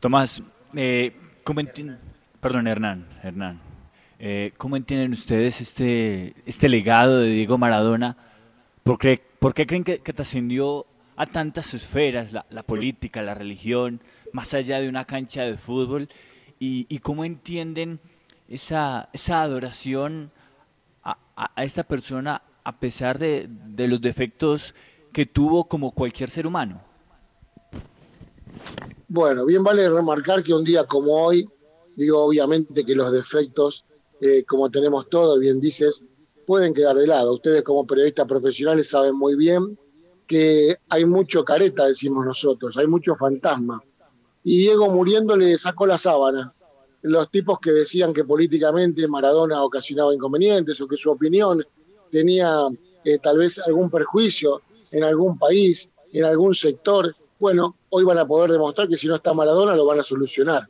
Tomás, 0.01 0.43
eh, 0.75 1.13
¿cómo 1.45 1.61
perdón 2.41 2.67
Hernán, 2.67 3.07
Hernán, 3.23 3.61
eh, 4.19 4.51
¿cómo 4.57 4.75
entienden 4.75 5.13
ustedes 5.13 5.61
este, 5.61 6.35
este 6.45 6.67
legado 6.67 7.21
de 7.21 7.29
Diego 7.29 7.57
Maradona? 7.57 8.17
¿Por 8.83 8.97
qué, 8.97 9.21
por 9.39 9.53
qué 9.53 9.65
creen 9.65 9.85
que, 9.85 9.97
trascendió 9.99 10.85
a 11.15 11.25
tantas 11.25 11.73
esferas, 11.73 12.33
la, 12.33 12.63
política, 12.63 13.21
la 13.21 13.33
religión, 13.33 14.01
más 14.33 14.53
allá 14.53 14.79
de 14.79 14.89
una 14.89 15.05
cancha 15.05 15.43
de 15.43 15.57
fútbol? 15.57 16.09
¿Y, 16.59 16.99
cómo 16.99 17.25
entienden 17.25 17.99
esa, 18.47 19.09
esa 19.13 19.41
adoración 19.41 20.31
a, 21.03 21.63
esta 21.63 21.83
persona 21.83 22.43
a 22.63 22.79
pesar 22.79 23.17
de, 23.17 23.47
de 23.49 23.87
los 23.87 23.99
defectos 23.99 24.75
que 25.11 25.25
tuvo 25.25 25.67
como 25.67 25.91
cualquier 25.91 26.29
ser 26.29 26.45
humano? 26.45 26.81
Bueno, 29.07 29.45
bien 29.45 29.63
vale 29.63 29.89
remarcar 29.89 30.43
que 30.43 30.53
un 30.53 30.63
día 30.63 30.85
como 30.85 31.25
hoy, 31.25 31.49
digo 31.95 32.23
obviamente 32.23 32.85
que 32.85 32.95
los 32.95 33.11
defectos, 33.11 33.83
eh, 34.21 34.45
como 34.45 34.69
tenemos 34.69 35.09
todos, 35.09 35.39
bien 35.39 35.59
dices, 35.59 36.03
pueden 36.45 36.73
quedar 36.73 36.95
de 36.95 37.07
lado. 37.07 37.33
Ustedes 37.33 37.63
como 37.63 37.85
periodistas 37.85 38.27
profesionales 38.27 38.89
saben 38.89 39.15
muy 39.15 39.35
bien 39.35 39.77
que 40.27 40.77
hay 40.87 41.03
mucho 41.05 41.43
careta, 41.43 41.87
decimos 41.87 42.25
nosotros, 42.25 42.77
hay 42.77 42.87
mucho 42.87 43.15
fantasma. 43.15 43.83
Y 44.43 44.57
Diego 44.59 44.89
muriendo 44.89 45.35
le 45.37 45.57
sacó 45.57 45.85
la 45.85 45.97
sábana. 45.97 46.51
Los 47.03 47.29
tipos 47.29 47.59
que 47.59 47.71
decían 47.71 48.13
que 48.13 48.23
políticamente 48.23 49.07
Maradona 49.07 49.63
ocasionaba 49.63 50.13
inconvenientes 50.13 50.79
o 50.81 50.87
que 50.87 50.97
su 50.97 51.11
opinión 51.11 51.65
tenía 52.11 52.67
eh, 53.03 53.17
tal 53.19 53.37
vez 53.37 53.59
algún 53.59 53.89
perjuicio 53.89 54.61
en 54.91 55.03
algún 55.03 55.37
país, 55.37 55.89
en 56.11 56.25
algún 56.25 56.53
sector, 56.53 57.15
bueno, 57.39 57.75
hoy 57.89 58.03
van 58.03 58.19
a 58.19 58.27
poder 58.27 58.51
demostrar 58.51 58.87
que 58.87 58.97
si 58.97 59.07
no 59.07 59.15
está 59.15 59.33
Maradona 59.33 59.75
lo 59.75 59.85
van 59.85 59.99
a 59.99 60.03
solucionar. 60.03 60.67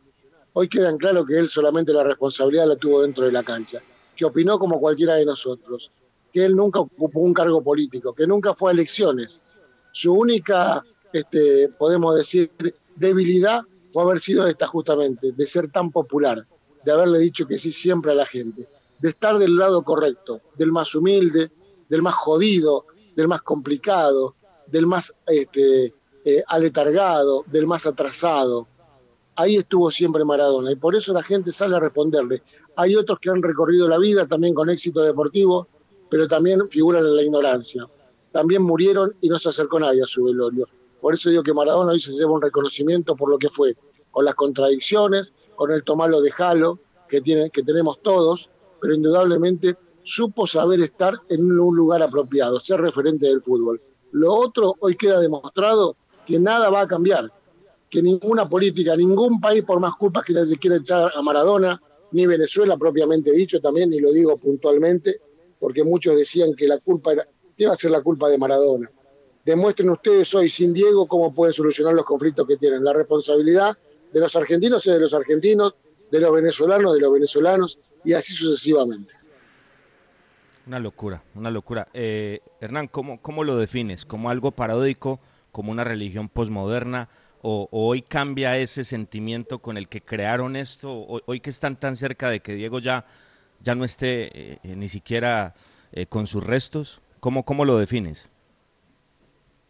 Hoy 0.54 0.70
quedan 0.70 0.98
claro 0.98 1.26
que 1.26 1.38
él 1.38 1.50
solamente 1.50 1.94
la 1.94 2.04
responsabilidad 2.04 2.68
la 2.68 2.76
tuvo 2.76 3.02
dentro 3.02 3.26
de 3.26 3.32
la 3.32 3.44
cancha 3.44 3.82
que 4.22 4.26
opinó 4.26 4.60
como 4.60 4.80
cualquiera 4.80 5.16
de 5.16 5.26
nosotros, 5.26 5.92
que 6.32 6.46
él 6.46 6.56
nunca 6.56 6.80
ocupó 6.80 7.22
un 7.22 7.34
cargo 7.34 7.64
político, 7.64 8.14
que 8.14 8.28
nunca 8.28 8.54
fue 8.54 8.70
a 8.70 8.74
elecciones. 8.74 9.44
Su 9.92 10.14
única, 10.14 10.84
este, 11.12 11.70
podemos 11.70 12.16
decir, 12.16 12.52
debilidad 13.02 13.62
fue 13.92 14.04
haber 14.04 14.22
sido 14.22 14.48
esta 14.48 14.68
justamente, 14.68 15.34
de 15.34 15.48
ser 15.48 15.70
tan 15.72 15.92
popular, 15.92 16.48
de 16.86 16.92
haberle 16.92 17.20
dicho 17.20 17.46
que 17.46 17.60
sí 17.60 17.72
siempre 17.72 18.14
a 18.14 18.16
la 18.16 18.26
gente, 18.26 18.68
de 19.00 19.10
estar 19.10 19.38
del 19.38 19.58
lado 19.58 19.84
correcto, 19.84 20.42
del 20.58 20.72
más 20.72 20.96
humilde, 20.96 21.52
del 21.90 22.02
más 22.02 22.14
jodido, 22.14 22.86
del 23.16 23.28
más 23.28 23.42
complicado, 23.42 24.36
del 24.68 24.88
más 24.88 25.14
este, 25.28 25.94
eh, 26.24 26.44
aletargado, 26.48 27.44
del 27.48 27.68
más 27.68 27.86
atrasado, 27.86 28.68
ahí 29.36 29.58
estuvo 29.58 29.90
siempre 29.92 30.24
Maradona 30.24 30.72
y 30.72 30.76
por 30.76 30.96
eso 30.96 31.14
la 31.14 31.24
gente 31.24 31.52
sale 31.52 31.76
a 31.76 31.80
responderle. 31.80 32.42
Hay 32.76 32.96
otros 32.96 33.20
que 33.20 33.30
han 33.30 33.42
recorrido 33.42 33.88
la 33.88 33.98
vida 33.98 34.28
también 34.28 34.54
con 34.54 34.70
éxito 34.70 35.02
deportivo, 35.02 35.68
pero 36.10 36.28
también 36.28 36.70
figuran 36.70 37.06
en 37.06 37.16
la 37.16 37.24
ignorancia. 37.24 37.88
También 38.32 38.62
murieron 38.62 39.16
y 39.22 39.30
no 39.30 39.40
se 39.40 39.50
acercó 39.50 39.80
nadie 39.80 40.04
a 40.04 40.08
su 40.08 40.24
velorio. 40.24 40.68
Por 41.02 41.16
eso 41.16 41.30
digo 41.30 41.44
que 41.44 41.54
Maradona 41.54 41.94
hoy 41.94 42.00
se 42.00 42.12
lleva 42.12 42.32
un 42.32 42.42
reconocimiento 42.42 43.16
por 43.16 43.30
lo 43.30 43.40
que 43.40 43.50
fue, 43.50 43.76
con 44.12 44.24
las 44.24 44.36
contradicciones, 44.36 45.34
con 45.56 45.72
el 45.72 45.84
tomalo 45.84 46.22
de 46.22 46.32
jalo 46.32 46.80
que, 47.10 47.22
tenemos 47.22 48.02
todos, 48.02 48.50
pero 48.80 48.94
indudablemente 48.94 49.76
supo 50.04 50.48
saber 50.48 50.80
estar 50.80 51.14
en 51.30 51.60
un 51.60 51.76
lugar 51.76 52.02
apropiado, 52.02 52.60
ser 52.60 52.80
referente 52.80 53.26
del 53.26 53.42
fútbol. 53.42 53.82
Lo 54.12 54.34
otro 54.34 54.76
hoy 54.80 54.96
queda 54.96 55.20
demostrado 55.20 55.98
que 56.26 56.40
nada 56.40 56.70
va 56.70 56.82
a 56.82 56.88
cambiar, 56.88 57.32
que 57.90 58.02
ninguna 58.02 58.48
política, 58.48 58.96
ningún 58.96 59.42
país, 59.42 59.64
por 59.64 59.80
más 59.80 59.96
culpas 59.96 60.24
que 60.24 60.34
se 60.46 60.58
quiera 60.58 60.78
echar 60.78 61.12
a 61.14 61.22
Maradona, 61.22 61.82
ni 62.12 62.26
Venezuela 62.26 62.78
propiamente 62.78 63.32
dicho 63.32 63.60
también, 63.60 63.94
y 63.94 64.00
lo 64.00 64.12
digo 64.12 64.38
puntualmente, 64.38 65.20
porque 65.60 65.84
muchos 65.84 66.16
decían 66.16 66.54
que 66.54 66.68
la 66.68 66.78
culpa 66.78 67.14
era, 67.14 67.28
¿qué 67.58 67.68
va 67.68 67.74
a 67.74 67.78
ser 67.78 67.92
la 67.92 68.02
culpa 68.02 68.30
de 68.30 68.38
Maradona? 68.38 68.90
Demuestren 69.46 69.90
ustedes 69.90 70.34
hoy 70.36 70.50
sin 70.50 70.74
Diego 70.74 71.08
cómo 71.08 71.34
pueden 71.34 71.54
solucionar 71.54 71.94
los 71.94 72.06
conflictos 72.06 72.48
que 72.48 72.58
tienen. 72.58 72.84
La 72.84 72.94
responsabilidad 72.94 73.78
de 74.14 74.20
los 74.20 74.36
argentinos 74.36 74.86
es 74.86 74.94
de 74.94 75.00
los 75.00 75.14
argentinos, 75.14 75.76
de 76.12 76.20
los 76.20 76.32
venezolanos, 76.32 76.94
de 76.94 77.00
los 77.00 77.14
venezolanos, 77.14 77.80
y 78.04 78.14
así 78.14 78.34
sucesivamente. 78.34 79.14
Una 80.68 80.80
locura, 80.80 81.24
una 81.34 81.50
locura. 81.50 81.88
Eh, 81.94 82.42
Hernán, 82.60 82.88
¿cómo, 82.88 83.20
¿cómo 83.22 83.44
lo 83.44 83.58
defines? 83.58 84.06
¿Como 84.06 84.30
algo 84.30 84.52
paródico, 84.52 85.20
como 85.52 85.72
una 85.72 85.84
religión 85.84 86.30
posmoderna? 86.30 87.10
O, 87.42 87.68
hoy 87.72 88.04
cambia 88.04 88.58
ese 88.60 88.84
sentimiento 88.84 89.60
con 89.60 89.76
el 89.78 89.88
que 89.88 90.02
crearon 90.02 90.56
esto? 90.56 90.94
Hoy 91.26 91.40
que 91.40 91.50
están 91.50 91.80
tan 91.80 91.96
cerca 91.96 92.30
de 92.30 92.42
que 92.42 92.54
Diego 92.54 92.78
ya, 92.78 93.06
ya 93.60 93.74
no 93.74 93.84
esté 93.84 94.26
eh, 94.26 94.60
eh, 94.64 94.76
ni 94.76 94.88
siquiera 94.88 95.56
con 96.08 96.26
sus 96.26 96.46
restos? 96.46 97.02
¿Cómo, 97.20 97.44
¿Cómo 97.44 97.66
lo 97.66 97.78
defines? 97.78 98.30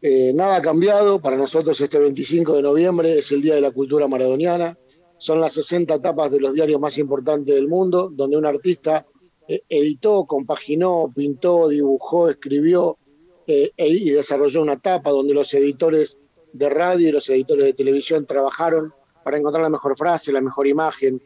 Eh, 0.03 0.33
nada 0.33 0.55
ha 0.55 0.61
cambiado, 0.63 1.21
para 1.21 1.37
nosotros 1.37 1.79
este 1.79 1.99
25 1.99 2.55
de 2.55 2.63
noviembre 2.63 3.19
es 3.19 3.31
el 3.31 3.39
Día 3.43 3.53
de 3.53 3.61
la 3.61 3.69
Cultura 3.69 4.07
Maradoniana, 4.07 4.75
son 5.19 5.39
las 5.39 5.53
60 5.53 5.93
etapas 5.93 6.31
de 6.31 6.39
los 6.39 6.55
diarios 6.55 6.81
más 6.81 6.97
importantes 6.97 7.53
del 7.53 7.67
mundo, 7.67 8.09
donde 8.11 8.35
un 8.35 8.47
artista 8.47 9.05
eh, 9.47 9.61
editó, 9.69 10.25
compaginó, 10.25 11.13
pintó, 11.15 11.67
dibujó, 11.67 12.29
escribió 12.31 12.97
eh, 13.45 13.69
e- 13.77 13.89
y 13.89 14.09
desarrolló 14.09 14.63
una 14.63 14.73
etapa 14.73 15.11
donde 15.11 15.35
los 15.35 15.53
editores 15.53 16.17
de 16.51 16.69
radio 16.69 17.09
y 17.09 17.11
los 17.11 17.29
editores 17.29 17.65
de 17.65 17.73
televisión 17.73 18.25
trabajaron 18.25 18.91
para 19.23 19.37
encontrar 19.37 19.61
la 19.61 19.69
mejor 19.69 19.95
frase, 19.95 20.31
la 20.31 20.41
mejor 20.41 20.65
imagen. 20.65 21.21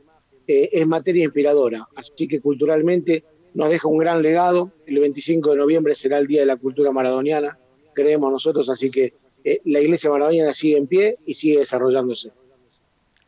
Es 0.48 0.86
materia 0.86 1.24
inspiradora, 1.24 1.88
así 1.96 2.28
que 2.28 2.40
culturalmente 2.40 3.24
nos 3.56 3.70
deja 3.70 3.88
un 3.88 3.98
gran 3.98 4.22
legado. 4.22 4.74
El 4.86 5.00
25 5.00 5.52
de 5.52 5.56
noviembre 5.56 5.96
será 5.96 6.20
el 6.20 6.28
Día 6.28 6.42
de 6.42 6.46
la 6.46 6.58
Cultura 6.58 6.92
Maradoniana, 6.92 7.58
creemos 7.96 8.32
nosotros, 8.32 8.70
así 8.70 8.92
que 8.92 9.16
eh, 9.44 9.62
la 9.66 9.82
Iglesia 9.82 10.12
Maradoniana 10.12 10.54
sigue 10.54 10.78
en 10.78 10.86
pie 10.86 11.18
y 11.26 11.34
sigue 11.34 11.60
desarrollándose. 11.60 12.32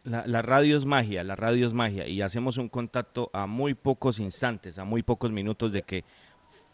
La, 0.04 0.26
la 0.28 0.44
radio 0.44 0.78
es 0.78 0.86
magia, 0.86 1.24
la 1.24 1.36
radio 1.36 1.66
es 1.66 1.74
magia 1.74 2.08
y 2.08 2.22
hacemos 2.22 2.58
un 2.58 2.70
contacto 2.70 3.32
a 3.34 3.48
muy 3.48 3.74
pocos 3.74 4.20
instantes, 4.20 4.78
a 4.78 4.86
muy 4.86 5.02
pocos 5.02 5.32
minutos 5.32 5.72
de 5.72 5.82
que 5.82 6.04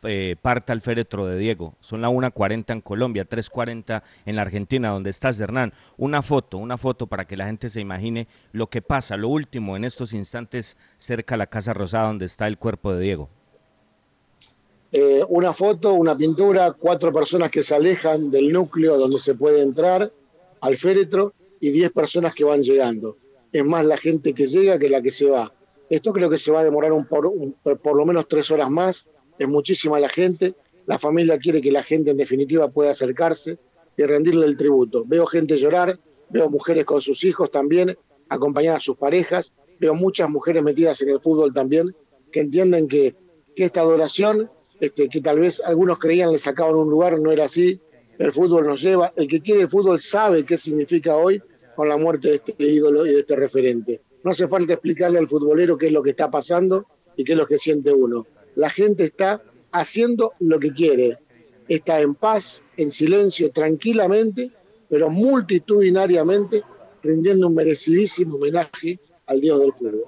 eh, 0.03 0.35
parta 0.41 0.73
el 0.73 0.81
féretro 0.81 1.25
de 1.25 1.37
Diego. 1.37 1.75
Son 1.79 2.01
la 2.01 2.09
1.40 2.09 2.73
en 2.73 2.81
Colombia, 2.81 3.27
3.40 3.27 4.03
en 4.25 4.35
la 4.35 4.41
Argentina, 4.41 4.89
donde 4.89 5.09
estás, 5.09 5.39
Hernán. 5.39 5.73
Una 5.97 6.21
foto, 6.21 6.57
una 6.57 6.77
foto 6.77 7.07
para 7.07 7.25
que 7.25 7.37
la 7.37 7.45
gente 7.45 7.69
se 7.69 7.79
imagine 7.79 8.27
lo 8.51 8.69
que 8.69 8.81
pasa, 8.81 9.15
lo 9.15 9.29
último 9.29 9.77
en 9.77 9.85
estos 9.85 10.13
instantes 10.13 10.77
cerca 10.97 11.35
a 11.35 11.37
la 11.37 11.47
Casa 11.47 11.73
Rosada, 11.73 12.07
donde 12.07 12.25
está 12.25 12.47
el 12.47 12.57
cuerpo 12.57 12.93
de 12.93 13.01
Diego. 13.01 13.29
Eh, 14.95 15.23
una 15.27 15.53
foto, 15.53 15.93
una 15.93 16.15
pintura, 16.15 16.71
cuatro 16.73 17.11
personas 17.11 17.49
que 17.49 17.63
se 17.63 17.73
alejan 17.73 18.29
del 18.29 18.51
núcleo 18.53 18.95
donde 18.97 19.17
se 19.19 19.33
puede 19.33 19.61
entrar 19.63 20.11
al 20.61 20.77
féretro 20.77 21.33
y 21.59 21.71
diez 21.71 21.89
personas 21.91 22.35
que 22.35 22.43
van 22.43 22.61
llegando. 22.61 23.17
Es 23.51 23.65
más 23.65 23.83
la 23.85 23.97
gente 23.97 24.33
que 24.35 24.45
llega 24.45 24.77
que 24.77 24.89
la 24.89 25.01
que 25.01 25.09
se 25.11 25.25
va. 25.25 25.51
Esto 25.89 26.13
creo 26.13 26.29
que 26.29 26.37
se 26.37 26.51
va 26.51 26.61
a 26.61 26.63
demorar 26.63 26.91
un 26.93 27.05
por, 27.05 27.25
un- 27.25 27.53
por 27.63 27.97
lo 27.97 28.05
menos 28.05 28.27
tres 28.27 28.51
horas 28.51 28.69
más. 28.69 29.05
Es 29.39 29.47
muchísima 29.47 29.99
la 29.99 30.09
gente. 30.09 30.53
La 30.85 30.99
familia 30.99 31.39
quiere 31.39 31.59
que 31.61 31.71
la 31.71 31.81
gente 31.83 32.11
en 32.11 32.17
definitiva 32.17 32.67
pueda 32.69 32.91
acercarse 32.91 33.57
y 33.97 34.03
rendirle 34.03 34.45
el 34.45 34.57
tributo. 34.57 35.03
Veo 35.07 35.25
gente 35.25 35.57
llorar, 35.57 35.99
veo 36.29 36.49
mujeres 36.49 36.85
con 36.85 37.01
sus 37.01 37.23
hijos 37.23 37.49
también, 37.49 37.97
acompañar 38.29 38.75
a 38.75 38.79
sus 38.79 38.97
parejas, 38.97 39.53
veo 39.79 39.93
muchas 39.95 40.29
mujeres 40.29 40.61
metidas 40.63 41.01
en 41.01 41.09
el 41.09 41.19
fútbol 41.19 41.53
también, 41.53 41.95
que 42.31 42.41
entienden 42.41 42.87
que, 42.87 43.15
que 43.55 43.65
esta 43.65 43.81
adoración, 43.81 44.49
este, 44.83 45.07
que 45.07 45.21
tal 45.21 45.39
vez 45.39 45.61
algunos 45.63 45.97
creían 45.97 46.33
le 46.33 46.37
sacaban 46.37 46.75
un 46.75 46.89
lugar, 46.89 47.17
no 47.17 47.31
era 47.31 47.45
así, 47.45 47.79
el 48.19 48.33
fútbol 48.33 48.67
nos 48.67 48.81
lleva, 48.81 49.13
el 49.15 49.29
que 49.29 49.39
quiere 49.39 49.61
el 49.61 49.69
fútbol 49.69 49.97
sabe 49.97 50.43
qué 50.43 50.57
significa 50.57 51.15
hoy 51.15 51.41
con 51.73 51.87
la 51.87 51.95
muerte 51.95 52.27
de 52.27 52.35
este 52.35 52.55
ídolo 52.59 53.05
y 53.05 53.13
de 53.13 53.19
este 53.19 53.37
referente. 53.37 54.01
No 54.25 54.31
hace 54.31 54.45
falta 54.45 54.73
explicarle 54.73 55.19
al 55.19 55.29
futbolero 55.29 55.77
qué 55.77 55.87
es 55.87 55.93
lo 55.93 56.03
que 56.03 56.09
está 56.09 56.29
pasando 56.29 56.85
y 57.15 57.23
qué 57.23 57.31
es 57.31 57.37
lo 57.37 57.47
que 57.47 57.59
siente 57.59 57.93
uno. 57.93 58.27
La 58.55 58.69
gente 58.69 59.05
está 59.05 59.41
haciendo 59.71 60.33
lo 60.39 60.59
que 60.59 60.73
quiere, 60.73 61.17
está 61.69 62.01
en 62.01 62.13
paz, 62.13 62.61
en 62.75 62.91
silencio, 62.91 63.51
tranquilamente, 63.51 64.51
pero 64.89 65.09
multitudinariamente 65.09 66.61
rindiendo 67.01 67.47
un 67.47 67.55
merecidísimo 67.55 68.35
homenaje 68.35 68.99
al 69.27 69.39
dios 69.39 69.61
del 69.61 69.71
fútbol. 69.71 70.03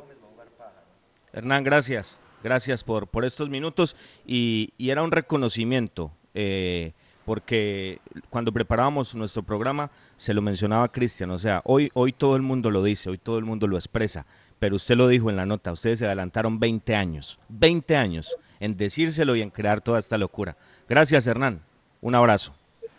Hernán, 1.32 1.64
gracias. 1.64 2.20
Gracias 2.46 2.84
por, 2.84 3.08
por 3.08 3.26
estos 3.26 3.50
minutos 3.50 3.96
y, 4.24 4.72
y 4.78 4.92
era 4.92 5.02
un 5.02 5.10
reconocimiento, 5.10 6.12
eh, 6.36 6.92
porque 7.26 8.00
cuando 8.30 8.52
preparábamos 8.52 9.16
nuestro 9.16 9.42
programa 9.42 9.90
se 10.16 10.32
lo 10.32 10.44
mencionaba 10.44 10.92
Cristian, 10.92 11.32
o 11.32 11.40
sea, 11.40 11.64
hoy, 11.66 11.90
hoy 11.96 12.14
todo 12.14 12.36
el 12.36 12.44
mundo 12.44 12.70
lo 12.70 12.84
dice, 12.84 13.10
hoy 13.10 13.18
todo 13.18 13.40
el 13.40 13.46
mundo 13.46 13.66
lo 13.66 13.78
expresa, 13.78 14.28
pero 14.60 14.76
usted 14.76 14.96
lo 14.96 15.08
dijo 15.08 15.32
en 15.32 15.38
la 15.38 15.48
nota, 15.48 15.72
ustedes 15.72 15.98
se 15.98 16.06
adelantaron 16.06 16.60
20 16.60 16.94
años, 16.96 17.40
20 17.50 17.96
años 17.96 18.36
en 18.60 18.78
decírselo 18.78 19.36
y 19.36 19.42
en 19.42 19.50
crear 19.50 19.82
toda 19.82 19.98
esta 19.98 20.20
locura. 20.20 20.56
Gracias 20.88 21.26
Hernán, 21.26 21.64
un 22.00 22.14
abrazo. 22.14 22.54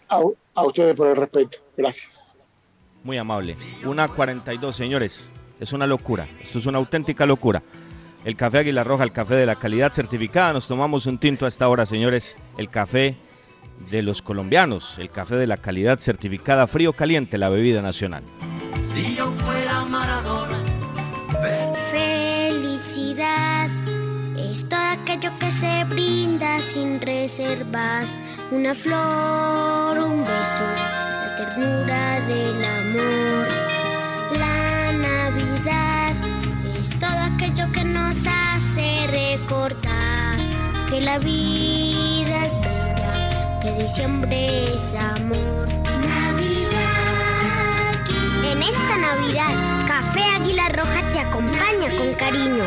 A, 0.09 0.23
a 0.55 0.67
ustedes 0.67 0.97
por 0.97 1.07
el 1.07 1.15
respeto. 1.15 1.59
Gracias. 1.77 2.33
Muy 3.05 3.17
amable. 3.17 3.55
Una 3.85 4.09
42, 4.09 4.75
señores. 4.75 5.31
Es 5.61 5.73
una 5.73 5.87
locura. 5.87 6.27
Esto 6.41 6.59
es 6.59 6.67
una 6.67 6.79
auténtica 6.79 7.25
locura. 7.25 7.63
El 8.27 8.35
café 8.35 8.59
Águila 8.59 8.83
Roja, 8.83 9.05
el 9.05 9.12
café 9.12 9.37
de 9.37 9.47
la 9.47 9.55
calidad 9.55 9.93
certificada. 9.93 10.53
Nos 10.53 10.66
tomamos 10.66 11.07
un 11.07 11.16
tinto 11.16 11.45
a 11.45 11.49
esta 11.49 11.68
hora, 11.68 11.87
señores. 11.87 12.37
El 12.59 12.68
café 12.68 13.14
de 13.89 14.03
los 14.03 14.20
colombianos. 14.20 14.99
El 14.99 15.11
café 15.11 15.37
de 15.37 15.47
la 15.47 15.57
calidad 15.57 16.01
certificada 16.01 16.66
frío 16.66 16.93
caliente, 16.93 17.39
la 17.39 17.51
bebida 17.51 17.83
nacional. 17.83 18.24
Si 18.85 19.14
yo 19.14 19.31
fuera 19.31 19.85
Maradona, 19.85 20.59
Felicidad 21.93 23.70
es 24.37 24.68
todo 24.68 24.81
aquello 24.81 25.31
que 25.39 25.53
se 25.53 25.85
brinda 25.85 26.59
sin 26.59 27.01
reservas. 27.01 28.18
Una 28.51 28.74
flor, 28.74 30.01
un 30.01 30.24
beso, 30.24 30.64
la 30.64 31.37
ternura 31.37 32.20
del 32.27 32.64
amor. 32.64 33.56
Nos 38.17 38.27
hace 38.27 39.07
recordar 39.09 40.39
que 40.89 41.01
la 41.03 41.19
vida 41.19 42.47
es 42.47 42.55
bella, 42.61 43.59
que 43.61 43.83
diciembre 43.83 44.64
es 44.64 44.95
amor. 44.95 45.69
Navidad. 45.85 46.87
En 48.45 48.62
esta 48.62 48.97
Navidad, 48.97 49.87
Café 49.87 50.23
Águila 50.23 50.69
Roja 50.71 51.12
te 51.12 51.19
acompaña 51.19 51.91
con 51.99 52.14
cariño. 52.14 52.64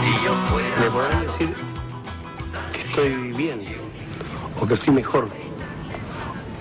si 0.00 0.24
yo 0.24 0.34
fuera 0.48 0.76
Me 0.78 0.90
podrán 0.90 1.26
decir 1.26 1.54
que 2.72 2.80
estoy 2.88 3.32
bien, 3.32 3.62
o 4.60 4.66
que 4.66 4.74
estoy 4.74 4.94
mejor, 4.94 5.28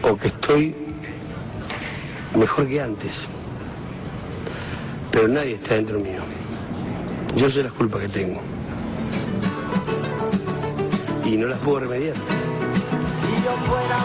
o 0.01 0.15
que 0.15 0.27
estoy 0.29 0.75
mejor 2.35 2.67
que 2.67 2.81
antes. 2.81 3.27
Pero 5.11 5.27
nadie 5.27 5.53
está 5.55 5.75
dentro 5.75 5.99
mío. 5.99 6.23
Yo 7.35 7.49
sé 7.49 7.63
las 7.63 7.73
culpas 7.73 8.01
que 8.01 8.09
tengo. 8.09 8.41
Y 11.25 11.37
no 11.37 11.47
las 11.47 11.59
puedo 11.59 11.79
remediar. 11.81 12.15
si 12.15 13.43
yo 13.43 13.51
fuera. 13.65 13.97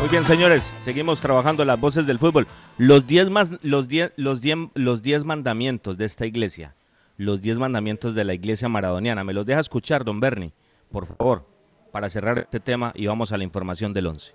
Muy 0.00 0.08
bien, 0.08 0.22
señores, 0.22 0.72
seguimos 0.78 1.20
trabajando 1.20 1.64
las 1.64 1.78
voces 1.80 2.06
del 2.06 2.20
fútbol. 2.20 2.46
Los 2.78 3.06
10 3.06 3.30
más 3.30 3.52
los 3.62 3.88
10 3.88 4.12
los 4.16 4.40
10 4.40 4.70
los 4.74 5.02
10 5.02 5.24
mandamientos 5.24 5.98
de 5.98 6.04
esta 6.04 6.24
iglesia. 6.24 6.76
Los 7.16 7.40
10 7.40 7.58
mandamientos 7.58 8.14
de 8.14 8.22
la 8.22 8.32
iglesia 8.32 8.68
maradoniana. 8.68 9.24
Me 9.24 9.34
los 9.34 9.44
deja 9.44 9.58
escuchar, 9.58 10.04
don 10.04 10.20
Bernie, 10.20 10.52
por 10.92 11.06
favor, 11.06 11.48
para 11.90 12.08
cerrar 12.08 12.38
este 12.38 12.60
tema 12.60 12.92
y 12.94 13.06
vamos 13.08 13.32
a 13.32 13.38
la 13.38 13.44
información 13.44 13.92
del 13.92 14.06
11. 14.06 14.34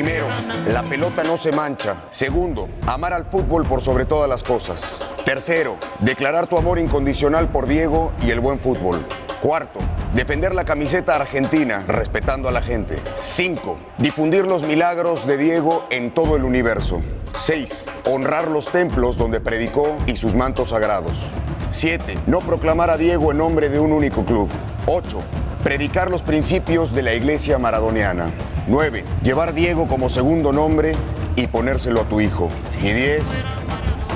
Primero, 0.00 0.28
la 0.72 0.84
pelota 0.84 1.24
no 1.24 1.36
se 1.36 1.50
mancha. 1.50 2.04
Segundo, 2.10 2.68
amar 2.86 3.12
al 3.12 3.24
fútbol 3.24 3.66
por 3.66 3.82
sobre 3.82 4.04
todas 4.04 4.28
las 4.28 4.44
cosas. 4.44 5.00
Tercero, 5.24 5.76
declarar 5.98 6.46
tu 6.46 6.56
amor 6.56 6.78
incondicional 6.78 7.48
por 7.48 7.66
Diego 7.66 8.12
y 8.22 8.30
el 8.30 8.38
buen 8.38 8.60
fútbol. 8.60 9.04
Cuarto, 9.42 9.80
defender 10.14 10.54
la 10.54 10.64
camiseta 10.64 11.16
argentina 11.16 11.82
respetando 11.88 12.48
a 12.48 12.52
la 12.52 12.62
gente. 12.62 13.02
Cinco, 13.18 13.76
difundir 13.98 14.46
los 14.46 14.62
milagros 14.62 15.26
de 15.26 15.36
Diego 15.36 15.84
en 15.90 16.14
todo 16.14 16.36
el 16.36 16.44
universo. 16.44 17.02
Seis, 17.34 17.84
honrar 18.04 18.46
los 18.46 18.70
templos 18.70 19.16
donde 19.16 19.40
predicó 19.40 19.96
y 20.06 20.14
sus 20.14 20.36
mantos 20.36 20.68
sagrados. 20.68 21.24
Siete, 21.70 22.16
no 22.28 22.38
proclamar 22.38 22.90
a 22.90 22.96
Diego 22.96 23.32
en 23.32 23.38
nombre 23.38 23.68
de 23.68 23.80
un 23.80 23.90
único 23.90 24.24
club. 24.24 24.48
Ocho, 24.86 25.22
predicar 25.62 26.10
los 26.10 26.22
principios 26.22 26.92
de 26.92 27.02
la 27.02 27.14
iglesia 27.14 27.58
maradoniana. 27.58 28.30
9. 28.66 29.04
Llevar 29.22 29.54
Diego 29.54 29.88
como 29.88 30.08
segundo 30.08 30.52
nombre 30.52 30.94
y 31.36 31.46
ponérselo 31.46 32.02
a 32.02 32.04
tu 32.04 32.20
hijo. 32.20 32.50
Y 32.80 32.92
10. 32.92 33.22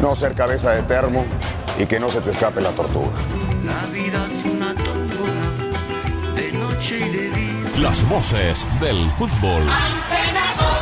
No 0.00 0.16
ser 0.16 0.34
cabeza 0.34 0.70
de 0.70 0.82
termo 0.82 1.24
y 1.78 1.86
que 1.86 2.00
no 2.00 2.10
se 2.10 2.20
te 2.20 2.30
escape 2.30 2.60
la 2.60 2.70
tortuga. 2.70 3.10
La 3.64 3.86
vida 3.92 4.26
es 4.26 4.44
una 4.52 4.74
tortura 4.74 5.42
de 6.36 6.52
noche 6.52 6.98
y 6.98 7.08
de 7.08 7.30
día. 7.30 7.80
Las 7.80 8.08
voces 8.08 8.66
del 8.80 9.10
fútbol. 9.12 9.62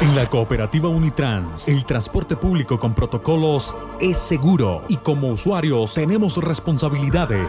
En 0.01 0.17
la 0.17 0.27
cooperativa 0.27 0.89
Unitrans, 0.89 1.69
el 1.69 1.85
transporte 1.85 2.35
público 2.35 2.79
con 2.79 2.95
protocolos 2.95 3.77
es 4.01 4.17
seguro 4.17 4.83
y 4.89 4.97
como 4.97 5.29
usuarios 5.29 5.93
tenemos 5.93 6.39
responsabilidades. 6.39 7.49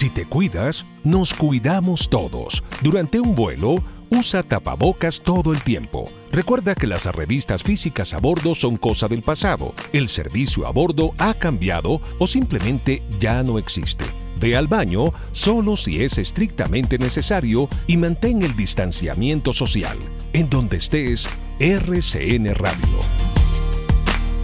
Si 0.00 0.08
te 0.08 0.24
cuidas, 0.24 0.86
nos 1.04 1.34
cuidamos 1.34 2.08
todos. 2.08 2.64
Durante 2.80 3.20
un 3.20 3.34
vuelo, 3.34 3.84
usa 4.08 4.42
tapabocas 4.42 5.20
todo 5.20 5.52
el 5.52 5.62
tiempo. 5.62 6.06
Recuerda 6.32 6.74
que 6.74 6.86
las 6.86 7.04
revistas 7.04 7.62
físicas 7.62 8.14
a 8.14 8.18
bordo 8.18 8.54
son 8.54 8.78
cosa 8.78 9.08
del 9.08 9.20
pasado. 9.20 9.74
El 9.92 10.08
servicio 10.08 10.66
a 10.66 10.70
bordo 10.70 11.12
ha 11.18 11.34
cambiado 11.34 12.00
o 12.18 12.26
simplemente 12.26 13.02
ya 13.18 13.42
no 13.42 13.58
existe. 13.58 14.06
Ve 14.40 14.56
al 14.56 14.68
baño 14.68 15.12
solo 15.32 15.76
si 15.76 16.02
es 16.02 16.16
estrictamente 16.16 16.96
necesario 16.96 17.68
y 17.86 17.98
mantén 17.98 18.42
el 18.42 18.56
distanciamiento 18.56 19.52
social. 19.52 19.98
En 20.32 20.48
donde 20.48 20.78
estés, 20.78 21.28
RCN 21.58 22.54
Radio. 22.54 22.98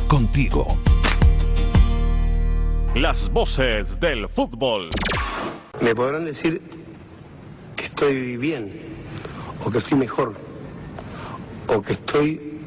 Contigo. 0.07 0.66
Las 2.94 3.30
voces 3.30 3.98
del 4.00 4.28
fútbol. 4.28 4.90
Me 5.80 5.94
podrán 5.94 6.24
decir 6.24 6.60
que 7.76 7.86
estoy 7.86 8.36
bien, 8.36 8.72
o 9.64 9.70
que 9.70 9.78
estoy 9.78 9.98
mejor, 9.98 10.34
o 11.68 11.82
que 11.82 11.92
estoy 11.92 12.60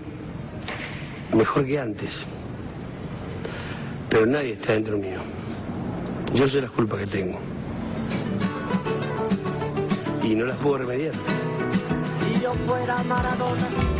mejor 1.36 1.66
que 1.66 1.80
antes. 1.80 2.26
Pero 4.10 4.26
nadie 4.26 4.53
está 4.53 4.74
dentro 4.74 4.97
mío. 4.97 5.20
Yo 6.34 6.47
sé 6.47 6.62
las 6.62 6.72
culpas 6.72 6.99
que 6.99 7.07
tengo. 7.07 7.39
Y 10.24 10.36
no 10.36 10.45
las 10.45 10.57
puedo 10.57 10.80
remediar. 10.80 11.14
Si 12.20 12.41
yo 12.41 12.53
fuera 12.66 13.03
Maradona. 13.03 13.99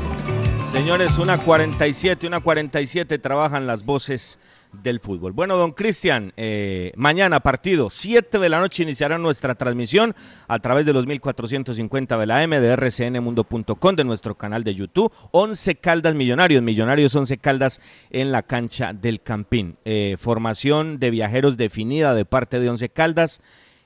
Señores, 0.72 1.18
una 1.18 1.40
47, 1.40 2.28
una 2.28 2.42
47 2.42 3.18
trabajan 3.18 3.66
las 3.66 3.84
voces 3.84 4.38
del 4.72 5.00
fútbol. 5.00 5.32
Bueno, 5.32 5.58
don 5.58 5.72
Cristian, 5.72 6.32
eh, 6.38 6.94
mañana 6.96 7.40
partido, 7.40 7.90
7 7.90 8.38
de 8.38 8.50
la 8.50 8.60
noche 8.60 8.84
iniciará 8.84 9.18
nuestra 9.18 9.56
transmisión 9.56 10.14
a 10.48 10.60
través 10.60 10.86
de 10.86 10.94
los 10.94 11.08
1450 11.08 12.20
de 12.20 12.26
la 12.28 12.44
M, 12.44 12.62
de 12.62 12.76
rcnmundo.com, 12.76 13.96
de 13.96 14.04
nuestro 14.04 14.36
canal 14.36 14.64
de 14.64 14.76
YouTube. 14.76 15.12
11 15.32 15.76
Caldas 15.78 16.14
Millonarios, 16.14 16.62
Millonarios 16.62 17.16
11 17.16 17.40
Caldas 17.40 17.82
en 18.12 18.32
la 18.32 18.44
cancha 18.44 18.94
del 18.94 19.22
Campín. 19.22 19.76
Eh, 19.86 20.18
formación 20.20 21.00
de 21.00 21.10
viajeros 21.10 21.58
definida 21.58 22.14
de 22.14 22.26
parte 22.26 22.60
de 22.60 22.70
11 22.70 22.90
Caldas. 22.90 23.42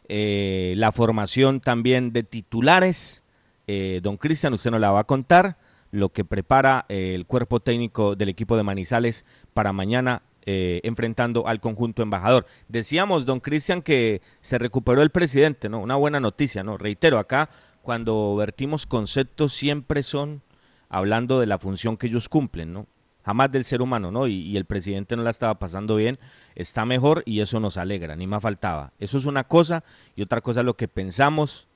Eh, 0.09 0.73
la 0.75 0.91
formación 0.91 1.61
también 1.61 2.11
de 2.11 2.23
titulares. 2.23 3.21
Don 4.01 4.17
Cristian, 4.17 4.51
usted 4.51 4.71
nos 4.71 4.81
la 4.81 4.91
va 4.91 4.99
a 4.99 5.03
contar 5.05 5.55
lo 5.93 6.09
que 6.09 6.25
prepara 6.25 6.87
eh, 6.89 7.13
el 7.13 7.27
cuerpo 7.27 7.59
técnico 7.59 8.15
del 8.15 8.27
equipo 8.27 8.57
de 8.57 8.63
Manizales 8.63 9.27
para 9.53 9.73
mañana 9.73 10.23
eh, 10.45 10.81
enfrentando 10.83 11.47
al 11.47 11.61
conjunto 11.61 12.01
embajador. 12.01 12.47
Decíamos, 12.67 13.27
don 13.27 13.39
Cristian, 13.39 13.83
que 13.83 14.23
se 14.41 14.57
recuperó 14.57 15.03
el 15.03 15.11
presidente, 15.11 15.69
¿no? 15.69 15.79
Una 15.79 15.95
buena 15.95 16.19
noticia, 16.19 16.63
¿no? 16.63 16.79
Reitero, 16.79 17.19
acá 17.19 17.47
cuando 17.83 18.35
vertimos 18.35 18.87
conceptos 18.87 19.53
siempre 19.53 20.01
son 20.01 20.41
hablando 20.89 21.39
de 21.39 21.45
la 21.45 21.59
función 21.59 21.95
que 21.95 22.07
ellos 22.07 22.27
cumplen, 22.27 22.73
¿no? 22.73 22.87
Jamás 23.23 23.51
del 23.51 23.63
ser 23.63 23.83
humano, 23.83 24.09
¿no? 24.09 24.25
Y, 24.25 24.33
y 24.33 24.57
el 24.57 24.65
presidente 24.65 25.15
no 25.15 25.21
la 25.21 25.29
estaba 25.29 25.59
pasando 25.59 25.95
bien, 25.95 26.17
está 26.55 26.85
mejor 26.85 27.21
y 27.27 27.41
eso 27.41 27.59
nos 27.59 27.77
alegra, 27.77 28.15
ni 28.15 28.25
más 28.25 28.41
faltaba. 28.41 28.93
Eso 28.97 29.19
es 29.19 29.25
una 29.25 29.43
cosa 29.43 29.83
y 30.15 30.23
otra 30.23 30.41
cosa 30.41 30.61
es 30.61 30.65
lo 30.65 30.75
que 30.75 30.87
pensamos 30.87 31.67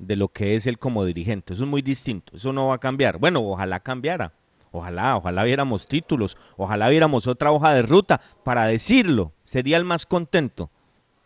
de 0.00 0.16
lo 0.16 0.28
que 0.28 0.54
es 0.54 0.66
él 0.66 0.78
como 0.78 1.04
dirigente. 1.04 1.52
Eso 1.52 1.64
es 1.64 1.70
muy 1.70 1.82
distinto, 1.82 2.34
eso 2.34 2.52
no 2.52 2.68
va 2.68 2.76
a 2.76 2.78
cambiar. 2.78 3.18
Bueno, 3.18 3.40
ojalá 3.40 3.80
cambiara, 3.80 4.32
ojalá, 4.72 5.16
ojalá 5.16 5.44
viéramos 5.44 5.86
títulos, 5.86 6.36
ojalá 6.56 6.88
viéramos 6.88 7.26
otra 7.26 7.52
hoja 7.52 7.72
de 7.74 7.82
ruta 7.82 8.20
para 8.42 8.66
decirlo. 8.66 9.32
Sería 9.44 9.76
el 9.76 9.84
más 9.84 10.06
contento, 10.06 10.70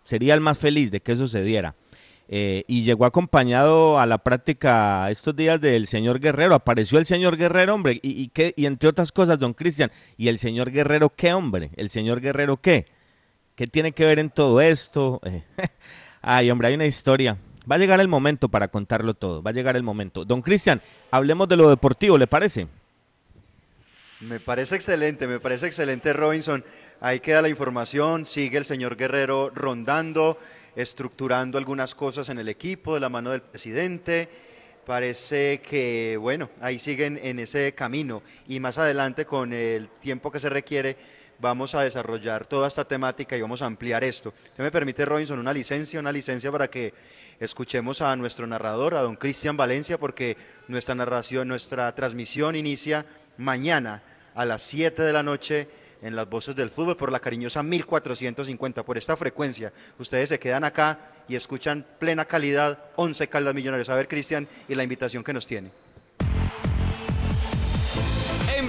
sería 0.03 0.35
el 0.35 0.41
más 0.41 0.59
feliz 0.59 0.91
de 0.91 1.01
que 1.01 1.13
eso 1.13 1.27
se 1.27 1.43
diera. 1.43 1.75
Eh, 2.27 2.65
y 2.67 2.85
llegó 2.85 3.05
acompañado 3.05 4.01
a 4.01 4.07
la 4.07 4.19
práctica 4.19 5.11
estos 5.11 5.37
días 5.37 5.61
del 5.61 5.87
señor 5.87 6.21
Guerrero. 6.21 6.55
Apareció 6.55 6.99
el 6.99 7.05
señor 7.05 7.37
Guerrero, 7.37 7.75
hombre, 7.75 8.01
y, 8.03 8.23
y, 8.23 8.53
y 8.57 8.67
entre 8.67 8.89
otras 8.89 9.13
cosas, 9.13 9.39
don 9.39 9.53
Cristian, 9.53 9.93
¿y 10.17 10.29
el 10.29 10.39
señor 10.39 10.71
Guerrero 10.71 11.11
qué, 11.11 11.33
hombre? 11.35 11.71
¿El 11.77 11.91
señor 11.91 12.21
Guerrero 12.21 12.57
qué? 12.57 12.87
¿Qué 13.55 13.67
tiene 13.67 13.93
que 13.93 14.05
ver 14.05 14.19
en 14.19 14.31
todo 14.31 14.61
esto? 14.61 15.21
Eh, 15.25 15.45
Ay, 16.23 16.51
hombre, 16.51 16.69
hay 16.69 16.75
una 16.75 16.87
historia. 16.87 17.37
Va 17.71 17.77
a 17.77 17.79
llegar 17.79 18.01
el 18.01 18.09
momento 18.09 18.49
para 18.49 18.69
contarlo 18.69 19.15
todo. 19.15 19.43
Va 19.43 19.51
a 19.51 19.55
llegar 19.55 19.77
el 19.77 19.83
momento. 19.83 20.25
Don 20.25 20.43
Cristian, 20.43 20.83
hablemos 21.11 21.49
de 21.49 21.57
lo 21.57 21.71
deportivo, 21.71 22.19
¿le 22.19 22.27
parece? 22.27 22.69
Me 24.21 24.41
parece 24.41 24.77
excelente, 24.77 25.27
me 25.27 25.41
parece 25.41 25.67
excelente 25.67 26.13
Robinson. 26.13 26.65
Ahí 27.01 27.21
queda 27.21 27.43
la 27.43 27.49
información, 27.49 28.27
sigue 28.27 28.59
el 28.59 28.65
señor 28.65 28.97
Guerrero 28.97 29.51
rondando, 29.55 30.39
estructurando 30.77 31.59
algunas 31.59 31.95
cosas 31.95 32.29
en 32.29 32.39
el 32.39 32.49
equipo 32.49 32.95
de 32.95 33.01
la 33.01 33.09
mano 33.09 33.31
del 33.31 33.43
presidente. 33.43 34.29
Parece 34.85 35.61
que, 35.61 36.19
bueno, 36.21 36.51
ahí 36.61 36.79
siguen 36.79 37.19
en 37.23 37.39
ese 37.39 37.75
camino 37.75 38.23
y 38.47 38.61
más 38.61 38.79
adelante 38.79 39.25
con 39.25 39.53
el 39.53 39.89
tiempo 39.89 40.31
que 40.31 40.41
se 40.41 40.51
requiere 40.51 40.97
vamos 41.39 41.75
a 41.75 41.83
desarrollar 41.83 42.47
toda 42.47 42.69
esta 42.69 42.87
temática 42.87 43.37
y 43.37 43.41
vamos 43.41 43.63
a 43.63 43.67
ampliar 43.67 44.05
esto. 44.05 44.33
¿Usted 44.45 44.63
me 44.63 44.71
permite, 44.71 45.05
Robinson, 45.05 45.39
una 45.39 45.53
licencia, 45.53 46.01
una 46.01 46.13
licencia 46.13 46.51
para 46.53 46.69
que 46.69 46.95
escuchemos 47.41 48.01
a 48.03 48.15
nuestro 48.17 48.47
narrador, 48.47 48.95
a 48.95 49.01
don 49.01 49.17
Cristian 49.17 49.57
Valencia, 49.57 49.99
porque 49.99 50.37
nuestra 50.69 50.95
narración, 50.95 51.49
nuestra 51.49 51.95
transmisión 51.95 52.57
inicia 52.57 53.05
mañana 53.37 54.03
a 54.35 54.45
las 54.45 54.63
7 54.63 55.03
de 55.03 55.13
la 55.13 55.23
noche 55.23 55.69
en 56.05 56.15
las 56.15 56.29
voces 56.29 56.55
del 56.55 56.71
fútbol 56.71 56.97
por 56.97 57.11
la 57.11 57.19
cariñosa 57.19 57.63
1450, 57.63 58.85
por 58.85 58.99
esta 58.99 59.17
frecuencia. 59.17 59.73
Ustedes 59.99 60.29
se 60.29 60.39
quedan 60.39 60.63
acá 60.63 60.99
y 61.27 61.35
escuchan 61.35 61.85
plena 61.99 62.27
calidad 62.27 62.79
11 62.97 63.27
Caldas 63.29 63.55
Millonarios. 63.55 63.89
A 63.89 63.97
ver, 63.97 64.07
Cristian, 64.07 64.47
y 64.69 64.75
la 64.75 64.83
invitación 64.83 65.25
que 65.25 65.33
nos 65.33 65.47
tiene. 65.47 65.73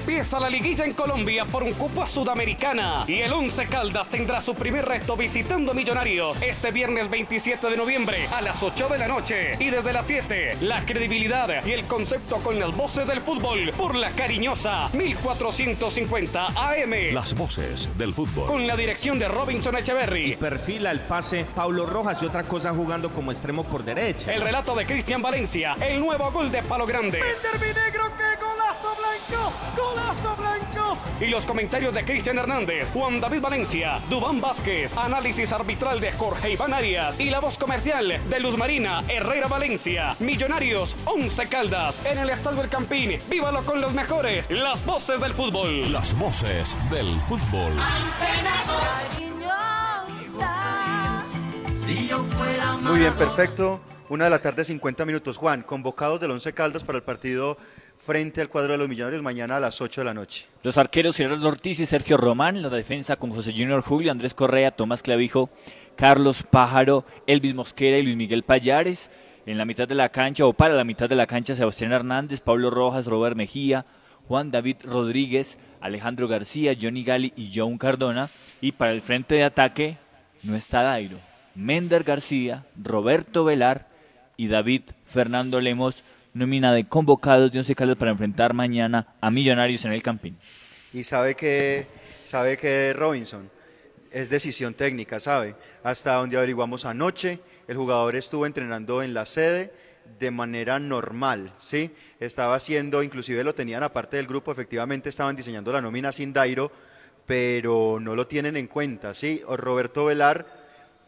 Empieza 0.05 0.39
la 0.39 0.51
liguilla 0.51 0.85
en 0.85 0.93
Colombia 0.93 1.45
por 1.45 1.63
un 1.63 1.71
cupo 1.71 2.03
a 2.03 2.07
Sudamericana 2.07 3.01
y 3.07 3.21
el 3.21 3.33
Once 3.33 3.65
Caldas 3.65 4.07
tendrá 4.07 4.39
su 4.39 4.53
primer 4.53 4.85
reto 4.85 5.17
visitando 5.17 5.73
Millonarios 5.73 6.39
este 6.43 6.69
viernes 6.69 7.09
27 7.09 7.67
de 7.67 7.75
noviembre 7.75 8.27
a 8.31 8.39
las 8.41 8.61
8 8.61 8.87
de 8.87 8.99
la 8.99 9.07
noche 9.07 9.55
y 9.59 9.71
desde 9.71 9.93
las 9.93 10.05
7 10.05 10.57
la 10.61 10.85
credibilidad 10.85 11.65
y 11.65 11.71
el 11.71 11.85
concepto 11.85 12.37
con 12.37 12.59
las 12.59 12.77
voces 12.77 13.07
del 13.07 13.19
fútbol 13.19 13.71
por 13.75 13.95
la 13.95 14.11
cariñosa 14.11 14.89
1450 14.93 16.49
AM. 16.49 16.93
Las 17.11 17.33
voces 17.33 17.89
del 17.97 18.13
fútbol. 18.13 18.45
Con 18.45 18.67
la 18.67 18.77
dirección 18.77 19.17
de 19.17 19.27
Robinson 19.27 19.75
Echeverry. 19.75 20.35
Perfila 20.35 20.91
el 20.91 20.99
pase 20.99 21.47
Pablo 21.55 21.87
Rojas 21.87 22.21
y 22.21 22.27
otra 22.27 22.43
cosa 22.43 22.75
jugando 22.75 23.09
como 23.09 23.31
extremo 23.31 23.63
por 23.63 23.83
derecha. 23.83 24.31
El 24.31 24.41
relato 24.41 24.75
de 24.75 24.85
Cristian 24.85 25.23
Valencia. 25.23 25.75
El 25.81 25.99
nuevo 25.99 26.29
gol 26.29 26.51
de 26.51 26.61
Palo 26.61 26.85
Grande. 26.85 27.19
Negro, 27.19 28.03
qué 28.15 28.39
golazo 28.39 28.95
blanco, 28.95 29.94
golazo 29.95 30.35
blanco. 30.35 30.97
Y 31.19 31.27
los 31.27 31.45
comentarios 31.45 31.93
de 31.93 32.03
Cristian 32.03 32.37
Hernández, 32.37 32.91
Juan 32.91 33.19
David 33.19 33.41
Valencia, 33.41 34.01
Dubán 34.09 34.41
Vázquez, 34.41 34.95
análisis 34.97 35.51
arbitral 35.51 35.99
de 35.99 36.11
Jorge 36.11 36.51
Iván 36.51 36.73
Arias 36.73 37.19
y 37.19 37.29
la 37.29 37.39
voz 37.39 37.57
comercial 37.57 38.19
de 38.29 38.39
Luz 38.39 38.57
Marina 38.57 39.03
Herrera 39.07 39.47
Valencia. 39.47 40.15
Millonarios, 40.19 40.95
11 41.05 41.47
Caldas, 41.47 41.99
en 42.05 42.17
el 42.17 42.29
Estadio 42.29 42.61
El 42.61 42.69
Campín. 42.69 43.17
Vívalo 43.29 43.63
con 43.63 43.81
los 43.81 43.93
mejores, 43.93 44.49
las 44.49 44.85
voces 44.85 45.19
del 45.21 45.33
fútbol. 45.33 45.91
Las 45.91 46.17
voces 46.17 46.77
del 46.91 47.19
fútbol. 47.21 47.73
Si 51.85 52.07
yo 52.07 52.23
fuera 52.23 52.77
Muy 52.77 52.99
bien, 52.99 53.13
perfecto. 53.13 53.79
Una 54.07 54.25
de 54.25 54.29
la 54.29 54.39
tarde, 54.39 54.63
50 54.63 55.03
minutos. 55.05 55.37
Juan, 55.37 55.63
convocados 55.63 56.19
del 56.19 56.29
Once 56.29 56.53
Caldas 56.53 56.83
para 56.83 56.97
el 56.97 57.03
partido 57.03 57.57
frente 57.99 58.41
al 58.41 58.49
cuadro 58.49 58.73
de 58.73 58.77
los 58.77 58.87
Millonarios 58.87 59.21
mañana 59.21 59.57
a 59.57 59.59
las 59.59 59.81
8 59.81 60.01
de 60.01 60.05
la 60.05 60.13
noche. 60.13 60.45
Los 60.63 60.77
arqueros 60.77 61.17
Gerardo 61.17 61.47
Ortiz 61.47 61.79
y 61.79 61.85
Sergio 61.85 62.17
Román, 62.17 62.61
la 62.61 62.69
defensa 62.69 63.15
con 63.15 63.31
José 63.31 63.51
Junior 63.51 63.81
Julio, 63.81 64.11
Andrés 64.11 64.33
Correa, 64.33 64.71
Tomás 64.71 65.01
Clavijo, 65.01 65.49
Carlos 65.95 66.43
Pájaro, 66.43 67.05
Elvis 67.27 67.55
Mosquera 67.55 67.97
y 67.97 68.03
Luis 68.03 68.15
Miguel 68.15 68.43
Payares. 68.43 69.09
En 69.45 69.57
la 69.57 69.65
mitad 69.65 69.87
de 69.87 69.95
la 69.95 70.09
cancha 70.09 70.45
o 70.45 70.53
para 70.53 70.73
la 70.73 70.83
mitad 70.83 71.07
de 71.07 71.15
la 71.15 71.27
cancha, 71.27 71.55
Sebastián 71.55 71.91
Hernández, 71.91 72.41
Pablo 72.41 72.71
Rojas, 72.71 73.05
Robert 73.05 73.35
Mejía, 73.35 73.85
Juan 74.27 74.49
David 74.49 74.77
Rodríguez, 74.83 75.59
Alejandro 75.81 76.27
García, 76.27 76.73
Johnny 76.79 77.03
Gali 77.03 77.31
y 77.35 77.51
John 77.53 77.77
Cardona. 77.77 78.29
Y 78.59 78.71
para 78.71 78.91
el 78.91 79.01
frente 79.01 79.35
de 79.35 79.43
ataque 79.43 79.97
no 80.43 80.55
está 80.55 80.81
Dairo. 80.81 81.19
Mender 81.53 82.03
García, 82.03 82.65
Roberto 82.75 83.43
Velar 83.43 83.87
y 84.35 84.47
David 84.47 84.81
Fernando 85.05 85.61
Lemos, 85.61 86.03
nómina 86.36 86.73
de 86.73 86.88
convocados 86.88 87.51
de 87.51 87.59
Once 87.59 87.73
Caldas 87.73 87.97
para 87.97 88.11
enfrentar 88.11 88.53
mañana 88.53 89.15
a 89.21 89.31
Millonarios 89.31 89.86
en 89.86 89.93
el 89.93 90.03
Campín. 90.03 90.38
Y 90.93 91.03
sabe 91.05 91.33
que, 91.33 91.88
sabe 92.25 92.57
que 92.57 92.93
Robinson 92.93 93.49
es 94.11 94.29
decisión 94.29 94.73
técnica, 94.73 95.19
¿sabe? 95.19 95.55
Hasta 95.83 96.15
donde 96.15 96.38
averiguamos 96.38 96.86
anoche, 96.86 97.39
el 97.67 97.77
jugador 97.77 98.15
estuvo 98.17 98.45
entrenando 98.45 99.01
en 99.01 99.13
la 99.13 99.25
sede 99.25 99.73
de 100.19 100.29
manera 100.29 100.77
normal, 100.77 101.53
¿sí? 101.57 101.91
Estaba 102.19 102.55
haciendo, 102.55 103.01
inclusive 103.01 103.43
lo 103.43 103.55
tenían 103.55 103.83
aparte 103.83 104.17
del 104.17 104.27
grupo, 104.27 104.51
efectivamente 104.51 105.09
estaban 105.09 105.36
diseñando 105.38 105.71
la 105.71 105.81
nómina 105.81 106.11
sin 106.11 106.33
Dairo, 106.33 106.69
pero 107.25 107.97
no 108.01 108.13
lo 108.13 108.27
tienen 108.27 108.57
en 108.57 108.67
cuenta, 108.67 109.13
¿sí? 109.13 109.41
O 109.47 109.55
Roberto 109.55 110.05
Velar 110.05 110.45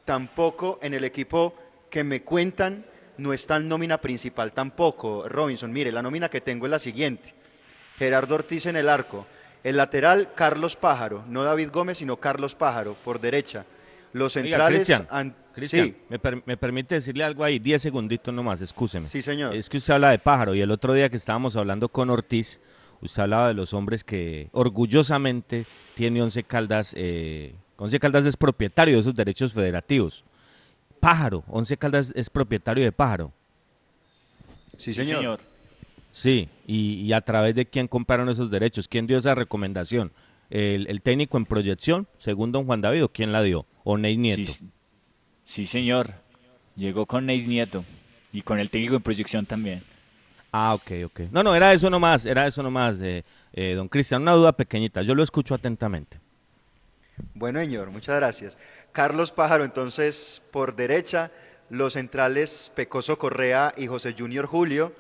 tampoco 0.05 0.80
en 0.82 0.93
el 0.93 1.03
equipo 1.03 1.53
que 1.89 2.05
me 2.05 2.23
cuentan 2.23 2.86
no 3.18 3.34
está 3.34 3.57
en 3.57 3.68
nómina 3.68 3.99
principal 3.99 4.53
tampoco. 4.53 5.28
Robinson, 5.28 5.72
mire, 5.72 5.91
la 5.91 6.01
nómina 6.01 6.30
que 6.30 6.41
tengo 6.41 6.65
es 6.65 6.72
la 6.72 6.80
siguiente. 6.80 7.34
Gerardo 7.97 8.36
Ortiz 8.36 8.65
en 8.68 8.76
el 8.78 8.89
arco. 8.89 9.26
El 9.63 9.78
lateral, 9.78 10.30
Carlos 10.36 10.76
Pájaro. 10.76 11.26
No 11.28 11.43
David 11.43 11.70
Gómez, 11.72 11.97
sino 11.97 12.18
Carlos 12.18 12.55
Pájaro, 12.55 12.95
por 13.03 13.20
derecha. 13.20 13.65
Los 14.13 14.36
Oiga, 14.36 14.49
centrales... 14.49 14.86
Cristian, 14.86 15.07
an- 15.11 15.36
Cristian, 15.53 15.86
sí, 15.88 15.95
me, 16.09 16.20
per- 16.20 16.43
me 16.45 16.55
permite 16.55 16.93
decirle 16.95 17.24
algo 17.24 17.43
ahí, 17.43 17.57
10 17.57 17.82
segunditos 17.82 18.32
nomás, 18.32 18.61
excúseme. 18.61 19.07
Sí, 19.07 19.24
señor. 19.24 19.55
Es 19.55 19.70
que 19.70 19.78
usted 19.78 19.95
habla 19.95 20.11
de 20.11 20.20
pájaro 20.20 20.53
y 20.53 20.61
el 20.61 20.70
otro 20.70 20.93
día 20.93 21.09
que 21.09 21.15
estábamos 21.18 21.55
hablando 21.55 21.89
con 21.89 22.11
Ortiz, 22.11 22.61
usted 23.01 23.24
hablaba 23.24 23.47
de 23.47 23.55
los 23.55 23.74
hombres 23.74 24.03
que 24.03 24.49
orgullosamente 24.51 25.65
tiene 25.95 26.22
Once 26.22 26.43
Caldas, 26.43 26.93
eh, 26.95 27.55
Once 27.78 27.99
Caldas 27.99 28.28
es 28.28 28.38
propietario 28.38 28.93
de 28.93 28.99
esos 28.99 29.15
derechos 29.15 29.51
federativos. 29.53 30.26
Pájaro, 30.99 31.43
Once 31.47 31.75
Caldas 31.77 32.11
es 32.15 32.29
propietario 32.29 32.83
de 32.83 32.91
Pájaro. 32.91 33.31
Sí, 34.77 34.93
señor. 34.93 35.39
Sí, 36.11 36.49
y, 36.65 37.01
y 37.01 37.13
a 37.13 37.21
través 37.21 37.53
de 37.55 37.65
quién 37.65 37.87
compraron 37.87 38.29
esos 38.29 38.49
derechos, 38.49 38.87
quién 38.87 39.05
dio 39.07 39.17
esa 39.17 39.35
recomendación. 39.35 40.11
El, 40.49 40.87
el 40.87 41.01
técnico 41.01 41.37
en 41.37 41.45
proyección, 41.45 42.07
según 42.17 42.51
don 42.51 42.65
Juan 42.65 42.81
David, 42.81 43.03
¿o 43.03 43.09
quién 43.09 43.31
la 43.31 43.41
dio? 43.41 43.65
¿O 43.83 43.97
Ney 43.97 44.17
Nieto? 44.17 44.51
Sí, 44.51 44.69
sí, 45.43 45.65
señor. 45.65 46.13
Llegó 46.75 47.05
con 47.05 47.25
Neis 47.25 47.47
Nieto 47.47 47.83
y 48.31 48.41
con 48.41 48.59
el 48.59 48.69
técnico 48.69 48.95
en 48.95 49.01
proyección 49.01 49.45
también. 49.45 49.83
Ah, 50.51 50.73
ok, 50.73 50.91
ok. 51.05 51.19
No, 51.31 51.43
no, 51.43 51.53
era 51.53 51.73
eso 51.73 51.89
nomás, 51.89 52.25
era 52.25 52.47
eso 52.47 52.63
nomás, 52.63 53.01
eh, 53.01 53.23
eh, 53.53 53.73
don 53.75 53.89
Cristian. 53.89 54.21
Una 54.21 54.33
duda 54.33 54.53
pequeñita, 54.53 55.01
yo 55.01 55.13
lo 55.13 55.23
escucho 55.23 55.53
atentamente. 55.53 56.19
Bueno, 57.34 57.59
señor, 57.59 57.89
muchas 57.89 58.15
gracias. 58.15 58.57
Carlos 58.91 59.32
Pájaro, 59.32 59.63
entonces, 59.63 60.41
por 60.51 60.76
derecha, 60.76 61.32
los 61.70 61.93
centrales 61.93 62.72
Pecoso 62.76 63.18
Correa 63.18 63.74
y 63.76 63.88
José 63.88 64.15
Junior 64.18 64.45
Julio. 64.45 64.93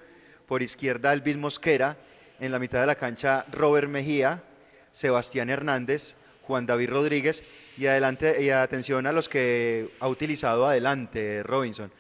Por 0.47 0.63
izquierda, 0.63 1.13
Elvis 1.13 1.37
Mosquera. 1.37 1.97
En 2.39 2.51
la 2.51 2.59
mitad 2.59 2.81
de 2.81 2.87
la 2.87 2.95
cancha, 2.95 3.45
Robert 3.51 3.87
Mejía, 3.87 4.43
Sebastián 4.91 5.49
Hernández, 5.49 6.15
Juan 6.43 6.65
David 6.65 6.89
Rodríguez. 6.89 7.43
Y 7.77 7.85
adelante, 7.85 8.41
y 8.41 8.49
atención 8.49 9.05
a 9.05 9.11
los 9.11 9.29
que 9.29 9.91
ha 9.99 10.07
utilizado 10.07 10.67
adelante 10.67 11.43
Robinson. 11.43 11.91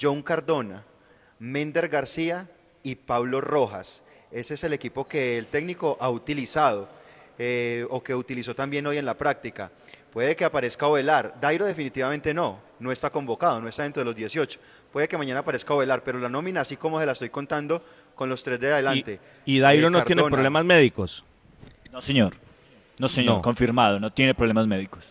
John 0.00 0.22
Cardona, 0.22 0.84
Mender 1.40 1.88
García 1.88 2.48
y 2.84 2.94
Pablo 2.94 3.40
Rojas. 3.40 4.04
Ese 4.30 4.54
es 4.54 4.64
el 4.64 4.72
equipo 4.72 5.08
que 5.08 5.38
el 5.38 5.46
técnico 5.46 5.96
ha 6.00 6.10
utilizado 6.10 6.88
eh, 7.38 7.86
o 7.90 8.02
que 8.02 8.14
utilizó 8.14 8.54
también 8.54 8.86
hoy 8.86 8.98
en 8.98 9.04
la 9.04 9.14
práctica. 9.14 9.70
Puede 10.12 10.34
que 10.34 10.44
aparezca 10.44 10.86
Ovelar. 10.86 11.34
Dairo 11.40 11.66
definitivamente 11.66 12.32
no, 12.32 12.58
no 12.80 12.90
está 12.90 13.10
convocado, 13.10 13.60
no 13.60 13.68
está 13.68 13.82
dentro 13.82 14.00
de 14.00 14.06
los 14.06 14.16
18. 14.16 14.58
Puede 14.90 15.08
que 15.08 15.18
mañana 15.18 15.40
aparezca 15.40 15.74
Ovelar, 15.74 16.02
pero 16.02 16.18
la 16.18 16.28
nómina, 16.30 16.62
así 16.62 16.76
como 16.76 16.98
se 16.98 17.04
la 17.06 17.12
estoy 17.12 17.28
contando, 17.28 17.82
con 18.14 18.28
los 18.30 18.42
tres 18.42 18.58
de 18.58 18.72
adelante. 18.72 19.20
¿Y 19.44 19.58
Dairo 19.58 19.88
Eh, 19.88 19.90
no 19.90 20.04
tiene 20.04 20.22
problemas 20.24 20.64
médicos? 20.64 21.24
No, 21.92 22.00
señor. 22.00 22.34
No, 22.98 23.08
señor, 23.10 23.36
No. 23.36 23.42
confirmado, 23.42 24.00
no 24.00 24.10
tiene 24.10 24.34
problemas 24.34 24.66
médicos. 24.66 25.04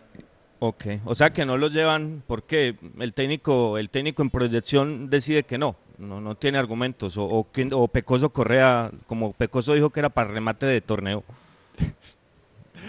Ok, 0.58 0.86
o 1.06 1.14
sea 1.14 1.32
que 1.32 1.46
no 1.46 1.58
los 1.58 1.72
llevan 1.74 2.24
porque 2.26 2.76
el 2.98 3.14
técnico, 3.14 3.78
el 3.78 3.92
técnico 3.92 4.24
en 4.24 4.32
proyección 4.32 5.10
decide 5.10 5.44
que 5.44 5.60
no, 5.60 5.76
no, 6.00 6.20
no 6.22 6.34
tiene 6.36 6.58
argumentos. 6.58 7.18
O, 7.18 7.26
o, 7.26 7.48
o 7.74 7.88
Pecoso 7.90 8.30
Correa, 8.32 8.90
como 9.06 9.34
Pecoso 9.34 9.74
dijo 9.74 9.92
que 9.92 10.00
era 10.00 10.10
para 10.10 10.30
remate 10.30 10.66
de 10.66 10.82
torneo. 10.82 11.24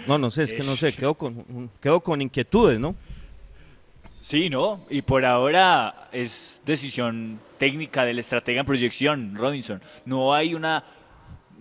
No, 0.07 0.17
no 0.17 0.29
sé, 0.29 0.43
es 0.43 0.53
que 0.53 0.59
no 0.63 0.75
sé, 0.75 0.93
quedo 0.93 1.13
con, 1.15 1.69
quedo 1.81 1.99
con 2.01 2.21
inquietudes, 2.21 2.79
¿no? 2.79 2.95
Sí, 4.19 4.49
¿no? 4.49 4.81
Y 4.89 5.01
por 5.03 5.23
ahora 5.25 6.09
es 6.11 6.61
decisión 6.65 7.39
técnica 7.57 8.03
del 8.05 8.19
estratega 8.19 8.61
en 8.61 8.65
proyección, 8.65 9.35
Robinson. 9.35 9.81
No 10.05 10.33
hay 10.33 10.53
una, 10.55 10.83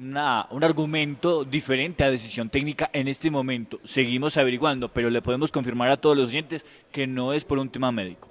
una- 0.00 0.46
un 0.50 0.64
argumento 0.64 1.44
diferente 1.44 2.02
a 2.04 2.10
decisión 2.10 2.48
técnica 2.48 2.90
en 2.92 3.08
este 3.08 3.30
momento. 3.30 3.78
Seguimos 3.84 4.36
averiguando, 4.36 4.88
pero 4.92 5.10
le 5.10 5.22
podemos 5.22 5.52
confirmar 5.52 5.90
a 5.90 5.96
todos 5.96 6.16
los 6.16 6.28
oyentes 6.28 6.64
que 6.90 7.06
no 7.06 7.32
es 7.32 7.44
por 7.44 7.58
un 7.58 7.68
tema 7.68 7.92
médico. 7.92 8.28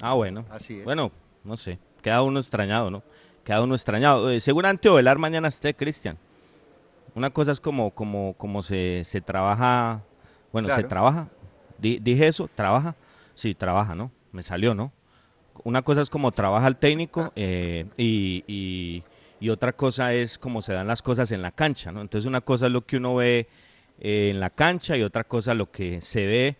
Ah, 0.00 0.14
bueno. 0.14 0.44
Así 0.50 0.78
es. 0.78 0.84
Bueno, 0.84 1.10
no 1.44 1.56
sé, 1.56 1.78
queda 2.02 2.22
uno 2.22 2.38
extrañado, 2.40 2.90
¿no? 2.90 3.02
Queda 3.44 3.62
uno 3.62 3.74
extrañado. 3.74 4.30
Eh, 4.30 4.40
seguramente 4.40 4.88
Ovelar 4.88 5.18
mañana 5.18 5.48
esté, 5.48 5.74
Cristian. 5.74 6.16
Una 7.14 7.30
cosa 7.30 7.52
es 7.52 7.60
como, 7.60 7.90
como, 7.92 8.34
como 8.34 8.62
se, 8.62 9.02
se 9.04 9.20
trabaja, 9.20 10.02
bueno, 10.52 10.68
se 10.76 10.82
trabaja. 10.88 11.28
Di- 11.78 11.98
dije 12.00 12.26
eso, 12.28 12.48
trabaja. 12.54 12.94
Sí, 13.34 13.54
trabaja, 13.54 13.94
¿no? 13.94 14.10
Me 14.32 14.42
salió, 14.42 14.74
¿no? 14.74 14.92
Una 15.64 15.82
cosa 15.82 16.00
es 16.02 16.10
como 16.10 16.30
trabaja 16.32 16.66
el 16.68 16.76
técnico 16.76 17.32
eh, 17.36 17.86
y, 17.96 18.44
y- 18.46 19.02
y 19.40 19.48
otra 19.48 19.72
cosa 19.72 20.12
es 20.12 20.38
cómo 20.38 20.60
se 20.62 20.72
dan 20.74 20.86
las 20.86 21.02
cosas 21.02 21.32
en 21.32 21.42
la 21.42 21.50
cancha, 21.50 21.90
¿no? 21.92 22.00
Entonces 22.00 22.26
una 22.26 22.40
cosa 22.42 22.66
es 22.66 22.72
lo 22.72 22.82
que 22.86 22.96
uno 22.98 23.14
ve 23.16 23.48
eh, 24.00 24.28
en 24.30 24.40
la 24.40 24.50
cancha 24.50 24.96
y 24.96 25.02
otra 25.02 25.24
cosa 25.24 25.54
lo 25.54 25.70
que 25.70 26.00
se 26.00 26.26
ve 26.26 26.56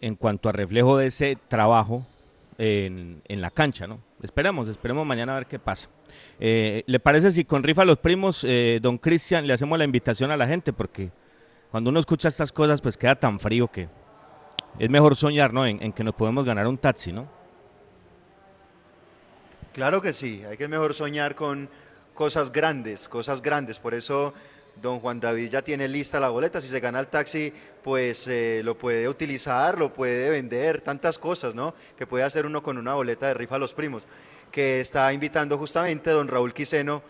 en 0.00 0.16
cuanto 0.16 0.48
a 0.48 0.52
reflejo 0.52 0.96
de 0.98 1.06
ese 1.06 1.36
trabajo 1.48 2.06
en, 2.58 3.22
en 3.28 3.40
la 3.40 3.50
cancha, 3.50 3.86
¿no? 3.86 4.00
Esperemos, 4.22 4.68
esperemos 4.68 5.06
mañana 5.06 5.32
a 5.32 5.36
ver 5.36 5.46
qué 5.46 5.58
pasa. 5.58 5.88
Eh, 6.40 6.82
¿Le 6.86 7.00
parece 7.00 7.30
si 7.30 7.44
con 7.44 7.62
rifa 7.62 7.84
los 7.84 7.98
primos, 7.98 8.44
eh, 8.48 8.78
don 8.82 8.98
Cristian, 8.98 9.46
le 9.46 9.52
hacemos 9.52 9.78
la 9.78 9.84
invitación 9.84 10.30
a 10.30 10.36
la 10.36 10.46
gente? 10.46 10.72
Porque 10.72 11.10
cuando 11.70 11.90
uno 11.90 12.00
escucha 12.00 12.28
estas 12.28 12.52
cosas, 12.52 12.80
pues 12.80 12.96
queda 12.96 13.14
tan 13.14 13.38
frío 13.40 13.68
que 13.70 13.88
es 14.78 14.90
mejor 14.90 15.16
soñar, 15.16 15.52
¿no? 15.52 15.66
En, 15.66 15.92
que 15.92 16.04
nos 16.04 16.14
podemos 16.14 16.44
ganar 16.44 16.66
un 16.66 16.78
taxi, 16.78 17.12
¿no? 17.12 17.28
Claro 19.72 20.00
que 20.00 20.12
sí, 20.12 20.42
hay 20.48 20.56
que 20.56 20.68
mejor 20.68 20.94
soñar 20.94 21.34
con, 21.34 21.68
cosas 22.14 22.52
grandes, 22.52 23.08
cosas 23.08 23.42
grandes. 23.42 23.78
Por 23.78 23.92
eso 23.92 24.32
don 24.80 25.00
Juan 25.00 25.20
David 25.20 25.50
ya 25.50 25.62
tiene 25.62 25.88
lista 25.88 26.18
la 26.18 26.30
boleta. 26.30 26.60
Si 26.60 26.68
se 26.68 26.80
gana 26.80 27.00
el 27.00 27.08
taxi, 27.08 27.52
pues 27.82 28.26
eh, 28.28 28.62
lo 28.64 28.78
puede 28.78 29.08
utilizar, 29.08 29.78
lo 29.78 29.92
puede 29.92 30.30
vender, 30.30 30.80
tantas 30.80 31.18
cosas, 31.18 31.54
¿no? 31.54 31.74
Que 31.96 32.06
puede 32.06 32.24
hacer 32.24 32.46
uno 32.46 32.62
con 32.62 32.78
una 32.78 32.94
boleta 32.94 33.26
de 33.26 33.34
rifa 33.34 33.56
a 33.56 33.58
los 33.58 33.74
primos. 33.74 34.06
Que 34.54 34.80
está 34.80 35.12
invitando 35.12 35.58
justamente 35.58 36.12
don 36.12 36.28
Raúl 36.28 36.54
Quiseno 36.54 37.02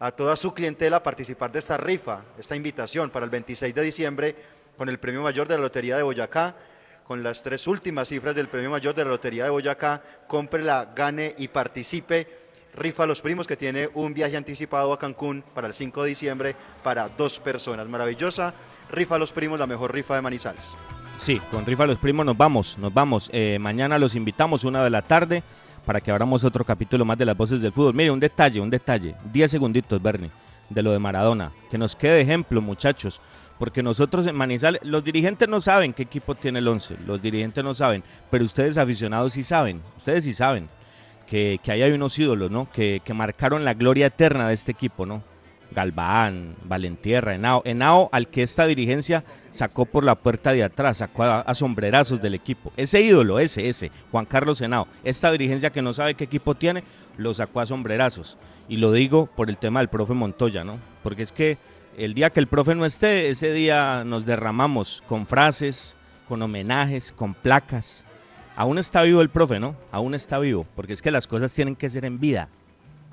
a 0.00 0.10
toda 0.10 0.36
su 0.36 0.52
clientela 0.52 0.98
a 0.98 1.02
participar 1.02 1.50
de 1.50 1.58
esta 1.58 1.78
rifa, 1.78 2.20
esta 2.38 2.54
invitación 2.54 3.08
para 3.08 3.24
el 3.24 3.30
26 3.30 3.74
de 3.74 3.80
diciembre 3.80 4.36
con 4.76 4.90
el 4.90 4.98
premio 4.98 5.22
mayor 5.22 5.48
de 5.48 5.54
la 5.54 5.62
Lotería 5.62 5.96
de 5.96 6.02
Boyacá, 6.02 6.54
con 7.04 7.22
las 7.22 7.42
tres 7.42 7.66
últimas 7.66 8.08
cifras 8.08 8.34
del 8.34 8.48
premio 8.48 8.68
mayor 8.68 8.94
de 8.94 9.04
la 9.04 9.12
Lotería 9.12 9.44
de 9.44 9.50
Boyacá, 9.50 10.02
cómprela, 10.26 10.92
gane 10.94 11.34
y 11.38 11.48
participe. 11.48 12.28
Rifa 12.76 13.04
a 13.04 13.06
los 13.06 13.22
primos 13.22 13.46
que 13.46 13.56
tiene 13.56 13.88
un 13.94 14.12
viaje 14.12 14.36
anticipado 14.36 14.92
a 14.92 14.98
Cancún 14.98 15.42
para 15.54 15.68
el 15.68 15.72
5 15.72 16.02
de 16.02 16.08
diciembre 16.10 16.54
para 16.84 17.08
dos 17.08 17.38
personas. 17.38 17.88
Maravillosa. 17.88 18.52
Rifa 18.90 19.14
a 19.14 19.18
los 19.18 19.32
primos, 19.32 19.58
la 19.58 19.66
mejor 19.66 19.94
rifa 19.94 20.16
de 20.16 20.20
Manizales. 20.20 20.74
Sí, 21.16 21.40
con 21.50 21.64
Rifa 21.64 21.84
a 21.84 21.86
los 21.86 21.98
primos 21.98 22.26
nos 22.26 22.36
vamos, 22.36 22.76
nos 22.76 22.92
vamos. 22.92 23.30
Eh, 23.32 23.58
mañana 23.58 23.98
los 23.98 24.14
invitamos 24.14 24.64
una 24.64 24.84
de 24.84 24.90
la 24.90 25.00
tarde 25.00 25.42
para 25.84 26.00
que 26.00 26.10
abramos 26.10 26.44
otro 26.44 26.64
capítulo 26.64 27.04
más 27.04 27.18
de 27.18 27.24
las 27.24 27.36
voces 27.36 27.60
del 27.60 27.72
fútbol. 27.72 27.94
Mire, 27.94 28.10
un 28.10 28.20
detalle, 28.20 28.60
un 28.60 28.70
detalle. 28.70 29.14
Diez 29.32 29.50
segunditos, 29.50 30.00
Bernie, 30.00 30.30
de 30.68 30.82
lo 30.82 30.92
de 30.92 30.98
Maradona. 30.98 31.52
Que 31.70 31.78
nos 31.78 31.96
quede 31.96 32.20
ejemplo, 32.20 32.60
muchachos. 32.60 33.20
Porque 33.58 33.82
nosotros 33.82 34.26
en 34.26 34.36
Manizales, 34.36 34.80
los 34.84 35.04
dirigentes 35.04 35.48
no 35.48 35.60
saben 35.60 35.92
qué 35.92 36.02
equipo 36.02 36.34
tiene 36.34 36.60
el 36.60 36.68
11. 36.68 36.96
Los 37.06 37.20
dirigentes 37.20 37.62
no 37.62 37.74
saben. 37.74 38.02
Pero 38.30 38.44
ustedes 38.44 38.78
aficionados 38.78 39.34
sí 39.34 39.42
saben. 39.42 39.82
Ustedes 39.96 40.24
sí 40.24 40.32
saben 40.32 40.68
que, 41.26 41.60
que 41.62 41.72
ahí 41.72 41.82
hay 41.82 41.92
unos 41.92 42.18
ídolos, 42.18 42.50
¿no? 42.50 42.70
Que, 42.70 43.02
que 43.04 43.14
marcaron 43.14 43.64
la 43.64 43.74
gloria 43.74 44.06
eterna 44.06 44.48
de 44.48 44.54
este 44.54 44.72
equipo, 44.72 45.06
¿no? 45.06 45.22
Galván, 45.72 46.56
Valentierra, 46.64 47.34
Henao. 47.34 47.62
Henao 47.64 48.08
al 48.12 48.28
que 48.28 48.42
esta 48.42 48.66
dirigencia 48.66 49.24
sacó 49.50 49.86
por 49.86 50.04
la 50.04 50.14
puerta 50.14 50.52
de 50.52 50.62
atrás, 50.62 50.98
sacó 50.98 51.24
a, 51.24 51.40
a 51.40 51.54
sombrerazos 51.54 52.20
del 52.20 52.34
equipo. 52.34 52.72
Ese 52.76 53.00
ídolo, 53.00 53.38
ese, 53.38 53.68
ese, 53.68 53.90
Juan 54.10 54.26
Carlos 54.26 54.60
Henao. 54.60 54.86
Esta 55.04 55.30
dirigencia 55.30 55.70
que 55.70 55.82
no 55.82 55.92
sabe 55.92 56.14
qué 56.14 56.24
equipo 56.24 56.54
tiene, 56.54 56.84
lo 57.16 57.32
sacó 57.34 57.60
a 57.60 57.66
sombrerazos. 57.66 58.38
Y 58.68 58.76
lo 58.76 58.92
digo 58.92 59.26
por 59.26 59.48
el 59.48 59.58
tema 59.58 59.80
del 59.80 59.88
profe 59.88 60.14
Montoya, 60.14 60.64
¿no? 60.64 60.78
Porque 61.02 61.22
es 61.22 61.32
que 61.32 61.58
el 61.96 62.14
día 62.14 62.30
que 62.30 62.40
el 62.40 62.46
profe 62.46 62.74
no 62.74 62.84
esté, 62.84 63.28
ese 63.28 63.52
día 63.52 64.04
nos 64.04 64.24
derramamos 64.24 65.02
con 65.06 65.26
frases, 65.26 65.96
con 66.28 66.42
homenajes, 66.42 67.12
con 67.12 67.34
placas. 67.34 68.06
Aún 68.56 68.78
está 68.78 69.02
vivo 69.02 69.20
el 69.22 69.30
profe, 69.30 69.58
¿no? 69.58 69.74
Aún 69.90 70.14
está 70.14 70.38
vivo, 70.38 70.66
porque 70.76 70.92
es 70.92 71.02
que 71.02 71.10
las 71.10 71.26
cosas 71.26 71.52
tienen 71.54 71.76
que 71.76 71.88
ser 71.88 72.04
en 72.04 72.20
vida 72.20 72.48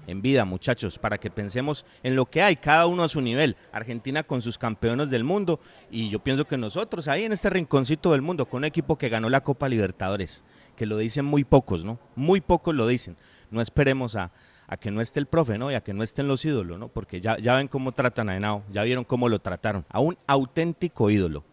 en 0.08 0.22
vida, 0.22 0.46
muchachos, 0.46 0.98
para 0.98 1.20
que 1.20 1.30
pensemos 1.30 1.86
en 2.02 2.16
lo 2.16 2.26
que 2.26 2.42
hay, 2.42 2.56
cada 2.56 2.88
uno 2.88 3.04
a 3.04 3.08
su 3.08 3.22
nivel. 3.22 3.56
Argentina 3.72 4.24
con 4.24 4.42
sus 4.42 4.58
campeones 4.58 5.10
del 5.10 5.24
mundo 5.24 5.60
y 5.92 6.10
yo 6.10 6.20
pienso 6.20 6.46
que 6.46 6.58
nosotros 6.58 7.08
ahí 7.08 7.26
en 7.26 7.34
este 7.34 7.50
rinconcito 7.50 8.14
del 8.14 8.22
mundo, 8.22 8.48
con 8.48 8.60
un 8.60 8.66
equipo 8.66 8.98
que 8.98 9.10
ganó 9.10 9.30
la 9.30 9.42
Copa 9.42 9.70
Libertadores, 9.70 10.44
que 10.76 10.86
lo 10.86 10.98
dicen 10.98 11.26
muy 11.26 11.44
pocos, 11.44 11.86
¿no? 11.86 12.00
Muy 12.16 12.42
pocos 12.42 12.74
lo 12.74 12.88
dicen. 12.88 13.18
No 13.52 13.62
esperemos 13.62 14.16
a, 14.16 14.32
que 14.80 14.92
no 14.92 15.02
esté 15.02 15.20
el 15.20 15.28
profe, 15.28 15.58
¿no? 15.58 15.72
Y 15.72 15.76
a 15.76 15.82
que 15.82 15.94
no 15.94 16.04
estén 16.04 16.28
los 16.28 16.44
ídolos, 16.46 16.80
¿no? 16.80 16.88
Porque 16.88 17.20
ya, 17.20 17.38
ya 17.38 17.56
ven 17.56 17.68
cómo 17.68 17.92
tratan 17.92 18.30
a 18.30 18.38
Henao, 18.38 18.64
ya 18.72 18.84
vieron 18.84 19.04
cómo 19.04 19.30
lo 19.30 19.40
trataron, 19.40 19.86
a 19.90 20.00
un 20.00 20.18
auténtico 20.26 21.10
ídolo 21.10 21.44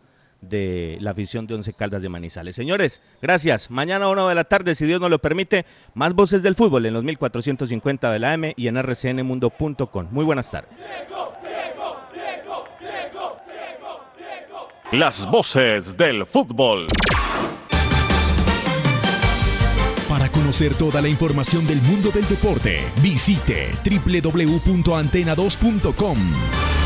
de 0.49 0.97
la 1.01 1.11
afición 1.11 1.47
de 1.47 1.55
Once 1.55 1.72
Caldas 1.72 2.03
de 2.03 2.09
Manizales. 2.09 2.57
Señores, 2.57 3.03
gracias. 3.20 3.70
Mañana 3.70 4.07
a 4.07 4.09
una 4.09 4.28
de 4.28 4.34
la 4.34 4.45
tarde, 4.45 4.74
si 4.74 4.86
Dios 4.86 5.01
nos 5.01 5.11
lo 5.11 5.18
permite, 5.18 5.66
más 5.95 6.14
voces 6.14 6.42
del 6.42 6.55
fútbol 6.55 6.86
en 6.86 6.95
los 6.95 7.05
1450 7.05 8.12
de 8.12 8.18
la 8.18 8.34
M 8.34 8.55
y 8.57 8.68
en 8.68 8.82
rcnmundo.com. 8.82 10.09
Muy 10.11 10.24
buenas 10.24 10.51
tardes. 10.51 10.70
Las 14.92 15.28
voces 15.28 15.97
del 15.97 16.24
fútbol. 16.24 16.86
Para 20.09 20.28
conocer 20.28 20.76
toda 20.76 21.03
la 21.03 21.09
información 21.09 21.66
del 21.66 21.82
mundo 21.82 22.11
del 22.11 22.28
deporte, 22.28 22.84
visite 23.03 23.72
www.antena2.com. 23.84 26.84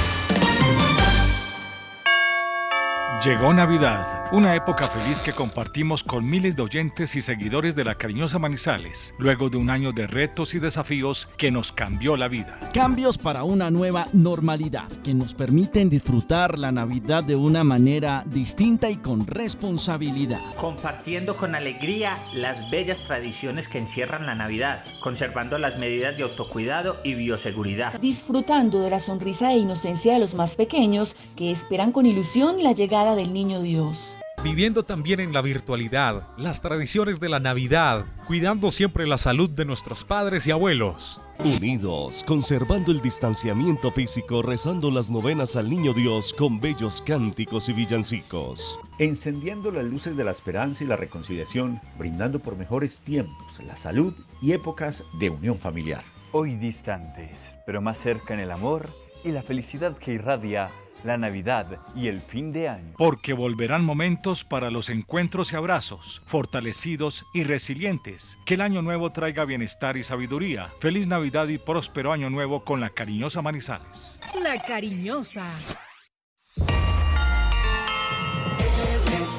Llegó 3.20 3.52
Navidad, 3.52 4.17
una 4.30 4.54
época 4.54 4.88
feliz 4.88 5.22
que 5.22 5.32
compartimos 5.32 6.04
con 6.04 6.26
miles 6.26 6.54
de 6.54 6.60
oyentes 6.60 7.16
y 7.16 7.22
seguidores 7.22 7.74
de 7.74 7.84
la 7.84 7.94
cariñosa 7.94 8.38
Manizales, 8.38 9.14
luego 9.16 9.48
de 9.48 9.56
un 9.56 9.70
año 9.70 9.92
de 9.92 10.06
retos 10.06 10.54
y 10.54 10.58
desafíos 10.58 11.26
que 11.38 11.50
nos 11.50 11.72
cambió 11.72 12.14
la 12.14 12.28
vida. 12.28 12.58
Cambios 12.74 13.16
para 13.16 13.44
una 13.44 13.70
nueva 13.70 14.06
normalidad 14.12 14.88
que 15.02 15.14
nos 15.14 15.32
permiten 15.32 15.88
disfrutar 15.88 16.58
la 16.58 16.70
Navidad 16.70 17.24
de 17.24 17.36
una 17.36 17.64
manera 17.64 18.22
distinta 18.26 18.90
y 18.90 18.96
con 18.96 19.26
responsabilidad. 19.26 20.42
Compartiendo 20.56 21.36
con 21.38 21.54
alegría 21.54 22.18
las 22.34 22.70
bellas 22.70 23.04
tradiciones 23.04 23.66
que 23.66 23.78
encierran 23.78 24.26
la 24.26 24.34
Navidad, 24.34 24.84
conservando 25.00 25.56
las 25.58 25.78
medidas 25.78 26.18
de 26.18 26.24
autocuidado 26.24 27.00
y 27.02 27.14
bioseguridad. 27.14 27.98
Disfrutando 27.98 28.82
de 28.82 28.90
la 28.90 29.00
sonrisa 29.00 29.52
e 29.52 29.58
inocencia 29.58 30.12
de 30.12 30.18
los 30.18 30.34
más 30.34 30.56
pequeños 30.56 31.16
que 31.34 31.50
esperan 31.50 31.92
con 31.92 32.04
ilusión 32.04 32.62
la 32.62 32.72
llegada 32.72 33.14
del 33.14 33.32
niño 33.32 33.62
Dios. 33.62 34.17
Viviendo 34.44 34.84
también 34.84 35.18
en 35.18 35.32
la 35.32 35.42
virtualidad, 35.42 36.22
las 36.36 36.60
tradiciones 36.60 37.18
de 37.18 37.28
la 37.28 37.40
Navidad, 37.40 38.06
cuidando 38.24 38.70
siempre 38.70 39.04
la 39.04 39.18
salud 39.18 39.50
de 39.50 39.64
nuestros 39.64 40.04
padres 40.04 40.46
y 40.46 40.52
abuelos. 40.52 41.20
Unidos, 41.40 42.22
conservando 42.24 42.92
el 42.92 43.00
distanciamiento 43.00 43.90
físico, 43.90 44.42
rezando 44.42 44.92
las 44.92 45.10
novenas 45.10 45.56
al 45.56 45.68
Niño 45.68 45.92
Dios 45.92 46.32
con 46.32 46.60
bellos 46.60 47.02
cánticos 47.02 47.68
y 47.68 47.72
villancicos. 47.72 48.78
Encendiendo 49.00 49.72
las 49.72 49.84
luces 49.84 50.16
de 50.16 50.22
la 50.22 50.30
esperanza 50.30 50.84
y 50.84 50.86
la 50.86 50.96
reconciliación, 50.96 51.80
brindando 51.98 52.38
por 52.38 52.56
mejores 52.56 53.00
tiempos, 53.00 53.58
la 53.66 53.76
salud 53.76 54.14
y 54.40 54.52
épocas 54.52 55.02
de 55.18 55.30
unión 55.30 55.58
familiar. 55.58 56.04
Hoy 56.30 56.54
distantes, 56.54 57.36
pero 57.66 57.80
más 57.80 57.98
cerca 57.98 58.34
en 58.34 58.40
el 58.40 58.52
amor 58.52 58.88
y 59.24 59.32
la 59.32 59.42
felicidad 59.42 59.98
que 59.98 60.12
irradia 60.12 60.70
la 61.04 61.16
Navidad 61.16 61.80
y 61.94 62.08
el 62.08 62.20
fin 62.20 62.52
de 62.52 62.68
año. 62.68 62.94
Porque 62.96 63.32
volverán 63.32 63.84
momentos 63.84 64.44
para 64.44 64.70
los 64.70 64.88
encuentros 64.88 65.52
y 65.52 65.56
abrazos, 65.56 66.22
fortalecidos 66.26 67.26
y 67.32 67.44
resilientes. 67.44 68.38
Que 68.44 68.54
el 68.54 68.60
año 68.60 68.82
nuevo 68.82 69.10
traiga 69.10 69.44
bienestar 69.44 69.96
y 69.96 70.02
sabiduría. 70.02 70.70
Feliz 70.80 71.06
Navidad 71.06 71.48
y 71.48 71.58
próspero 71.58 72.12
año 72.12 72.30
nuevo 72.30 72.64
con 72.64 72.80
la 72.80 72.90
cariñosa 72.90 73.42
Manizales. 73.42 74.20
La 74.42 74.60
cariñosa. 74.60 75.46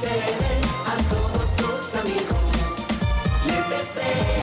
a 0.01 1.09
todos 1.09 1.49
sus 1.49 1.95
amigos 1.95 2.39
les 3.47 3.69
deseo 3.69 4.29